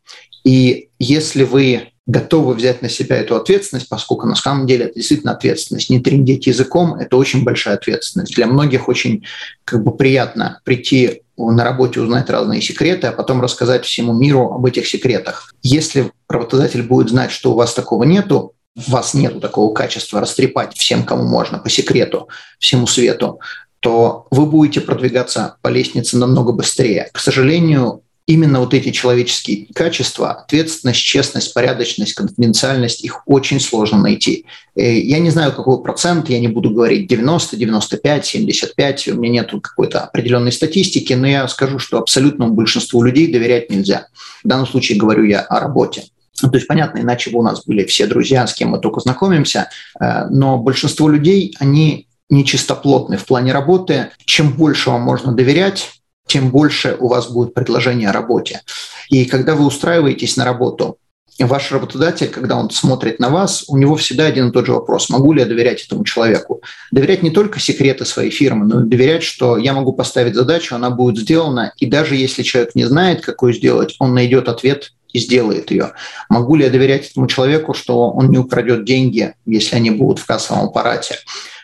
И 0.45 0.89
если 0.99 1.45
вы 1.45 1.91
готовы 2.11 2.55
взять 2.55 2.83
на 2.83 2.89
себя 2.89 3.17
эту 3.17 3.37
ответственность, 3.37 3.89
поскольку 3.89 4.27
на 4.27 4.35
самом 4.35 4.67
деле 4.67 4.87
это 4.87 4.95
действительно 4.95 5.33
ответственность. 5.33 5.91
Не 5.91 6.01
трендеть 6.01 6.47
языком– 6.47 6.95
это 7.01 7.17
очень 7.17 7.45
большая 7.45 7.75
ответственность. 7.75 8.35
Для 8.35 8.47
многих 8.47 8.89
очень 8.89 9.25
как 9.65 9.85
бы, 9.85 9.97
приятно 9.97 10.61
прийти 10.65 11.23
на 11.37 11.65
работе 11.65 12.01
узнать 12.01 12.29
разные 12.29 12.61
секреты, 12.61 13.07
а 13.07 13.13
потом 13.13 13.41
рассказать 13.41 13.85
всему 13.85 14.13
миру 14.13 14.53
об 14.53 14.67
этих 14.67 14.87
секретах. 14.87 15.55
Если 15.63 16.13
работодатель 16.29 16.83
будет 16.83 17.11
знать, 17.11 17.31
что 17.31 17.53
у 17.53 17.57
вас 17.57 17.73
такого 17.73 18.05
нету, 18.05 18.55
у 18.77 18.91
вас 18.91 19.15
нет 19.15 19.41
такого 19.41 19.73
качества 19.73 20.21
растрепать 20.21 20.77
всем, 20.77 21.05
кому 21.05 21.25
можно, 21.25 21.59
по 21.59 21.71
секрету, 21.71 22.29
всему 22.59 22.87
свету, 22.87 23.41
то 23.81 24.27
вы 24.31 24.47
будете 24.47 24.83
продвигаться 24.83 25.57
по 25.63 25.69
лестнице 25.69 26.19
намного 26.19 26.53
быстрее. 26.53 27.09
К 27.13 27.19
сожалению, 27.19 28.03
именно 28.31 28.61
вот 28.61 28.75
эти 28.75 28.91
человеческие 28.93 29.67
качества, 29.75 30.31
ответственность, 30.31 31.01
честность, 31.01 31.53
порядочность, 31.53 32.15
конфиденциальность, 32.15 33.03
их 33.03 33.23
очень 33.27 33.59
сложно 33.59 33.99
найти. 33.99 34.47
Э, 34.77 34.99
я 34.99 35.19
не 35.19 35.31
знаю, 35.31 35.53
какой 35.53 35.83
процент, 35.83 36.29
я 36.29 36.39
не 36.39 36.47
буду 36.47 36.71
говорить 36.71 37.09
90, 37.09 37.57
95, 37.57 38.25
75, 38.25 39.09
у 39.09 39.15
меня 39.17 39.43
нет 39.43 39.51
какой-то 39.61 40.03
определенной 40.05 40.53
статистики, 40.53 41.13
но 41.13 41.27
я 41.27 41.49
скажу, 41.49 41.81
что 41.81 41.99
абсолютному 41.99 42.55
большинству 42.55 43.03
людей 43.03 43.33
доверять 43.33 43.69
нельзя. 43.69 44.07
В 44.45 44.49
данном 44.49 44.69
случае 44.69 44.97
говорю 44.97 45.25
я 45.25 45.41
о 45.41 45.59
работе. 45.59 46.05
Ну, 46.41 46.51
то 46.51 46.57
есть, 46.57 46.69
понятно, 46.69 47.01
иначе 47.01 47.31
бы 47.31 47.41
у 47.41 47.43
нас 47.43 47.65
были 47.65 47.85
все 47.85 48.07
друзья, 48.07 48.47
с 48.47 48.55
кем 48.55 48.69
мы 48.69 48.79
только 48.79 49.01
знакомимся, 49.01 49.71
э, 50.01 50.27
но 50.31 50.57
большинство 50.57 51.09
людей, 51.09 51.57
они 51.59 52.07
нечистоплотны 52.29 53.17
в 53.17 53.27
плане 53.27 53.53
работы. 53.53 54.11
Чем 54.25 54.53
больше 54.53 54.91
вам 54.91 55.03
можно 55.03 55.33
доверять, 55.33 56.00
тем 56.31 56.51
больше 56.51 56.97
у 57.01 57.09
вас 57.09 57.29
будет 57.29 57.55
предложение 57.55 58.09
о 58.09 58.13
работе. 58.13 58.63
И 59.09 59.25
когда 59.25 59.57
вы 59.57 59.67
устраиваетесь 59.67 60.37
на 60.37 60.45
работу, 60.45 60.97
ваш 61.41 61.73
работодатель, 61.73 62.29
когда 62.29 62.57
он 62.57 62.71
смотрит 62.71 63.19
на 63.19 63.31
вас, 63.31 63.65
у 63.67 63.77
него 63.77 63.97
всегда 63.97 64.27
один 64.27 64.49
и 64.49 64.53
тот 64.53 64.67
же 64.67 64.73
вопрос. 64.73 65.11
Могу 65.11 65.33
ли 65.33 65.41
я 65.41 65.47
доверять 65.47 65.85
этому 65.85 66.05
человеку? 66.05 66.63
Доверять 66.93 67.25
не 67.25 67.31
только 67.31 67.59
секреты 67.59 68.05
своей 68.05 68.31
фирмы, 68.31 68.67
но 68.67 68.83
и 68.83 68.89
доверять, 68.89 69.25
что 69.25 69.57
я 69.57 69.73
могу 69.73 69.93
поставить 69.93 70.37
задачу, 70.37 70.77
она 70.77 70.91
будет 70.91 71.19
сделана, 71.19 71.73
и 71.79 71.87
даже 71.87 72.15
если 72.15 72.43
человек 72.43 72.75
не 72.75 72.85
знает, 72.85 73.23
какую 73.23 73.53
сделать, 73.53 73.97
он 73.99 74.15
найдет 74.15 74.49
ответ 74.49 74.93
и 75.13 75.19
сделает 75.19 75.73
ее. 75.73 75.93
Могу 76.29 76.55
ли 76.55 76.65
я 76.65 76.71
доверять 76.71 77.11
этому 77.11 77.27
человеку, 77.27 77.75
что 77.75 78.11
он 78.11 78.31
не 78.31 78.39
украдет 78.39 78.85
деньги, 78.85 79.35
если 79.47 79.75
они 79.75 79.91
будут 79.91 80.21
в 80.21 80.27
кассовом 80.27 80.67
аппарате? 80.67 81.17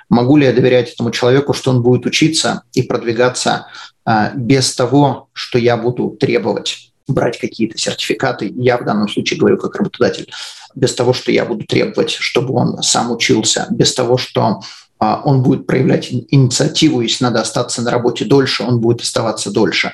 Могу 0.09 0.37
ли 0.37 0.47
я 0.47 0.53
доверять 0.53 0.93
этому 0.93 1.11
человеку, 1.11 1.53
что 1.53 1.71
он 1.71 1.83
будет 1.83 2.07
учиться 2.07 2.63
и 2.73 2.83
продвигаться 2.83 3.67
без 4.35 4.75
того, 4.75 5.29
что 5.33 5.59
я 5.59 5.77
буду 5.77 6.11
требовать 6.11 6.93
брать 7.09 7.39
какие-то 7.39 7.79
сертификаты, 7.79 8.53
я 8.57 8.79
в 8.79 8.85
данном 8.85 9.09
случае 9.09 9.39
говорю 9.39 9.59
как 9.59 9.77
работодатель, 9.77 10.31
без 10.75 10.95
того, 10.95 11.13
что 11.13 11.33
я 11.33 11.45
буду 11.45 11.65
требовать, 11.65 12.11
чтобы 12.11 12.55
он 12.55 12.83
сам 12.83 13.11
учился, 13.11 13.67
без 13.71 13.95
того, 13.95 14.17
что 14.17 14.61
а, 14.99 15.23
он 15.25 15.43
будет 15.43 15.67
проявлять 15.67 16.11
инициативу, 16.11 17.01
если 17.01 17.25
надо 17.25 17.41
остаться 17.41 17.83
на 17.83 17.91
работе 17.91 18.25
дольше, 18.25 18.63
он 18.63 18.81
будет 18.81 19.03
оставаться 19.03 19.51
дольше. 19.51 19.93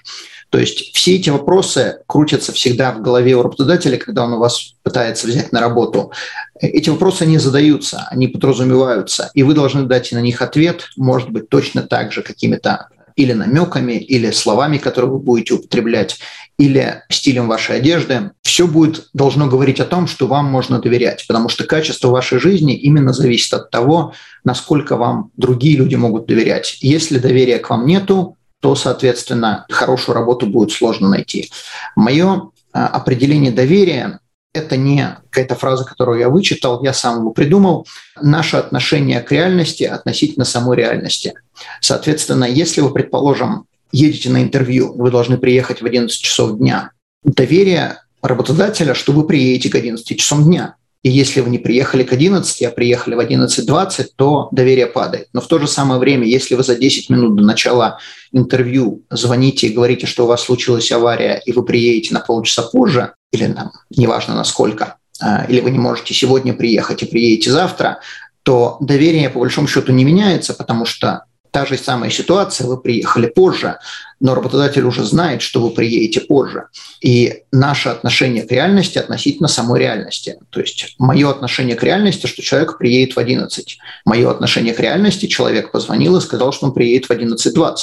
То 0.50 0.58
есть 0.58 0.94
все 0.94 1.16
эти 1.16 1.30
вопросы 1.30 2.00
крутятся 2.06 2.52
всегда 2.52 2.92
в 2.92 3.00
голове 3.00 3.34
у 3.34 3.42
работодателя, 3.42 3.96
когда 3.96 4.24
он 4.24 4.34
у 4.34 4.38
вас 4.38 4.74
пытается 4.82 5.26
взять 5.26 5.50
на 5.50 5.60
работу. 5.60 6.12
Эти 6.60 6.90
вопросы 6.90 7.24
не 7.24 7.38
задаются, 7.38 8.06
они 8.10 8.28
подразумеваются, 8.28 9.30
и 9.32 9.42
вы 9.42 9.54
должны 9.54 9.84
дать 9.84 10.12
на 10.12 10.20
них 10.20 10.42
ответ, 10.42 10.90
может 10.96 11.30
быть, 11.30 11.48
точно 11.48 11.82
так 11.82 12.12
же 12.12 12.22
какими-то 12.22 12.88
или 13.16 13.32
намеками, 13.32 13.92
или 13.92 14.30
словами, 14.30 14.78
которые 14.78 15.10
вы 15.10 15.18
будете 15.18 15.54
употреблять, 15.54 16.18
или 16.58 17.02
стилем 17.10 17.48
вашей 17.48 17.76
одежды, 17.76 18.30
все 18.42 18.66
будет 18.66 19.08
должно 19.12 19.48
говорить 19.48 19.80
о 19.80 19.84
том, 19.84 20.06
что 20.06 20.26
вам 20.26 20.46
можно 20.46 20.78
доверять, 20.80 21.24
потому 21.26 21.48
что 21.48 21.64
качество 21.64 22.08
вашей 22.08 22.38
жизни 22.38 22.76
именно 22.76 23.12
зависит 23.12 23.52
от 23.54 23.70
того, 23.70 24.14
насколько 24.44 24.96
вам 24.96 25.30
другие 25.36 25.76
люди 25.76 25.94
могут 25.94 26.26
доверять. 26.26 26.78
Если 26.80 27.18
доверия 27.18 27.58
к 27.58 27.70
вам 27.70 27.86
нету, 27.86 28.36
то, 28.60 28.76
соответственно, 28.76 29.66
хорошую 29.68 30.14
работу 30.14 30.46
будет 30.46 30.70
сложно 30.70 31.08
найти. 31.08 31.50
Мое 31.96 32.50
а, 32.72 32.86
определение 32.86 33.50
доверия 33.50 34.20
это 34.52 34.76
не 34.76 35.16
какая-то 35.30 35.54
фраза, 35.54 35.84
которую 35.84 36.18
я 36.20 36.28
вычитал, 36.28 36.82
я 36.84 36.92
сам 36.92 37.20
его 37.20 37.30
придумал. 37.30 37.86
Наше 38.20 38.56
отношение 38.56 39.20
к 39.20 39.32
реальности 39.32 39.84
относительно 39.84 40.44
самой 40.44 40.76
реальности. 40.76 41.34
Соответственно, 41.80 42.44
если 42.44 42.80
вы, 42.80 42.92
предположим, 42.92 43.66
едете 43.92 44.30
на 44.30 44.42
интервью, 44.42 44.92
вы 44.94 45.10
должны 45.10 45.38
приехать 45.38 45.82
в 45.82 45.86
11 45.86 46.20
часов 46.20 46.58
дня, 46.58 46.90
доверие 47.24 47.98
работодателя, 48.22 48.94
что 48.94 49.12
вы 49.12 49.26
приедете 49.26 49.68
к 49.68 49.74
11 49.74 50.18
часам 50.18 50.44
дня. 50.44 50.76
И 51.02 51.10
если 51.10 51.40
вы 51.40 51.50
не 51.50 51.58
приехали 51.58 52.04
к 52.04 52.12
11, 52.12 52.62
а 52.62 52.70
приехали 52.70 53.16
в 53.16 53.20
11.20, 53.20 54.06
то 54.14 54.48
доверие 54.52 54.86
падает. 54.86 55.26
Но 55.32 55.40
в 55.40 55.48
то 55.48 55.58
же 55.58 55.66
самое 55.66 55.98
время, 55.98 56.26
если 56.26 56.54
вы 56.54 56.62
за 56.62 56.76
10 56.76 57.10
минут 57.10 57.34
до 57.34 57.42
начала 57.42 57.98
интервью 58.30 59.02
звоните 59.10 59.66
и 59.66 59.72
говорите, 59.72 60.06
что 60.06 60.24
у 60.24 60.26
вас 60.28 60.42
случилась 60.42 60.92
авария, 60.92 61.42
и 61.44 61.50
вы 61.50 61.64
приедете 61.64 62.14
на 62.14 62.20
полчаса 62.20 62.62
позже, 62.62 63.14
или 63.32 63.52
там, 63.52 63.72
неважно 63.90 64.34
насколько, 64.34 64.96
а, 65.20 65.44
или 65.48 65.60
вы 65.60 65.70
не 65.70 65.78
можете 65.78 66.14
сегодня 66.14 66.54
приехать 66.54 67.02
и 67.02 67.06
приедете 67.06 67.50
завтра, 67.50 68.00
то 68.42 68.76
доверие 68.80 69.30
по 69.30 69.40
большому 69.40 69.68
счету 69.68 69.92
не 69.92 70.04
меняется, 70.04 70.54
потому 70.54 70.84
что 70.84 71.24
та 71.52 71.66
же 71.66 71.76
самая 71.76 72.10
ситуация, 72.10 72.66
вы 72.66 72.78
приехали 72.78 73.26
позже, 73.26 73.78
но 74.20 74.34
работодатель 74.34 74.84
уже 74.84 75.04
знает, 75.04 75.42
что 75.42 75.60
вы 75.60 75.70
приедете 75.70 76.22
позже. 76.22 76.68
И 77.02 77.42
наше 77.52 77.90
отношение 77.90 78.42
к 78.42 78.50
реальности 78.50 78.98
относительно 78.98 79.48
самой 79.48 79.80
реальности. 79.80 80.38
То 80.48 80.60
есть 80.60 80.94
мое 80.98 81.30
отношение 81.30 81.76
к 81.76 81.82
реальности, 81.82 82.26
что 82.26 82.42
человек 82.42 82.78
приедет 82.78 83.16
в 83.16 83.18
11. 83.18 83.78
Мое 84.06 84.30
отношение 84.30 84.72
к 84.72 84.80
реальности, 84.80 85.26
человек 85.26 85.72
позвонил 85.72 86.16
и 86.16 86.22
сказал, 86.22 86.52
что 86.52 86.66
он 86.66 86.72
приедет 86.72 87.06
в 87.06 87.10
11.20. 87.10 87.74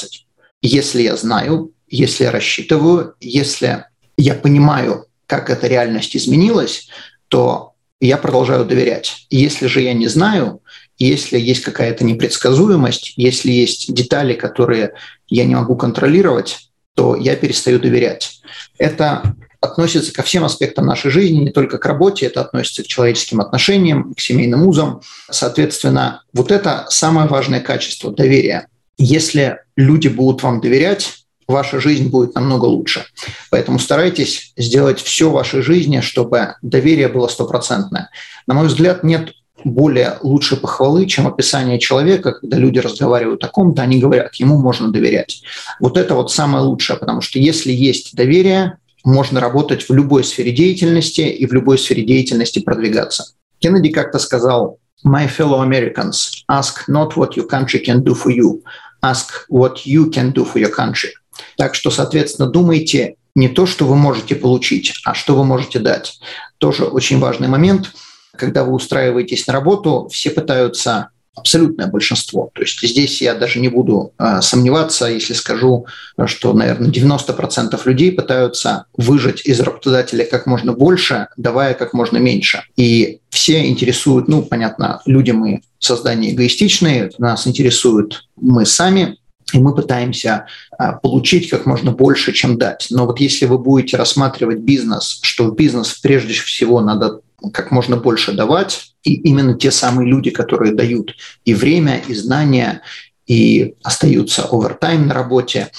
Если 0.62 1.02
я 1.02 1.16
знаю, 1.16 1.70
если 1.88 2.24
я 2.24 2.32
рассчитываю, 2.32 3.14
если 3.20 3.84
я 4.16 4.34
понимаю, 4.34 5.06
как 5.30 5.48
эта 5.48 5.68
реальность 5.68 6.16
изменилась, 6.16 6.88
то 7.28 7.74
я 8.00 8.16
продолжаю 8.16 8.64
доверять. 8.64 9.26
Если 9.30 9.68
же 9.68 9.80
я 9.80 9.92
не 9.92 10.08
знаю, 10.08 10.60
если 10.98 11.38
есть 11.38 11.62
какая-то 11.62 12.04
непредсказуемость, 12.04 13.12
если 13.16 13.52
есть 13.52 13.94
детали, 13.94 14.34
которые 14.34 14.94
я 15.28 15.44
не 15.44 15.54
могу 15.54 15.76
контролировать, 15.76 16.70
то 16.96 17.14
я 17.14 17.36
перестаю 17.36 17.78
доверять. 17.78 18.40
Это 18.76 19.36
относится 19.60 20.12
ко 20.12 20.24
всем 20.24 20.44
аспектам 20.44 20.86
нашей 20.86 21.12
жизни, 21.12 21.44
не 21.44 21.52
только 21.52 21.78
к 21.78 21.86
работе, 21.86 22.26
это 22.26 22.40
относится 22.40 22.82
к 22.82 22.88
человеческим 22.88 23.40
отношениям, 23.40 24.14
к 24.14 24.20
семейным 24.20 24.66
узам. 24.66 25.00
Соответственно, 25.30 26.24
вот 26.32 26.50
это 26.50 26.86
самое 26.88 27.28
важное 27.28 27.60
качество– 27.60 28.10
доверия. 28.12 28.66
Если 28.98 29.58
люди 29.76 30.08
будут 30.08 30.42
вам 30.42 30.60
доверять, 30.60 31.20
ваша 31.50 31.80
жизнь 31.80 32.08
будет 32.08 32.34
намного 32.34 32.64
лучше. 32.64 33.04
Поэтому 33.50 33.78
старайтесь 33.78 34.52
сделать 34.56 35.00
все 35.00 35.28
в 35.28 35.34
вашей 35.34 35.62
жизни, 35.62 36.00
чтобы 36.00 36.54
доверие 36.62 37.08
было 37.08 37.28
стопроцентное. 37.28 38.10
На 38.46 38.54
мой 38.54 38.66
взгляд, 38.66 39.04
нет 39.04 39.32
более 39.64 40.18
лучшей 40.22 40.58
похвалы, 40.58 41.06
чем 41.06 41.26
описание 41.26 41.78
человека, 41.78 42.32
когда 42.32 42.56
люди 42.56 42.78
разговаривают 42.78 43.44
о 43.44 43.48
ком-то, 43.48 43.82
они 43.82 44.00
говорят, 44.00 44.34
ему 44.36 44.58
можно 44.58 44.90
доверять. 44.90 45.42
Вот 45.80 45.96
это 45.96 46.14
вот 46.14 46.32
самое 46.32 46.64
лучшее, 46.64 46.98
потому 46.98 47.20
что 47.20 47.38
если 47.38 47.72
есть 47.72 48.14
доверие, 48.14 48.78
можно 49.04 49.40
работать 49.40 49.88
в 49.88 49.92
любой 49.92 50.24
сфере 50.24 50.52
деятельности 50.52 51.22
и 51.22 51.46
в 51.46 51.52
любой 51.52 51.78
сфере 51.78 52.02
деятельности 52.04 52.60
продвигаться. 52.60 53.24
Кеннеди 53.58 53.90
как-то 53.90 54.18
сказал, 54.18 54.78
My 55.04 55.26
fellow 55.26 55.60
Americans, 55.62 56.44
ask 56.50 56.86
not 56.88 57.16
what 57.16 57.34
your 57.34 57.46
country 57.46 57.82
can 57.82 58.02
do 58.02 58.14
for 58.14 58.30
you, 58.30 58.62
ask 59.02 59.46
what 59.48 59.86
you 59.86 60.10
can 60.10 60.30
do 60.32 60.44
for 60.44 60.58
your 60.58 60.70
country. 60.70 61.10
Так 61.56 61.74
что, 61.74 61.90
соответственно, 61.90 62.48
думайте 62.48 63.16
не 63.34 63.48
то, 63.48 63.66
что 63.66 63.86
вы 63.86 63.96
можете 63.96 64.34
получить, 64.34 64.94
а 65.04 65.14
что 65.14 65.34
вы 65.34 65.44
можете 65.44 65.78
дать. 65.78 66.20
Тоже 66.58 66.84
очень 66.84 67.18
важный 67.18 67.48
момент. 67.48 67.92
Когда 68.36 68.64
вы 68.64 68.72
устраиваетесь 68.72 69.46
на 69.46 69.52
работу, 69.52 70.08
все 70.10 70.30
пытаются 70.30 71.10
абсолютное 71.34 71.86
большинство. 71.86 72.50
То 72.54 72.62
есть 72.62 72.80
здесь 72.80 73.22
я 73.22 73.34
даже 73.34 73.60
не 73.60 73.68
буду 73.68 74.12
э, 74.18 74.40
сомневаться, 74.42 75.06
если 75.06 75.32
скажу, 75.32 75.86
что, 76.26 76.52
наверное, 76.52 76.90
90% 76.90 77.80
людей 77.84 78.12
пытаются 78.12 78.86
выжать 78.96 79.46
из 79.46 79.60
работодателя 79.60 80.24
как 80.24 80.46
можно 80.46 80.72
больше, 80.72 81.28
давая 81.36 81.74
как 81.74 81.94
можно 81.94 82.18
меньше. 82.18 82.64
И 82.76 83.20
все 83.30 83.66
интересуют, 83.66 84.28
ну, 84.28 84.42
понятно, 84.42 85.00
люди 85.06 85.30
мы 85.30 85.62
создание 85.78 86.32
эгоистичные, 86.32 87.10
нас 87.18 87.46
интересуют 87.46 88.28
мы 88.36 88.66
сами, 88.66 89.16
и 89.52 89.58
мы 89.58 89.74
пытаемся 89.74 90.46
а, 90.78 90.92
получить 90.92 91.48
как 91.48 91.66
можно 91.66 91.92
больше, 91.92 92.32
чем 92.32 92.58
дать. 92.58 92.86
Но 92.90 93.06
вот 93.06 93.20
если 93.20 93.46
вы 93.46 93.58
будете 93.58 93.96
рассматривать 93.96 94.58
бизнес, 94.58 95.20
что 95.22 95.44
в 95.44 95.54
бизнес 95.54 95.94
прежде 95.94 96.34
всего 96.34 96.80
надо 96.80 97.20
как 97.52 97.70
можно 97.70 97.96
больше 97.96 98.32
давать, 98.32 98.92
и 99.02 99.14
именно 99.14 99.54
те 99.54 99.70
самые 99.70 100.08
люди, 100.08 100.30
которые 100.30 100.74
дают 100.74 101.14
и 101.44 101.54
время, 101.54 102.02
и 102.06 102.14
знания, 102.14 102.82
и 103.26 103.74
остаются 103.82 104.42
овертайм 104.42 105.06
на 105.06 105.14
работе, 105.14 105.70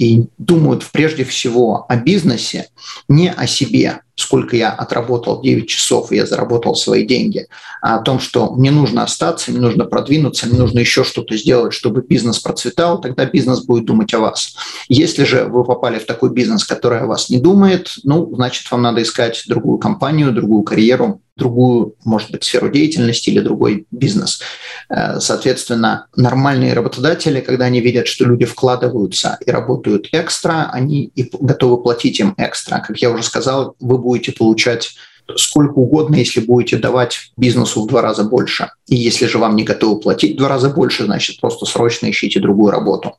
и 0.00 0.24
думают 0.38 0.86
прежде 0.92 1.24
всего 1.24 1.84
о 1.86 1.96
бизнесе, 1.96 2.68
не 3.06 3.30
о 3.30 3.46
себе, 3.46 4.00
сколько 4.16 4.56
я 4.56 4.70
отработал 4.70 5.42
9 5.42 5.68
часов, 5.68 6.10
и 6.10 6.16
я 6.16 6.24
заработал 6.24 6.74
свои 6.74 7.04
деньги, 7.04 7.48
а 7.82 7.96
о 7.96 8.02
том, 8.02 8.18
что 8.18 8.50
мне 8.54 8.70
нужно 8.70 9.02
остаться, 9.02 9.50
мне 9.50 9.60
нужно 9.60 9.84
продвинуться, 9.84 10.46
мне 10.46 10.58
нужно 10.58 10.78
еще 10.78 11.04
что-то 11.04 11.36
сделать, 11.36 11.74
чтобы 11.74 12.00
бизнес 12.00 12.38
процветал, 12.38 12.98
тогда 12.98 13.26
бизнес 13.26 13.60
будет 13.60 13.84
думать 13.84 14.14
о 14.14 14.20
вас. 14.20 14.54
Если 14.88 15.24
же 15.24 15.44
вы 15.44 15.64
попали 15.64 15.98
в 15.98 16.06
такой 16.06 16.30
бизнес, 16.30 16.64
который 16.64 17.00
о 17.00 17.06
вас 17.06 17.28
не 17.28 17.38
думает, 17.38 17.92
ну, 18.02 18.34
значит, 18.34 18.70
вам 18.70 18.80
надо 18.80 19.02
искать 19.02 19.44
другую 19.48 19.78
компанию, 19.78 20.32
другую 20.32 20.62
карьеру, 20.62 21.20
другую, 21.40 21.96
может 22.04 22.30
быть, 22.30 22.44
сферу 22.44 22.70
деятельности 22.70 23.30
или 23.30 23.40
другой 23.40 23.86
бизнес. 23.90 24.40
Э, 24.88 25.18
соответственно, 25.18 26.06
нормальные 26.14 26.74
работодатели, 26.74 27.40
когда 27.40 27.64
они 27.64 27.80
видят, 27.80 28.06
что 28.06 28.26
люди 28.26 28.44
вкладываются 28.44 29.38
и 29.44 29.50
работают 29.50 29.89
работают 29.90 30.08
экстра, 30.12 30.70
они 30.72 31.10
и 31.14 31.30
готовы 31.40 31.82
платить 31.82 32.20
им 32.20 32.34
экстра. 32.36 32.82
Как 32.86 32.98
я 32.98 33.10
уже 33.10 33.22
сказал, 33.22 33.74
вы 33.80 33.98
будете 33.98 34.32
получать 34.32 34.94
сколько 35.36 35.78
угодно, 35.78 36.16
если 36.16 36.40
будете 36.40 36.76
давать 36.76 37.32
бизнесу 37.36 37.82
в 37.82 37.86
два 37.86 38.02
раза 38.02 38.24
больше. 38.24 38.70
И 38.88 38.96
если 38.96 39.26
же 39.26 39.38
вам 39.38 39.56
не 39.56 39.64
готовы 39.64 40.00
платить 40.00 40.34
в 40.34 40.38
два 40.38 40.48
раза 40.48 40.70
больше, 40.70 41.04
значит, 41.04 41.40
просто 41.40 41.66
срочно 41.66 42.10
ищите 42.10 42.40
другую 42.40 42.72
работу. 42.72 43.12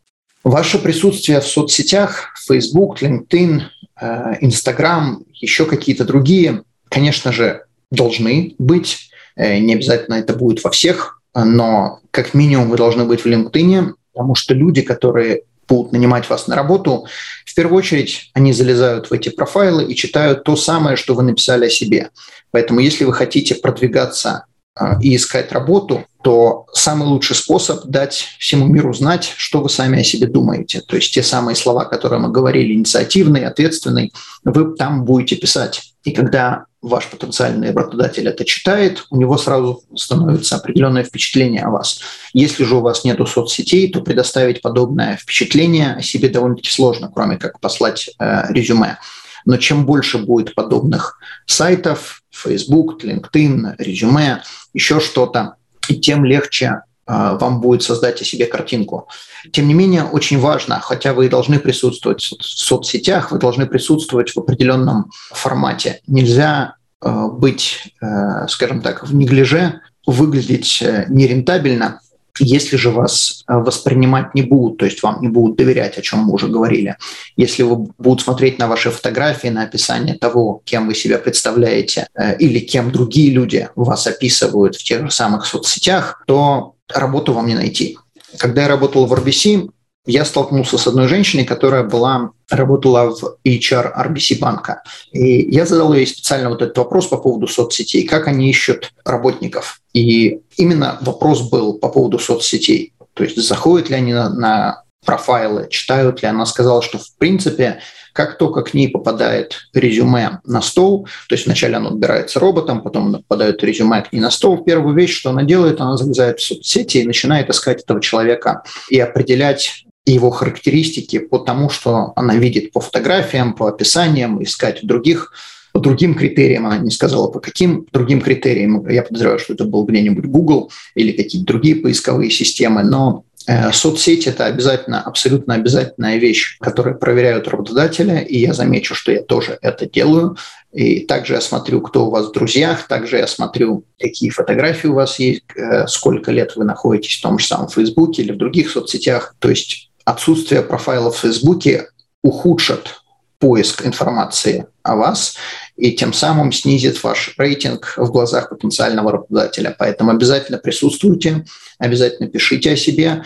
Ваше 0.43 0.79
присутствие 0.79 1.39
в 1.39 1.47
соцсетях, 1.47 2.33
Facebook, 2.47 3.01
LinkedIn, 3.01 3.61
э, 4.01 4.33
Instagram, 4.41 5.23
еще 5.41 5.65
какие-то 5.65 6.03
другие, 6.03 6.63
конечно 6.89 7.31
же, 7.31 7.63
должны 7.91 8.55
быть. 8.57 9.09
Э, 9.37 9.59
не 9.59 9.75
обязательно 9.75 10.15
это 10.15 10.33
будет 10.33 10.63
во 10.63 10.69
всех, 10.69 11.21
но 11.33 11.99
как 12.11 12.33
минимум 12.33 12.69
вы 12.69 12.77
должны 12.77 13.05
быть 13.05 13.21
в 13.21 13.27
LinkedIn, 13.27 13.93
потому 14.13 14.35
что 14.35 14.53
люди, 14.53 14.81
которые 14.81 15.43
будут 15.67 15.91
нанимать 15.91 16.29
вас 16.29 16.47
на 16.47 16.55
работу, 16.55 17.05
в 17.45 17.55
первую 17.55 17.77
очередь 17.77 18.29
они 18.33 18.53
залезают 18.53 19.09
в 19.09 19.13
эти 19.13 19.29
профайлы 19.29 19.83
и 19.85 19.95
читают 19.95 20.43
то 20.43 20.55
самое, 20.55 20.95
что 20.95 21.15
вы 21.15 21.23
написали 21.23 21.65
о 21.65 21.69
себе. 21.69 22.09
Поэтому 22.51 22.79
если 22.79 23.05
вы 23.05 23.13
хотите 23.13 23.55
продвигаться 23.55 24.45
а, 24.75 24.97
и 25.01 25.15
искать 25.15 25.51
работу, 25.51 26.05
то 26.23 26.65
самый 26.73 27.07
лучший 27.07 27.35
способ 27.35 27.85
дать 27.85 28.35
всему 28.39 28.67
миру 28.67 28.93
знать, 28.93 29.33
что 29.35 29.61
вы 29.61 29.69
сами 29.69 29.99
о 29.99 30.03
себе 30.03 30.27
думаете. 30.27 30.81
То 30.81 30.95
есть 30.95 31.13
те 31.13 31.23
самые 31.23 31.55
слова, 31.55 31.85
которые 31.85 32.19
мы 32.19 32.29
говорили, 32.29 32.73
инициативный, 32.73 33.45
ответственный, 33.45 34.13
вы 34.43 34.75
там 34.75 35.03
будете 35.03 35.35
писать. 35.35 35.93
И 36.03 36.11
когда 36.11 36.65
ваш 36.81 37.07
потенциальный 37.07 37.71
работодатель 37.71 38.27
это 38.27 38.43
читает, 38.43 39.05
у 39.09 39.17
него 39.17 39.37
сразу 39.37 39.83
становится 39.95 40.55
определенное 40.55 41.03
впечатление 41.03 41.61
о 41.61 41.69
вас. 41.69 42.01
Если 42.33 42.63
же 42.63 42.77
у 42.77 42.81
вас 42.81 43.03
нет 43.03 43.19
соцсетей, 43.27 43.91
то 43.91 44.01
предоставить 44.01 44.61
подобное 44.61 45.17
впечатление 45.17 45.93
о 45.93 46.01
себе 46.01 46.29
довольно-таки 46.29 46.69
сложно, 46.69 47.11
кроме 47.13 47.37
как 47.37 47.59
послать 47.59 48.09
э, 48.19 48.51
резюме. 48.51 48.97
Но 49.45 49.57
чем 49.57 49.85
больше 49.85 50.17
будет 50.17 50.55
подобных 50.55 51.19
сайтов, 51.45 52.23
Facebook, 52.31 53.03
LinkedIn, 53.03 53.75
резюме, 53.77 54.41
еще 54.73 54.99
что-то, 54.99 55.55
тем 56.01 56.25
легче 56.25 56.81
вам 57.11 57.61
будет 57.61 57.83
создать 57.83 58.21
о 58.21 58.25
себе 58.25 58.45
картинку. 58.45 59.07
Тем 59.51 59.67
не 59.67 59.73
менее, 59.73 60.03
очень 60.03 60.39
важно, 60.39 60.79
хотя 60.79 61.13
вы 61.13 61.29
должны 61.29 61.59
присутствовать 61.59 62.21
в 62.21 62.43
соцсетях, 62.43 63.31
вы 63.31 63.39
должны 63.39 63.65
присутствовать 63.65 64.31
в 64.31 64.39
определенном 64.39 65.11
формате. 65.31 66.01
Нельзя 66.07 66.75
э, 67.01 67.27
быть, 67.31 67.93
э, 68.01 68.47
скажем 68.47 68.81
так, 68.81 69.03
в 69.03 69.15
неглиже, 69.15 69.81
выглядеть 70.05 70.83
нерентабельно, 71.09 72.01
если 72.39 72.77
же 72.77 72.89
вас 72.89 73.43
воспринимать 73.47 74.33
не 74.35 74.41
будут, 74.41 74.77
то 74.77 74.85
есть 74.85 75.03
вам 75.03 75.21
не 75.21 75.27
будут 75.27 75.57
доверять, 75.57 75.97
о 75.97 76.01
чем 76.01 76.19
мы 76.19 76.33
уже 76.33 76.47
говорили, 76.47 76.97
если 77.35 77.63
вы 77.63 77.87
будут 77.97 78.21
смотреть 78.21 78.59
на 78.59 78.67
ваши 78.67 78.89
фотографии, 78.91 79.49
на 79.49 79.63
описание 79.63 80.15
того, 80.15 80.61
кем 80.65 80.87
вы 80.87 80.95
себя 80.95 81.17
представляете, 81.17 82.07
или 82.39 82.59
кем 82.59 82.91
другие 82.91 83.31
люди 83.31 83.69
вас 83.75 84.07
описывают 84.07 84.75
в 84.75 84.83
тех 84.83 85.03
же 85.03 85.11
самых 85.11 85.45
соцсетях, 85.45 86.23
то 86.27 86.75
работу 86.87 87.33
вам 87.33 87.47
не 87.47 87.55
найти. 87.55 87.97
Когда 88.37 88.63
я 88.63 88.67
работал 88.67 89.05
в 89.05 89.13
RBC, 89.13 89.69
я 90.05 90.25
столкнулся 90.25 90.77
с 90.77 90.87
одной 90.87 91.07
женщиной, 91.07 91.45
которая 91.45 91.83
была, 91.83 92.31
работала 92.49 93.11
в 93.15 93.37
HR 93.45 93.93
RBC 93.95 94.39
банка. 94.39 94.81
И 95.11 95.51
я 95.51 95.65
задал 95.65 95.93
ей 95.93 96.07
специально 96.07 96.49
вот 96.49 96.61
этот 96.61 96.77
вопрос 96.77 97.07
по 97.07 97.17
поводу 97.17 97.47
соцсетей, 97.47 98.07
как 98.07 98.27
они 98.27 98.49
ищут 98.49 98.91
работников. 99.05 99.81
И 99.93 100.39
именно 100.57 100.97
вопрос 101.01 101.49
был 101.49 101.75
по 101.75 101.89
поводу 101.89 102.17
соцсетей. 102.17 102.93
То 103.13 103.23
есть 103.23 103.37
заходят 103.37 103.89
ли 103.89 103.95
они 103.95 104.13
на, 104.13 104.29
на 104.29 104.83
профайлы, 105.05 105.67
читают 105.69 106.21
ли. 106.21 106.27
Она 106.27 106.45
сказала, 106.45 106.81
что 106.81 106.97
в 106.97 107.15
принципе 107.17 107.81
как 108.13 108.37
только 108.37 108.61
к 108.63 108.73
ней 108.73 108.89
попадает 108.89 109.69
резюме 109.73 110.41
на 110.45 110.61
стол, 110.61 111.07
то 111.29 111.35
есть 111.35 111.45
вначале 111.45 111.77
оно 111.77 111.89
отбирается 111.89 112.39
роботом, 112.39 112.81
потом 112.81 113.13
попадает 113.13 113.63
резюме 113.63 114.01
к 114.01 114.11
ней 114.11 114.19
на 114.19 114.31
стол, 114.31 114.63
первую 114.65 114.95
вещь, 114.95 115.17
что 115.17 115.29
она 115.29 115.43
делает, 115.43 115.79
она 115.79 115.95
залезает 115.95 116.39
в 116.39 116.45
соцсети 116.45 116.97
и 116.97 117.07
начинает 117.07 117.49
искать 117.49 117.83
этого 117.83 118.01
человека 118.01 118.63
и 118.89 118.99
определять 118.99 119.85
его 120.05 120.29
характеристики 120.29 121.19
по 121.19 121.39
тому, 121.39 121.69
что 121.69 122.13
она 122.15 122.35
видит 122.35 122.71
по 122.71 122.79
фотографиям, 122.79 123.53
по 123.53 123.67
описаниям, 123.67 124.41
искать 124.43 124.83
в 124.83 124.85
других 124.85 125.33
по 125.73 125.79
другим 125.79 126.15
критериям, 126.15 126.65
она 126.65 126.79
не 126.79 126.91
сказала, 126.91 127.29
по 127.29 127.39
каким 127.39 127.87
другим 127.93 128.19
критериям. 128.19 128.85
Я 128.89 129.03
подозреваю, 129.03 129.39
что 129.39 129.53
это 129.53 129.63
был 129.63 129.85
где-нибудь 129.85 130.25
Google 130.25 130.69
или 130.95 131.13
какие-то 131.13 131.47
другие 131.47 131.77
поисковые 131.77 132.29
системы, 132.29 132.83
но 132.83 133.23
Э, 133.47 133.71
соцсети– 133.71 134.29
это 134.29 134.45
обязательно, 134.45 135.01
абсолютно 135.01 135.55
обязательная 135.55 136.17
вещь, 136.17 136.57
которую 136.59 136.97
проверяют 136.97 137.47
работодателя, 137.47 138.19
и 138.19 138.39
я 138.39 138.53
замечу, 138.53 138.93
что 138.95 139.11
я 139.11 139.21
тоже 139.21 139.57
это 139.61 139.89
делаю. 139.89 140.37
И 140.71 141.01
также 141.01 141.33
я 141.33 141.41
смотрю, 141.41 141.81
кто 141.81 142.07
у 142.07 142.11
вас 142.11 142.27
в 142.27 142.31
друзьях, 142.31 142.87
также 142.87 143.17
я 143.17 143.27
смотрю, 143.27 143.83
какие 143.99 144.29
фотографии 144.29 144.87
у 144.87 144.93
вас 144.93 145.19
есть, 145.19 145.43
э, 145.55 145.87
сколько 145.87 146.31
лет 146.31 146.55
вы 146.55 146.65
находитесь 146.65 147.17
в 147.17 147.21
том 147.21 147.39
же 147.39 147.47
самом 147.47 147.67
Фейсбуке 147.69 148.21
или 148.21 148.31
в 148.31 148.37
других 148.37 148.69
соцсетях. 148.69 149.35
То 149.39 149.49
есть 149.49 149.90
отсутствие 150.11 150.61
профайла 150.61 151.11
в 151.11 151.17
Фейсбуке 151.17 151.87
ухудшит 152.23 153.01
поиск 153.39 153.85
информации 153.85 154.67
о 154.83 154.95
вас 154.95 155.35
и 155.75 155.91
тем 155.93 156.13
самым 156.13 156.51
снизит 156.51 157.03
ваш 157.03 157.33
рейтинг 157.37 157.95
в 157.97 158.11
глазах 158.11 158.49
потенциального 158.49 159.11
работодателя. 159.11 159.75
Поэтому 159.77 160.11
обязательно 160.11 160.59
присутствуйте, 160.59 161.45
обязательно 161.79 162.29
пишите 162.29 162.71
о 162.71 162.75
себе. 162.75 163.23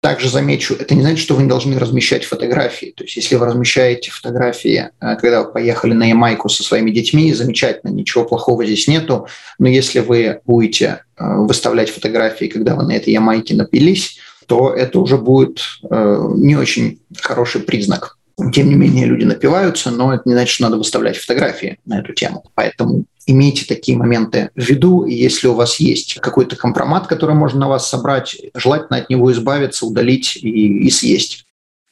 Также 0.00 0.30
замечу, 0.30 0.76
это 0.78 0.94
не 0.94 1.02
значит, 1.02 1.18
что 1.18 1.34
вы 1.34 1.42
не 1.42 1.48
должны 1.48 1.76
размещать 1.76 2.24
фотографии. 2.24 2.94
То 2.96 3.02
есть 3.02 3.16
если 3.16 3.34
вы 3.34 3.46
размещаете 3.46 4.12
фотографии, 4.12 4.90
э, 5.00 5.16
когда 5.16 5.42
вы 5.42 5.52
поехали 5.52 5.92
на 5.92 6.04
Ямайку 6.04 6.48
со 6.48 6.62
своими 6.62 6.92
детьми, 6.92 7.34
замечательно, 7.34 7.90
ничего 7.90 8.24
плохого 8.24 8.64
здесь 8.64 8.86
нету. 8.86 9.26
Но 9.58 9.68
если 9.68 9.98
вы 9.98 10.40
будете 10.46 11.02
э, 11.16 11.24
выставлять 11.38 11.90
фотографии, 11.90 12.46
когда 12.46 12.76
вы 12.76 12.84
на 12.84 12.92
этой 12.92 13.12
Ямайке 13.12 13.56
напились, 13.56 14.18
то 14.48 14.74
это 14.74 14.98
уже 14.98 15.18
будет 15.18 15.60
э, 15.88 16.28
не 16.36 16.56
очень 16.56 17.00
хороший 17.20 17.60
признак 17.60 18.18
тем 18.52 18.68
не 18.68 18.76
менее, 18.76 19.06
люди 19.06 19.24
напиваются, 19.24 19.90
но 19.90 20.14
это 20.14 20.22
не 20.26 20.32
значит, 20.32 20.54
что 20.54 20.64
надо 20.64 20.76
выставлять 20.76 21.16
фотографии 21.16 21.78
на 21.84 22.00
эту 22.00 22.14
тему. 22.14 22.44
Поэтому 22.54 23.04
имейте 23.26 23.66
такие 23.66 23.98
моменты 23.98 24.50
в 24.54 24.60
виду, 24.60 25.04
и 25.04 25.14
если 25.14 25.48
у 25.48 25.54
вас 25.54 25.80
есть 25.80 26.14
какой-то 26.20 26.54
компромат, 26.54 27.08
который 27.08 27.34
можно 27.34 27.60
на 27.60 27.68
вас 27.68 27.88
собрать, 27.88 28.36
желательно 28.54 28.98
от 28.98 29.10
него 29.10 29.32
избавиться, 29.32 29.86
удалить 29.86 30.36
и, 30.36 30.86
и 30.86 30.90
съесть. 30.90 31.46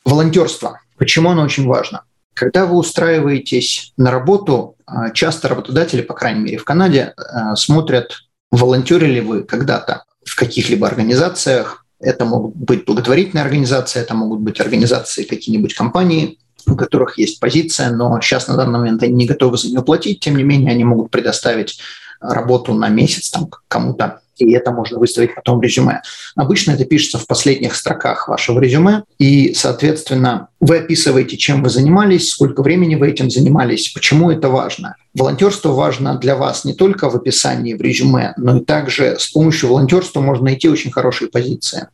Волонтерство. 0.05 0.81
Почему 0.99 1.31
оно 1.31 1.43
очень 1.43 1.67
важно? 1.67 2.03
Когда 2.33 2.65
вы 2.65 2.77
устраиваетесь 2.77 3.93
на 3.97 4.11
работу, 4.11 4.77
а, 4.87 5.11
часто 5.11 5.49
работодатели, 5.49 6.03
по 6.03 6.15
крайней 6.15 6.41
мере 6.41 6.59
в 6.59 6.65
Канаде, 6.65 7.13
а, 7.17 7.57
смотрят, 7.57 8.21
волонтерили 8.53 9.21
вы 9.21 9.43
когда-то 9.43 10.05
в 10.25 10.37
каких-либо 10.37 10.87
организациях, 10.87 11.86
это 12.01 12.25
могут 12.25 12.55
быть 12.57 12.85
благотворительные 12.85 13.45
организации, 13.45 14.01
это 14.01 14.15
могут 14.15 14.41
быть 14.41 14.61
организации 14.61 15.25
какие-нибудь 15.25 15.75
компании, 15.75 16.39
у 16.67 16.75
которых 16.75 17.19
есть 17.19 17.41
позиция, 17.41 17.91
но 17.91 18.21
сейчас 18.21 18.49
на 18.49 18.57
данный 18.57 18.79
момент 18.79 19.03
они 19.03 19.13
не 19.13 19.27
готовы 19.27 19.57
за 19.57 19.69
нее 19.69 19.83
платить, 19.83 20.21
тем 20.21 20.37
не 20.37 20.43
менее 20.43 20.73
они 20.73 20.85
могут 20.85 21.11
предоставить 21.11 21.79
работу 22.21 22.75
на 22.75 22.89
месяц 22.89 23.31
там 23.31 23.49
кому-то 23.69 24.21
и 24.39 24.53
это 24.53 24.71
можно 24.71 24.99
выставить 24.99 25.35
потом 25.35 25.59
в 25.59 25.63
резюме. 25.63 26.03
Обычно 26.35 26.73
это 26.73 26.85
пишется 26.85 27.19
в 27.19 27.27
последних 27.27 27.75
строках 27.75 28.29
вашего 28.29 28.61
резюме, 28.61 29.05
и, 29.19 29.55
соответственно, 29.55 30.49
вы 30.61 30.79
описываете, 30.79 31.37
чем 31.37 31.63
вы 31.63 31.71
занимались, 31.71 32.31
сколько 32.31 32.63
времени 32.63 32.97
вы 32.97 33.11
этим 33.11 33.31
занимались, 33.31 33.89
почему 33.89 34.31
это 34.31 34.49
важно. 34.49 34.97
Волонтерство 35.17 35.71
важно 35.71 36.19
для 36.19 36.37
вас 36.37 36.67
не 36.67 36.75
только 36.75 37.09
в 37.09 37.17
описании 37.17 37.73
в 37.73 37.81
резюме, 37.81 38.35
но 38.37 38.59
и 38.59 38.65
также 38.65 39.17
с 39.19 39.29
помощью 39.29 39.71
волонтерства 39.71 40.21
можно 40.21 40.45
найти 40.45 40.69
очень 40.69 40.91
хорошие 40.91 41.31
позиции. 41.31 41.89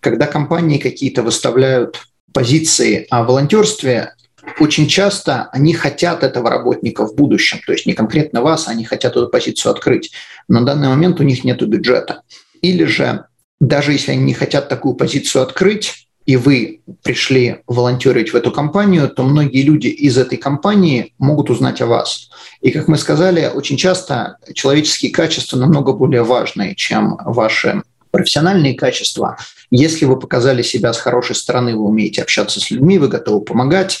Когда 0.00 0.26
компании 0.26 0.78
какие-то 0.78 1.22
выставляют 1.22 2.00
позиции 2.32 3.06
о 3.10 3.22
волонтерстве, 3.22 4.14
очень 4.58 4.88
часто 4.88 5.48
они 5.52 5.72
хотят 5.72 6.24
этого 6.24 6.50
работника 6.50 7.06
в 7.06 7.14
будущем, 7.14 7.60
то 7.64 7.72
есть 7.72 7.86
не 7.86 7.92
конкретно 7.92 8.42
вас, 8.42 8.66
они 8.66 8.84
хотят 8.84 9.12
эту 9.12 9.28
позицию 9.28 9.70
открыть. 9.70 10.10
На 10.48 10.66
данный 10.66 10.88
момент 10.88 11.20
у 11.20 11.22
них 11.22 11.44
нет 11.44 11.62
бюджета. 11.64 12.22
Или 12.60 12.86
же, 12.86 13.26
даже 13.60 13.92
если 13.92 14.10
они 14.10 14.24
не 14.24 14.34
хотят 14.34 14.68
такую 14.68 14.96
позицию 14.96 15.42
открыть, 15.42 16.03
и 16.26 16.36
вы 16.36 16.80
пришли 17.02 17.58
волонтерить 17.66 18.32
в 18.32 18.36
эту 18.36 18.50
компанию, 18.50 19.08
то 19.08 19.22
многие 19.22 19.62
люди 19.62 19.88
из 19.88 20.16
этой 20.16 20.38
компании 20.38 21.12
могут 21.18 21.50
узнать 21.50 21.80
о 21.80 21.86
вас. 21.86 22.30
И, 22.60 22.70
как 22.70 22.88
мы 22.88 22.96
сказали, 22.96 23.50
очень 23.54 23.76
часто 23.76 24.38
человеческие 24.54 25.12
качества 25.12 25.58
намного 25.58 25.92
более 25.92 26.22
важны, 26.22 26.74
чем 26.74 27.18
ваши 27.24 27.82
профессиональные 28.10 28.74
качества. 28.74 29.36
Если 29.70 30.04
вы 30.04 30.18
показали 30.18 30.62
себя 30.62 30.92
с 30.92 30.98
хорошей 30.98 31.34
стороны, 31.34 31.74
вы 31.74 31.82
умеете 31.82 32.22
общаться 32.22 32.60
с 32.60 32.70
людьми, 32.70 32.96
вы 32.98 33.08
готовы 33.08 33.44
помогать, 33.44 33.98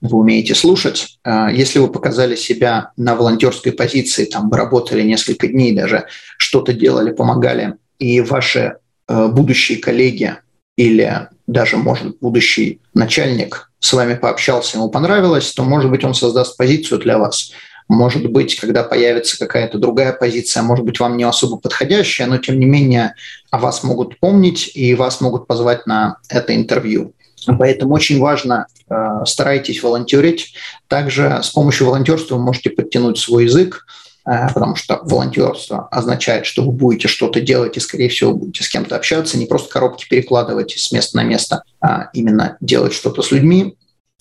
вы 0.00 0.18
умеете 0.18 0.54
слушать. 0.56 1.18
А, 1.22 1.50
если 1.50 1.78
вы 1.78 1.88
показали 1.88 2.34
себя 2.34 2.90
на 2.96 3.14
волонтерской 3.14 3.70
позиции, 3.72 4.24
там 4.24 4.50
вы 4.50 4.56
работали 4.56 5.02
несколько 5.02 5.46
дней 5.46 5.72
даже, 5.72 6.06
что-то 6.38 6.72
делали, 6.72 7.12
помогали, 7.12 7.74
и 8.00 8.20
ваши 8.20 8.78
э, 9.06 9.28
будущие 9.28 9.78
коллеги 9.78 10.36
или 10.76 11.28
даже, 11.46 11.76
может, 11.76 12.18
будущий 12.20 12.80
начальник 12.94 13.70
с 13.78 13.92
вами 13.92 14.14
пообщался, 14.14 14.78
ему 14.78 14.88
понравилось, 14.88 15.52
то, 15.52 15.64
может 15.64 15.90
быть, 15.90 16.04
он 16.04 16.14
создаст 16.14 16.56
позицию 16.56 17.00
для 17.00 17.18
вас. 17.18 17.52
Может 17.88 18.30
быть, 18.30 18.58
когда 18.58 18.84
появится 18.84 19.38
какая-то 19.38 19.76
другая 19.76 20.12
позиция, 20.12 20.62
может 20.62 20.84
быть, 20.84 21.00
вам 21.00 21.16
не 21.16 21.24
особо 21.24 21.58
подходящая, 21.58 22.26
но, 22.26 22.38
тем 22.38 22.58
не 22.58 22.66
менее, 22.66 23.14
о 23.50 23.58
вас 23.58 23.82
могут 23.82 24.18
помнить 24.18 24.70
и 24.74 24.94
вас 24.94 25.20
могут 25.20 25.46
позвать 25.46 25.86
на 25.86 26.18
это 26.28 26.54
интервью. 26.54 27.12
Поэтому 27.58 27.94
очень 27.94 28.20
важно, 28.20 28.66
э, 28.88 29.24
старайтесь 29.26 29.82
волонтерить. 29.82 30.54
Также 30.86 31.40
с 31.42 31.50
помощью 31.50 31.88
волонтерства 31.88 32.36
вы 32.36 32.42
можете 32.42 32.70
подтянуть 32.70 33.18
свой 33.18 33.44
язык, 33.44 33.84
потому 34.24 34.76
что 34.76 35.00
волонтерство 35.02 35.88
означает, 35.88 36.46
что 36.46 36.64
вы 36.64 36.72
будете 36.72 37.08
что-то 37.08 37.40
делать 37.40 37.76
и, 37.76 37.80
скорее 37.80 38.08
всего, 38.08 38.32
будете 38.32 38.64
с 38.64 38.68
кем-то 38.68 38.96
общаться, 38.96 39.38
не 39.38 39.46
просто 39.46 39.72
коробки 39.72 40.06
перекладывать 40.08 40.72
с 40.72 40.92
места 40.92 41.16
на 41.16 41.24
место, 41.24 41.64
а 41.80 42.10
именно 42.12 42.56
делать 42.60 42.92
что-то 42.92 43.22
с 43.22 43.30
людьми. 43.30 43.76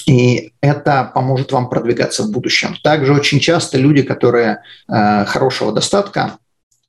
И 0.07 0.53
это 0.61 1.11
поможет 1.13 1.51
вам 1.51 1.69
продвигаться 1.69 2.23
в 2.23 2.31
будущем. 2.31 2.75
Также 2.83 3.13
очень 3.13 3.39
часто 3.39 3.77
люди, 3.77 4.01
которые 4.01 4.63
э, 4.87 5.25
хорошего 5.25 5.71
достатка, 5.71 6.37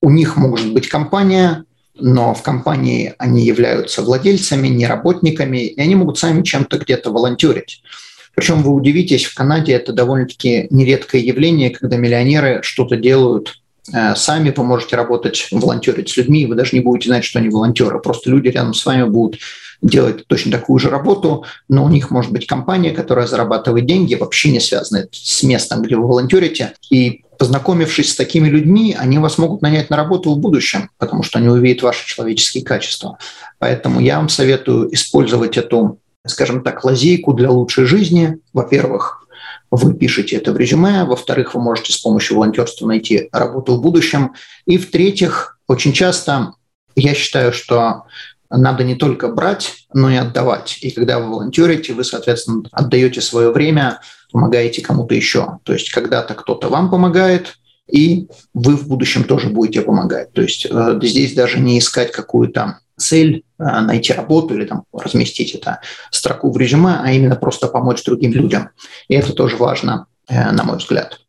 у 0.01 0.11
них 0.11 0.37
может 0.37 0.73
быть 0.73 0.89
компания, 0.89 1.65
но 1.95 2.35
в 2.35 2.43
компании 2.43 3.15
они 3.19 3.45
являются 3.45 4.03
владельцами, 4.03 4.69
не 4.69 4.87
работниками, 4.87 5.59
и 5.59 5.81
они 5.81 5.95
могут 5.95 6.19
сами 6.19 6.43
чем-то 6.43 6.79
где-то 6.79 7.11
волонтерить. 7.11 7.83
Причем 8.35 8.63
вы 8.63 8.73
удивитесь, 8.73 9.25
в 9.25 9.35
Канаде 9.35 9.73
это 9.73 9.93
довольно-таки 9.93 10.67
нередкое 10.71 11.21
явление, 11.21 11.71
когда 11.71 11.97
миллионеры 11.97 12.61
что-то 12.63 12.97
делают 12.97 13.61
э, 13.93 14.15
сами, 14.15 14.53
вы 14.57 14.65
можете 14.65 14.97
работать, 14.97 15.49
волонтерить 15.51 16.09
с 16.09 16.17
людьми, 16.17 16.47
вы 16.47 16.55
даже 16.55 16.71
не 16.75 16.81
будете 16.81 17.09
знать, 17.09 17.25
что 17.25 17.39
они 17.39 17.49
волонтеры. 17.49 18.01
Просто 18.01 18.31
люди 18.31 18.49
рядом 18.49 18.75
с 18.75 18.85
вами 18.85 19.05
будут 19.05 19.39
делать 19.83 20.27
точно 20.29 20.53
такую 20.53 20.79
же 20.79 20.89
работу, 20.89 21.45
но 21.69 21.85
у 21.85 21.89
них 21.89 22.11
может 22.11 22.33
быть 22.33 22.47
компания, 22.47 22.93
которая 22.93 23.27
зарабатывает 23.27 23.85
деньги, 23.85 24.15
вообще 24.15 24.51
не 24.53 24.61
связанная 24.61 25.09
с 25.11 25.43
местом, 25.43 25.83
где 25.83 25.97
вы 25.97 26.07
волонтерите. 26.07 26.75
И 26.89 27.25
познакомившись 27.37 28.13
с 28.13 28.17
такими 28.17 28.49
людьми, 28.49 28.95
они 28.97 29.19
вас 29.19 29.39
могут 29.39 29.63
нанять 29.63 29.91
на 29.91 29.97
работу 29.97 30.33
в 30.33 30.39
будущем, 30.39 30.91
потому 30.99 31.25
что 31.25 31.41
они 31.41 31.49
увидят 31.49 31.83
ваши 31.83 32.07
человеческие 32.07 32.65
качества. 32.65 33.19
Поэтому 33.59 33.99
я 34.01 34.19
вам 34.19 34.29
советую 34.29 34.95
использовать 34.95 35.57
эту, 35.57 35.99
скажем 36.27 36.63
так, 36.63 36.85
лазейку 36.85 37.33
для 37.33 37.51
лучшей 37.51 37.85
жизни. 37.85 38.39
Во-первых, 38.53 39.27
вы 39.71 39.95
пишете 39.95 40.37
это 40.37 40.53
в 40.53 40.57
резюме. 40.57 41.05
Во-вторых, 41.05 41.55
вы 41.55 41.63
можете 41.63 41.93
с 41.93 41.99
помощью 41.99 42.37
волонтерства 42.37 42.87
найти 42.87 43.29
работу 43.33 43.75
в 43.75 43.83
будущем. 43.83 44.35
И 44.67 44.79
в-третьих, 44.79 45.59
очень 45.67 45.93
часто 45.93 46.55
я 46.95 47.15
считаю, 47.15 47.53
что 47.53 48.05
надо 48.51 48.85
не 48.85 48.95
только 48.95 49.29
брать, 49.29 49.87
но 49.95 50.11
и 50.11 50.17
отдавать. 50.17 50.79
И 50.83 50.91
когда 50.91 51.19
вы 51.19 51.31
волонтерите, 51.31 51.95
вы, 51.95 52.05
соответственно, 52.05 52.65
отдаете 52.71 53.21
свое 53.21 53.51
время, 53.51 54.01
помогаете 54.31 54.83
кому-то 54.83 55.15
еще. 55.15 55.59
То 55.65 55.73
есть 55.73 55.91
когда-то 55.91 56.35
кто-то 56.35 56.69
вам 56.69 56.91
помогает, 56.91 57.55
и 57.91 58.29
вы 58.55 58.77
в 58.77 58.87
будущем 58.87 59.25
тоже 59.25 59.49
будете 59.49 59.81
помогать. 59.83 60.33
То 60.33 60.43
есть 60.43 60.67
э, 60.71 61.01
здесь 61.03 61.35
даже 61.35 61.61
не 61.61 61.79
искать 61.79 62.13
какую-то 62.13 62.79
цель, 63.03 63.45
э, 63.59 63.81
найти 63.81 64.13
работу 64.13 64.55
или 64.55 64.65
там, 64.65 64.85
разместить 64.93 65.55
это 65.55 65.81
строку 66.11 66.51
в 66.51 66.57
резюме, 66.57 67.01
а 67.03 67.13
именно 67.13 67.37
просто 67.37 67.69
помочь 67.69 68.03
другим 68.05 68.33
людям. 68.33 68.71
И 69.09 69.15
это 69.15 69.33
тоже 69.33 69.57
важно, 69.57 70.07
э, 70.29 70.51
на 70.51 70.65
мой 70.65 70.79
взгляд. 70.79 71.21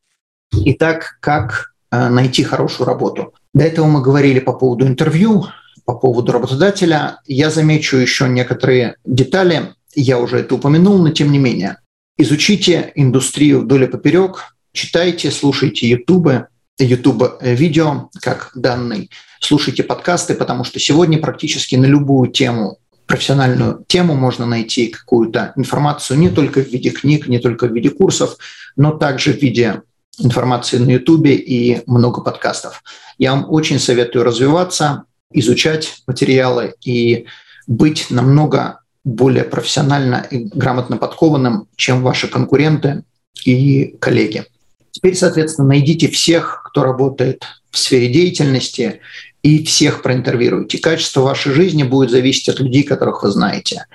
Итак, 0.52 1.18
как 1.20 1.74
э, 1.92 2.10
найти 2.10 2.44
хорошую 2.44 2.88
работу? 2.88 3.34
До 3.54 3.64
этого 3.64 3.88
мы 3.88 4.02
говорили 4.02 4.40
по 4.40 4.54
поводу 4.54 4.88
интервью 4.88 5.46
по 5.86 5.96
поводу 5.96 6.32
работодателя. 6.32 7.20
Я 7.26 7.50
замечу 7.50 7.98
еще 7.98 8.28
некоторые 8.30 8.96
детали, 9.06 9.74
я 9.96 10.20
уже 10.20 10.40
это 10.40 10.56
упомянул, 10.56 10.98
но 10.98 11.10
тем 11.10 11.32
не 11.32 11.40
менее. 11.40 11.78
Изучите 12.18 12.92
индустрию 12.96 13.62
вдоль 13.62 13.84
и 13.84 13.88
поперек, 13.88 14.56
читайте, 14.72 15.32
слушайте 15.32 15.88
YouTube, 15.88 16.48
YouTube 16.80 17.24
видео 17.42 18.10
как 18.22 18.52
данный, 18.56 19.10
слушайте 19.44 19.84
подкасты, 19.84 20.36
потому 20.36 20.64
что 20.64 20.80
сегодня 20.80 21.20
практически 21.20 21.76
на 21.76 21.86
любую 21.86 22.32
тему 22.32 22.78
профессиональную 23.06 23.84
тему 23.88 24.16
можно 24.16 24.46
найти 24.46 24.88
какую-то 24.88 25.54
информацию 25.58 26.18
не 26.18 26.30
только 26.30 26.62
в 26.64 26.68
виде 26.68 26.89
книг, 26.89 27.28
не 27.28 27.39
только 27.39 27.68
в 27.68 27.74
виде 27.74 27.89
курсов, 27.89 28.38
но 28.76 28.91
также 28.91 29.34
в 29.34 29.41
виде 29.41 29.82
информации 30.20 30.78
на 30.78 30.91
YouTube 30.91 31.28
и 31.28 31.82
много 31.86 32.22
подкастов. 32.22 32.84
Я 33.18 33.32
вам 33.34 33.46
очень 33.50 33.80
советую 33.80 34.24
развиваться, 34.24 35.04
изучать 35.32 36.02
материалы 36.08 36.76
и 36.86 37.26
быть 37.68 38.08
намного 38.10 38.80
более 39.04 39.44
профессионально 39.44 40.26
и 40.30 40.46
грамотно 40.46 40.98
подкованным, 40.98 41.68
чем 41.76 42.04
ваши 42.04 42.28
конкуренты 42.28 43.04
и 43.44 43.96
коллеги. 44.00 44.46
Теперь, 44.91 45.16
соответственно, 45.16 45.70
найдите 45.70 46.08
всех, 46.08 46.64
кто 46.66 46.84
работает 46.84 47.44
в 47.72 47.78
сфере 47.78 48.08
деятельности, 48.08 49.02
и 49.44 49.64
всех 49.64 50.02
проинтервьюируйте. 50.02 50.80
Качество 50.80 51.22
вашей 51.22 51.54
жизни 51.54 51.84
будет 51.84 52.10
зависеть 52.10 52.50
от 52.50 52.60
людей, 52.60 52.84
которых 52.84 53.24
вы 53.24 53.30
знаете. 53.30 53.86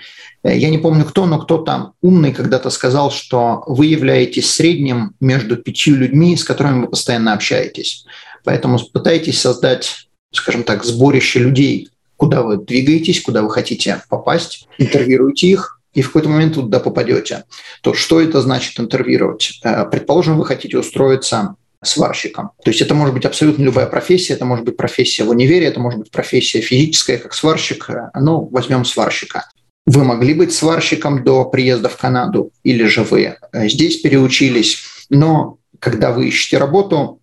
Я 0.45 0.71
не 0.71 0.79
помню 0.79 1.05
кто, 1.05 1.27
но 1.27 1.39
кто-то 1.41 1.93
умный 2.01 2.33
когда-то 2.33 2.71
сказал, 2.71 3.11
что 3.11 3.65
вы 3.67 3.87
являетесь 3.87 4.51
средним 4.51 5.15
между 5.21 5.57
пятью 5.57 5.97
людьми, 5.97 6.37
с 6.37 6.45
которыми 6.45 6.83
вы 6.83 6.89
постоянно 6.89 7.33
общаетесь. 7.33 8.05
Поэтому 8.45 8.79
пытайтесь 8.93 9.41
создать 9.41 10.09
скажем 10.33 10.63
так, 10.63 10.85
сборище 10.85 11.41
людей, 11.41 11.91
куда 12.17 12.43
вы 12.43 12.59
двигаетесь, 12.59 13.23
куда 13.23 13.43
вы 13.43 13.51
хотите 13.51 14.03
попасть, 14.09 14.69
интервьюируйте 14.79 15.49
их, 15.49 15.81
и 15.95 16.03
в 16.03 16.09
какой-то 16.09 16.29
момент 16.29 16.55
туда 16.55 16.81
попадете. 16.81 17.45
То 17.83 17.95
что 17.95 18.21
это 18.21 18.41
значит 18.41 18.79
интервьюировать? 18.79 19.61
Э, 19.65 19.85
предположим, 19.91 20.37
вы 20.37 20.45
хотите 20.45 20.79
устроиться 20.79 21.57
сварщиком. 21.83 22.51
То 22.65 22.71
есть 22.71 22.81
это 22.81 22.95
может 22.95 23.15
быть 23.15 23.25
абсолютно 23.25 23.63
любая 23.63 23.87
профессия, 23.87 24.35
это 24.35 24.45
может 24.45 24.65
быть 24.65 24.77
профессия 24.77 25.25
в 25.25 25.31
универе, 25.31 25.67
это 25.67 25.81
может 25.81 26.01
быть 26.01 26.11
профессия 26.11 26.61
физическая, 26.61 27.19
как 27.19 27.35
сварщик. 27.35 27.89
Э, 27.91 28.11
ну, 28.15 28.49
возьмем 28.51 28.85
сварщика. 28.85 29.49
Вы 29.87 30.05
могли 30.05 30.35
быть 30.35 30.53
сварщиком 30.53 31.25
до 31.25 31.45
приезда 31.45 31.89
в 31.89 31.97
Канаду, 31.97 32.53
или 32.65 32.85
же 32.85 33.05
вы 33.05 33.37
э, 33.53 33.69
здесь 33.69 34.01
переучились, 34.01 34.79
но 35.09 35.59
когда 35.79 36.13
вы 36.13 36.29
ищете 36.29 36.59
работу, 36.59 37.21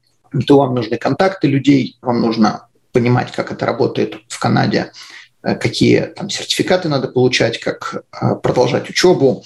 то 0.47 0.60
вам 0.60 0.74
нужны 0.74 0.97
контакты 0.97 1.47
людей, 1.47 1.97
вам 2.01 2.22
нужно 2.22 2.68
понимать, 2.91 3.32
как 3.32 3.51
это 3.51 3.66
работает 3.66 4.22
в 4.30 4.39
Канаде, 4.39 4.91
э, 5.43 5.56
какие 5.56 6.01
там 6.16 6.30
сертификаты 6.30 6.88
надо 6.88 7.10
получать, 7.10 7.60
как 7.60 8.03
продолжать 8.41 8.89
учебу. 8.89 9.43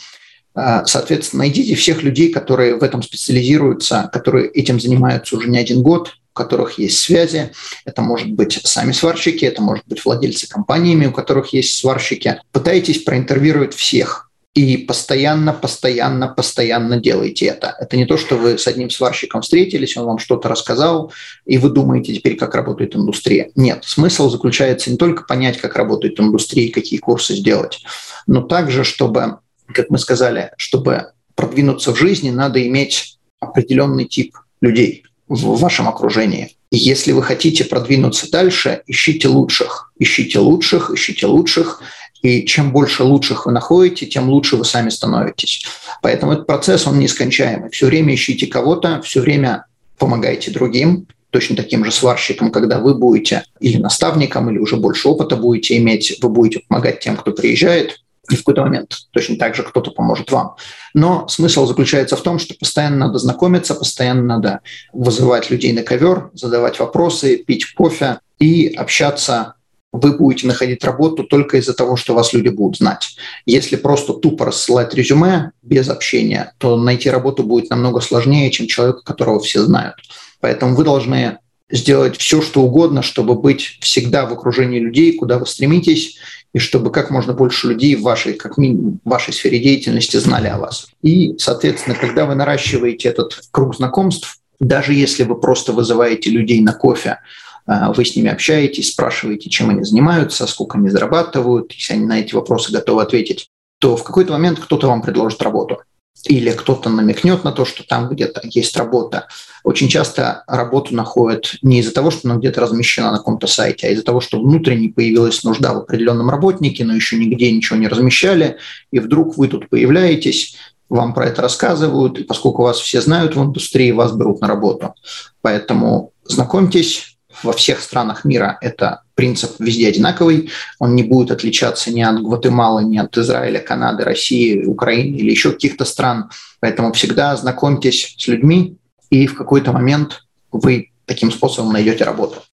Э, 0.59 0.81
соответственно, 0.85 1.43
найдите 1.43 1.75
всех 1.75 2.03
людей, 2.03 2.31
которые 2.31 2.75
в 2.75 2.83
этом 2.83 3.01
специализируются, 3.01 4.09
которые 4.11 4.49
этим 4.49 4.79
занимаются 4.79 5.37
уже 5.37 5.49
не 5.49 5.57
один 5.57 5.81
год, 5.81 6.15
у 6.33 6.37
которых 6.37 6.77
есть 6.77 6.99
связи. 6.99 7.51
Это 7.85 8.01
может 8.01 8.31
быть 8.31 8.59
сами 8.63 8.91
сварщики, 8.91 9.45
это 9.45 9.61
может 9.61 9.85
быть 9.87 10.03
владельцы 10.03 10.47
компаниями, 10.47 11.07
у 11.07 11.11
которых 11.11 11.53
есть 11.53 11.77
сварщики. 11.77 12.41
Пытайтесь 12.51 13.03
проинтервьюировать 13.03 13.73
всех, 13.73 14.29
и 14.55 14.77
постоянно, 14.77 15.53
постоянно, 15.53 16.27
постоянно 16.27 16.97
делайте 16.97 17.45
это. 17.45 17.75
Это 17.79 17.95
не 17.95 18.05
то, 18.05 18.17
что 18.17 18.35
вы 18.35 18.57
с 18.57 18.67
одним 18.67 18.89
сварщиком 18.89 19.41
встретились, 19.41 19.95
он 19.95 20.05
вам 20.05 20.17
что-то 20.17 20.49
рассказал, 20.49 21.13
и 21.45 21.57
вы 21.57 21.69
думаете 21.69 22.13
теперь, 22.15 22.35
как 22.35 22.55
работает 22.55 22.95
индустрия. 22.95 23.51
Нет, 23.55 23.83
смысл 23.85 24.29
заключается 24.29 24.89
не 24.91 24.97
только 24.97 25.23
понять, 25.23 25.59
как 25.59 25.75
работает 25.75 26.19
индустрия, 26.19 26.71
какие 26.71 26.99
курсы 26.99 27.35
сделать, 27.35 27.83
но 28.27 28.41
также, 28.41 28.83
чтобы, 28.83 29.39
как 29.73 29.89
мы 29.89 29.97
сказали, 29.97 30.51
чтобы 30.57 31.11
продвинуться 31.35 31.93
в 31.93 31.97
жизни, 31.97 32.29
надо 32.29 32.65
иметь 32.67 33.17
определенный 33.39 34.05
тип 34.05 34.35
людей 34.61 35.03
в 35.27 35.59
вашем 35.59 35.87
окружении. 35.87 36.55
И 36.71 36.77
если 36.77 37.11
вы 37.11 37.23
хотите 37.23 37.63
продвинуться 37.63 38.29
дальше, 38.29 38.83
ищите 38.87 39.27
лучших, 39.27 39.91
ищите 39.97 40.39
лучших, 40.39 40.91
ищите 40.91 41.25
лучших, 41.27 41.81
и 42.21 42.45
чем 42.45 42.71
больше 42.71 43.03
лучших 43.03 43.45
вы 43.45 43.53
находите, 43.53 44.05
тем 44.05 44.29
лучше 44.29 44.57
вы 44.57 44.65
сами 44.65 44.89
становитесь. 44.89 45.65
Поэтому 46.01 46.33
этот 46.33 46.47
процесс, 46.47 46.85
он 46.85 46.99
нескончаемый. 46.99 47.69
Все 47.69 47.85
время 47.85 48.13
ищите 48.13 48.47
кого-то, 48.47 49.01
все 49.01 49.21
время 49.21 49.65
помогайте 49.97 50.51
другим, 50.51 51.07
точно 51.29 51.55
таким 51.55 51.85
же 51.85 51.91
сварщиком, 51.91 52.51
когда 52.51 52.79
вы 52.79 52.95
будете 52.95 53.43
или 53.59 53.77
наставником, 53.77 54.49
или 54.49 54.57
уже 54.57 54.75
больше 54.75 55.07
опыта 55.07 55.37
будете 55.37 55.77
иметь, 55.77 56.17
вы 56.21 56.29
будете 56.29 56.63
помогать 56.67 56.99
тем, 56.99 57.15
кто 57.15 57.31
приезжает, 57.31 58.01
и 58.29 58.35
в 58.35 58.39
какой-то 58.39 58.61
момент 58.61 58.97
точно 59.11 59.37
так 59.37 59.55
же 59.55 59.63
кто-то 59.63 59.91
поможет 59.91 60.31
вам. 60.31 60.55
Но 60.93 61.27
смысл 61.27 61.65
заключается 61.65 62.15
в 62.15 62.21
том, 62.21 62.39
что 62.39 62.53
постоянно 62.53 63.07
надо 63.07 63.19
знакомиться, 63.19 63.75
постоянно 63.75 64.23
надо 64.23 64.59
вызывать 64.93 65.49
людей 65.49 65.73
на 65.73 65.83
ковер, 65.83 66.29
задавать 66.33 66.79
вопросы, 66.79 67.37
пить 67.37 67.73
кофе 67.73 68.19
и 68.39 68.67
общаться 68.67 69.55
вы 69.91 70.15
будете 70.15 70.47
находить 70.47 70.83
работу 70.83 71.23
только 71.23 71.57
из-за 71.57 71.73
того, 71.73 71.95
что 71.95 72.13
вас 72.13 72.33
люди 72.33 72.49
будут 72.49 72.77
знать. 72.77 73.15
Если 73.45 73.75
просто 73.75 74.13
тупо 74.13 74.45
рассылать 74.45 74.93
резюме 74.93 75.51
без 75.63 75.89
общения, 75.89 76.53
то 76.59 76.77
найти 76.77 77.09
работу 77.09 77.43
будет 77.43 77.69
намного 77.69 77.99
сложнее, 77.99 78.51
чем 78.51 78.67
человека, 78.67 79.01
которого 79.03 79.39
все 79.39 79.63
знают. 79.63 79.95
Поэтому 80.41 80.75
вы 80.75 80.83
должны 80.83 81.39
сделать 81.71 82.17
все, 82.17 82.41
что 82.41 82.61
угодно, 82.61 83.01
чтобы 83.01 83.35
быть 83.35 83.77
всегда 83.81 84.25
в 84.25 84.33
окружении 84.33 84.79
людей, 84.79 85.17
куда 85.17 85.37
вы 85.37 85.45
стремитесь, 85.45 86.17
и 86.53 86.59
чтобы 86.59 86.91
как 86.91 87.11
можно 87.11 87.33
больше 87.33 87.67
людей 87.67 87.95
в 87.95 88.01
вашей, 88.01 88.33
как 88.33 88.57
минимум, 88.57 88.99
в 89.03 89.09
вашей 89.09 89.33
сфере 89.33 89.59
деятельности 89.59 90.17
знали 90.17 90.47
о 90.47 90.57
вас. 90.57 90.87
И, 91.01 91.37
соответственно, 91.37 91.95
когда 91.95 92.25
вы 92.25 92.35
наращиваете 92.35 93.09
этот 93.09 93.39
круг 93.51 93.75
знакомств, 93.75 94.39
даже 94.59 94.93
если 94.93 95.23
вы 95.23 95.39
просто 95.39 95.73
вызываете 95.73 96.29
людей 96.29 96.61
на 96.61 96.73
кофе, 96.73 97.19
а, 97.65 97.93
вы 97.93 98.03
с 98.03 98.15
ними 98.15 98.31
общаетесь, 98.31 98.91
спрашиваете, 98.91 99.49
чем 99.49 99.69
они 99.69 99.83
занимаются, 99.83 100.47
сколько 100.47 100.77
они 100.77 100.89
зарабатывают, 100.89 101.71
если 101.71 101.93
они 101.93 102.05
на 102.05 102.19
эти 102.19 102.33
вопросы 102.33 102.71
готовы 102.71 103.03
ответить, 103.03 103.49
то 103.79 103.95
в 103.95 104.03
какой-то 104.03 104.33
момент 104.33 104.59
кто-то 104.59 104.87
вам 104.87 105.01
предложит 105.01 105.41
работу 105.41 105.79
или 106.25 106.51
кто-то 106.51 106.89
намекнет 106.89 107.43
на 107.43 107.51
то, 107.51 107.65
что 107.65 107.85
там 107.85 108.09
где-то 108.09 108.41
есть 108.43 108.75
работа. 108.77 109.27
Очень 109.63 109.87
часто 109.87 110.43
работу 110.47 110.93
находят 110.95 111.55
не 111.61 111.79
из-за 111.79 111.93
того, 111.93 112.11
что 112.11 112.29
она 112.29 112.37
где-то 112.37 112.61
размещена 112.61 113.11
на 113.11 113.17
каком-то 113.17 113.47
сайте, 113.47 113.87
а 113.87 113.89
из-за 113.91 114.03
того, 114.03 114.21
что 114.21 114.41
внутренне 114.41 114.89
появилась 114.89 115.43
нужда 115.43 115.73
в 115.73 115.77
определенном 115.77 116.29
работнике, 116.29 116.83
но 116.83 116.95
еще 116.95 117.17
нигде 117.17 117.51
ничего 117.51 117.77
не 117.77 117.87
размещали, 117.87 118.57
и 118.91 118.99
вдруг 118.99 119.37
вы 119.37 119.47
тут 119.47 119.69
появляетесь, 119.69 120.55
вам 120.89 121.13
про 121.13 121.27
это 121.27 121.41
рассказывают, 121.41 122.19
и 122.19 122.23
поскольку 122.23 122.63
вас 122.63 122.79
все 122.79 123.01
знают 123.01 123.35
в 123.35 123.43
индустрии, 123.43 123.91
вас 123.91 124.11
берут 124.11 124.41
на 124.41 124.47
работу. 124.47 124.95
Поэтому 125.41 126.13
знакомьтесь, 126.23 127.17
во 127.43 127.53
всех 127.53 127.79
странах 127.79 128.25
мира 128.25 128.57
это 128.61 129.03
принцип 129.19 129.59
везде 129.59 129.89
одинаковый, 129.89 130.49
он 130.79 130.95
не 130.95 131.03
будет 131.03 131.31
отличаться 131.31 131.91
ни 131.91 131.99
от 131.99 132.23
Гватемалы, 132.23 132.85
ни 132.85 132.97
от 132.97 133.17
Израиля, 133.17 133.59
Канады, 133.59 134.05
России, 134.05 134.63
Украины 134.63 135.17
или 135.17 135.29
еще 135.29 135.51
каких-то 135.51 135.83
стран. 135.83 136.29
Поэтому 136.61 136.93
всегда 136.93 137.35
знакомьтесь 137.35 138.15
с 138.17 138.27
людьми, 138.29 138.77
и 139.09 139.27
в 139.27 139.35
какой-то 139.35 139.73
момент 139.73 140.23
вы 140.53 140.91
таким 141.05 141.33
способом 141.33 141.73
найдете 141.73 142.05
работу. 142.05 142.43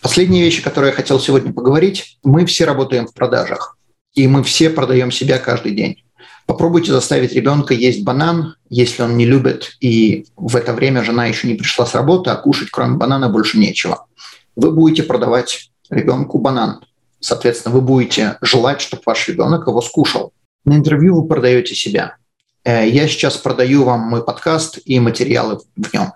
Последняя 0.00 0.44
вещь, 0.44 0.60
о 0.60 0.62
которой 0.62 0.90
я 0.90 0.92
хотел 0.92 1.18
сегодня 1.18 1.52
поговорить. 1.52 2.18
Мы 2.22 2.46
все 2.46 2.66
работаем 2.66 3.08
в 3.08 3.12
продажах, 3.12 3.76
и 4.14 4.28
мы 4.28 4.44
все 4.44 4.70
продаем 4.70 5.10
себя 5.10 5.38
каждый 5.38 5.72
день. 5.72 6.04
Попробуйте 6.46 6.92
заставить 6.92 7.32
ребенка 7.32 7.74
есть 7.74 8.04
банан, 8.04 8.54
если 8.70 9.02
он 9.02 9.16
не 9.16 9.26
любит, 9.26 9.76
и 9.80 10.26
в 10.36 10.54
это 10.54 10.72
время 10.72 11.02
жена 11.02 11.26
еще 11.26 11.48
не 11.48 11.54
пришла 11.54 11.84
с 11.84 11.96
работы, 11.96 12.30
а 12.30 12.36
кушать 12.36 12.70
кроме 12.70 12.96
банана 12.96 13.28
больше 13.28 13.58
нечего. 13.58 14.06
Вы 14.54 14.70
будете 14.70 15.02
продавать 15.02 15.72
ребенку 15.90 16.38
банан. 16.38 16.84
Соответственно, 17.20 17.74
вы 17.74 17.80
будете 17.80 18.38
желать, 18.40 18.80
чтобы 18.80 19.02
ваш 19.06 19.28
ребенок 19.28 19.66
его 19.66 19.80
скушал. 19.80 20.32
На 20.64 20.74
интервью 20.74 21.20
вы 21.20 21.28
продаете 21.28 21.74
себя. 21.74 22.16
Э, 22.64 22.88
я 22.88 23.08
сейчас 23.08 23.36
продаю 23.36 23.84
вам 23.84 24.00
мой 24.00 24.24
подкаст 24.24 24.78
и 24.84 24.98
материалы 25.00 25.60
в 25.76 25.92
нем. 25.94 26.12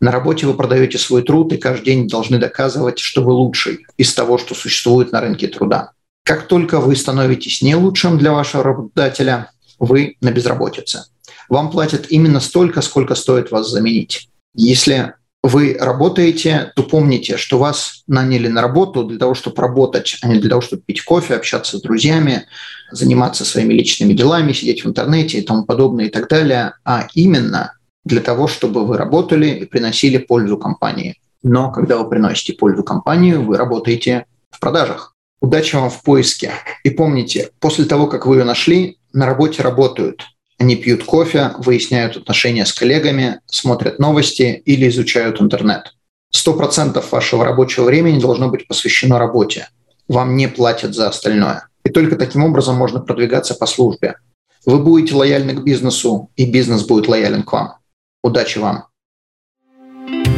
На 0.00 0.10
работе 0.10 0.46
вы 0.46 0.54
продаете 0.54 0.98
свой 0.98 1.22
труд 1.22 1.52
и 1.52 1.56
каждый 1.56 1.86
день 1.86 2.08
должны 2.08 2.38
доказывать, 2.38 2.98
что 2.98 3.22
вы 3.22 3.32
лучший 3.32 3.86
из 3.96 4.12
того, 4.12 4.38
что 4.38 4.54
существует 4.54 5.12
на 5.12 5.20
рынке 5.20 5.48
труда. 5.48 5.92
Как 6.24 6.46
только 6.46 6.80
вы 6.80 6.96
становитесь 6.96 7.62
не 7.62 7.74
лучшим 7.74 8.18
для 8.18 8.32
вашего 8.32 8.62
работодателя, 8.62 9.50
вы 9.78 10.16
на 10.20 10.30
безработице. 10.30 11.04
Вам 11.48 11.70
платят 11.70 12.06
именно 12.10 12.40
столько, 12.40 12.80
сколько 12.82 13.14
стоит 13.14 13.50
вас 13.50 13.70
заменить. 13.70 14.28
Если 14.54 15.14
вы 15.44 15.76
работаете, 15.78 16.72
то 16.74 16.82
помните, 16.82 17.36
что 17.36 17.58
вас 17.58 18.02
наняли 18.06 18.48
на 18.48 18.62
работу 18.62 19.04
для 19.04 19.18
того, 19.18 19.34
чтобы 19.34 19.60
работать, 19.60 20.16
а 20.22 20.28
не 20.28 20.40
для 20.40 20.48
того, 20.48 20.62
чтобы 20.62 20.80
пить 20.80 21.02
кофе, 21.02 21.34
общаться 21.34 21.76
с 21.76 21.82
друзьями, 21.82 22.46
заниматься 22.90 23.44
своими 23.44 23.74
личными 23.74 24.14
делами, 24.14 24.54
сидеть 24.54 24.84
в 24.84 24.88
интернете 24.88 25.36
и 25.38 25.42
тому 25.42 25.66
подобное 25.66 26.06
и 26.06 26.08
так 26.08 26.30
далее, 26.30 26.72
а 26.82 27.08
именно 27.12 27.74
для 28.06 28.22
того, 28.22 28.48
чтобы 28.48 28.86
вы 28.86 28.96
работали 28.96 29.48
и 29.48 29.66
приносили 29.66 30.16
пользу 30.16 30.56
компании. 30.56 31.20
Но 31.42 31.70
когда 31.70 31.98
вы 31.98 32.08
приносите 32.08 32.54
пользу 32.54 32.82
компании, 32.82 33.34
вы 33.34 33.58
работаете 33.58 34.24
в 34.50 34.58
продажах. 34.58 35.14
Удачи 35.42 35.76
вам 35.76 35.90
в 35.90 36.02
поиске. 36.02 36.52
И 36.84 36.88
помните, 36.90 37.50
после 37.60 37.84
того, 37.84 38.06
как 38.06 38.24
вы 38.24 38.36
ее 38.36 38.44
нашли, 38.44 38.96
на 39.12 39.26
работе 39.26 39.60
работают. 39.62 40.22
Они 40.58 40.76
пьют 40.76 41.04
кофе, 41.04 41.52
выясняют 41.58 42.16
отношения 42.16 42.64
с 42.64 42.72
коллегами, 42.72 43.40
смотрят 43.46 43.98
новости 43.98 44.62
или 44.64 44.88
изучают 44.88 45.40
интернет. 45.40 45.94
100% 46.34 47.04
вашего 47.10 47.44
рабочего 47.44 47.84
времени 47.84 48.20
должно 48.20 48.48
быть 48.48 48.66
посвящено 48.66 49.18
работе. 49.18 49.68
Вам 50.08 50.36
не 50.36 50.48
платят 50.48 50.94
за 50.94 51.08
остальное. 51.08 51.68
И 51.84 51.90
только 51.90 52.16
таким 52.16 52.44
образом 52.44 52.76
можно 52.76 53.00
продвигаться 53.00 53.54
по 53.54 53.66
службе. 53.66 54.16
Вы 54.64 54.78
будете 54.78 55.14
лояльны 55.14 55.54
к 55.54 55.62
бизнесу, 55.62 56.30
и 56.36 56.50
бизнес 56.50 56.84
будет 56.84 57.08
лоялен 57.08 57.42
к 57.42 57.52
вам. 57.52 57.74
Удачи 58.22 58.58
вам! 58.58 58.86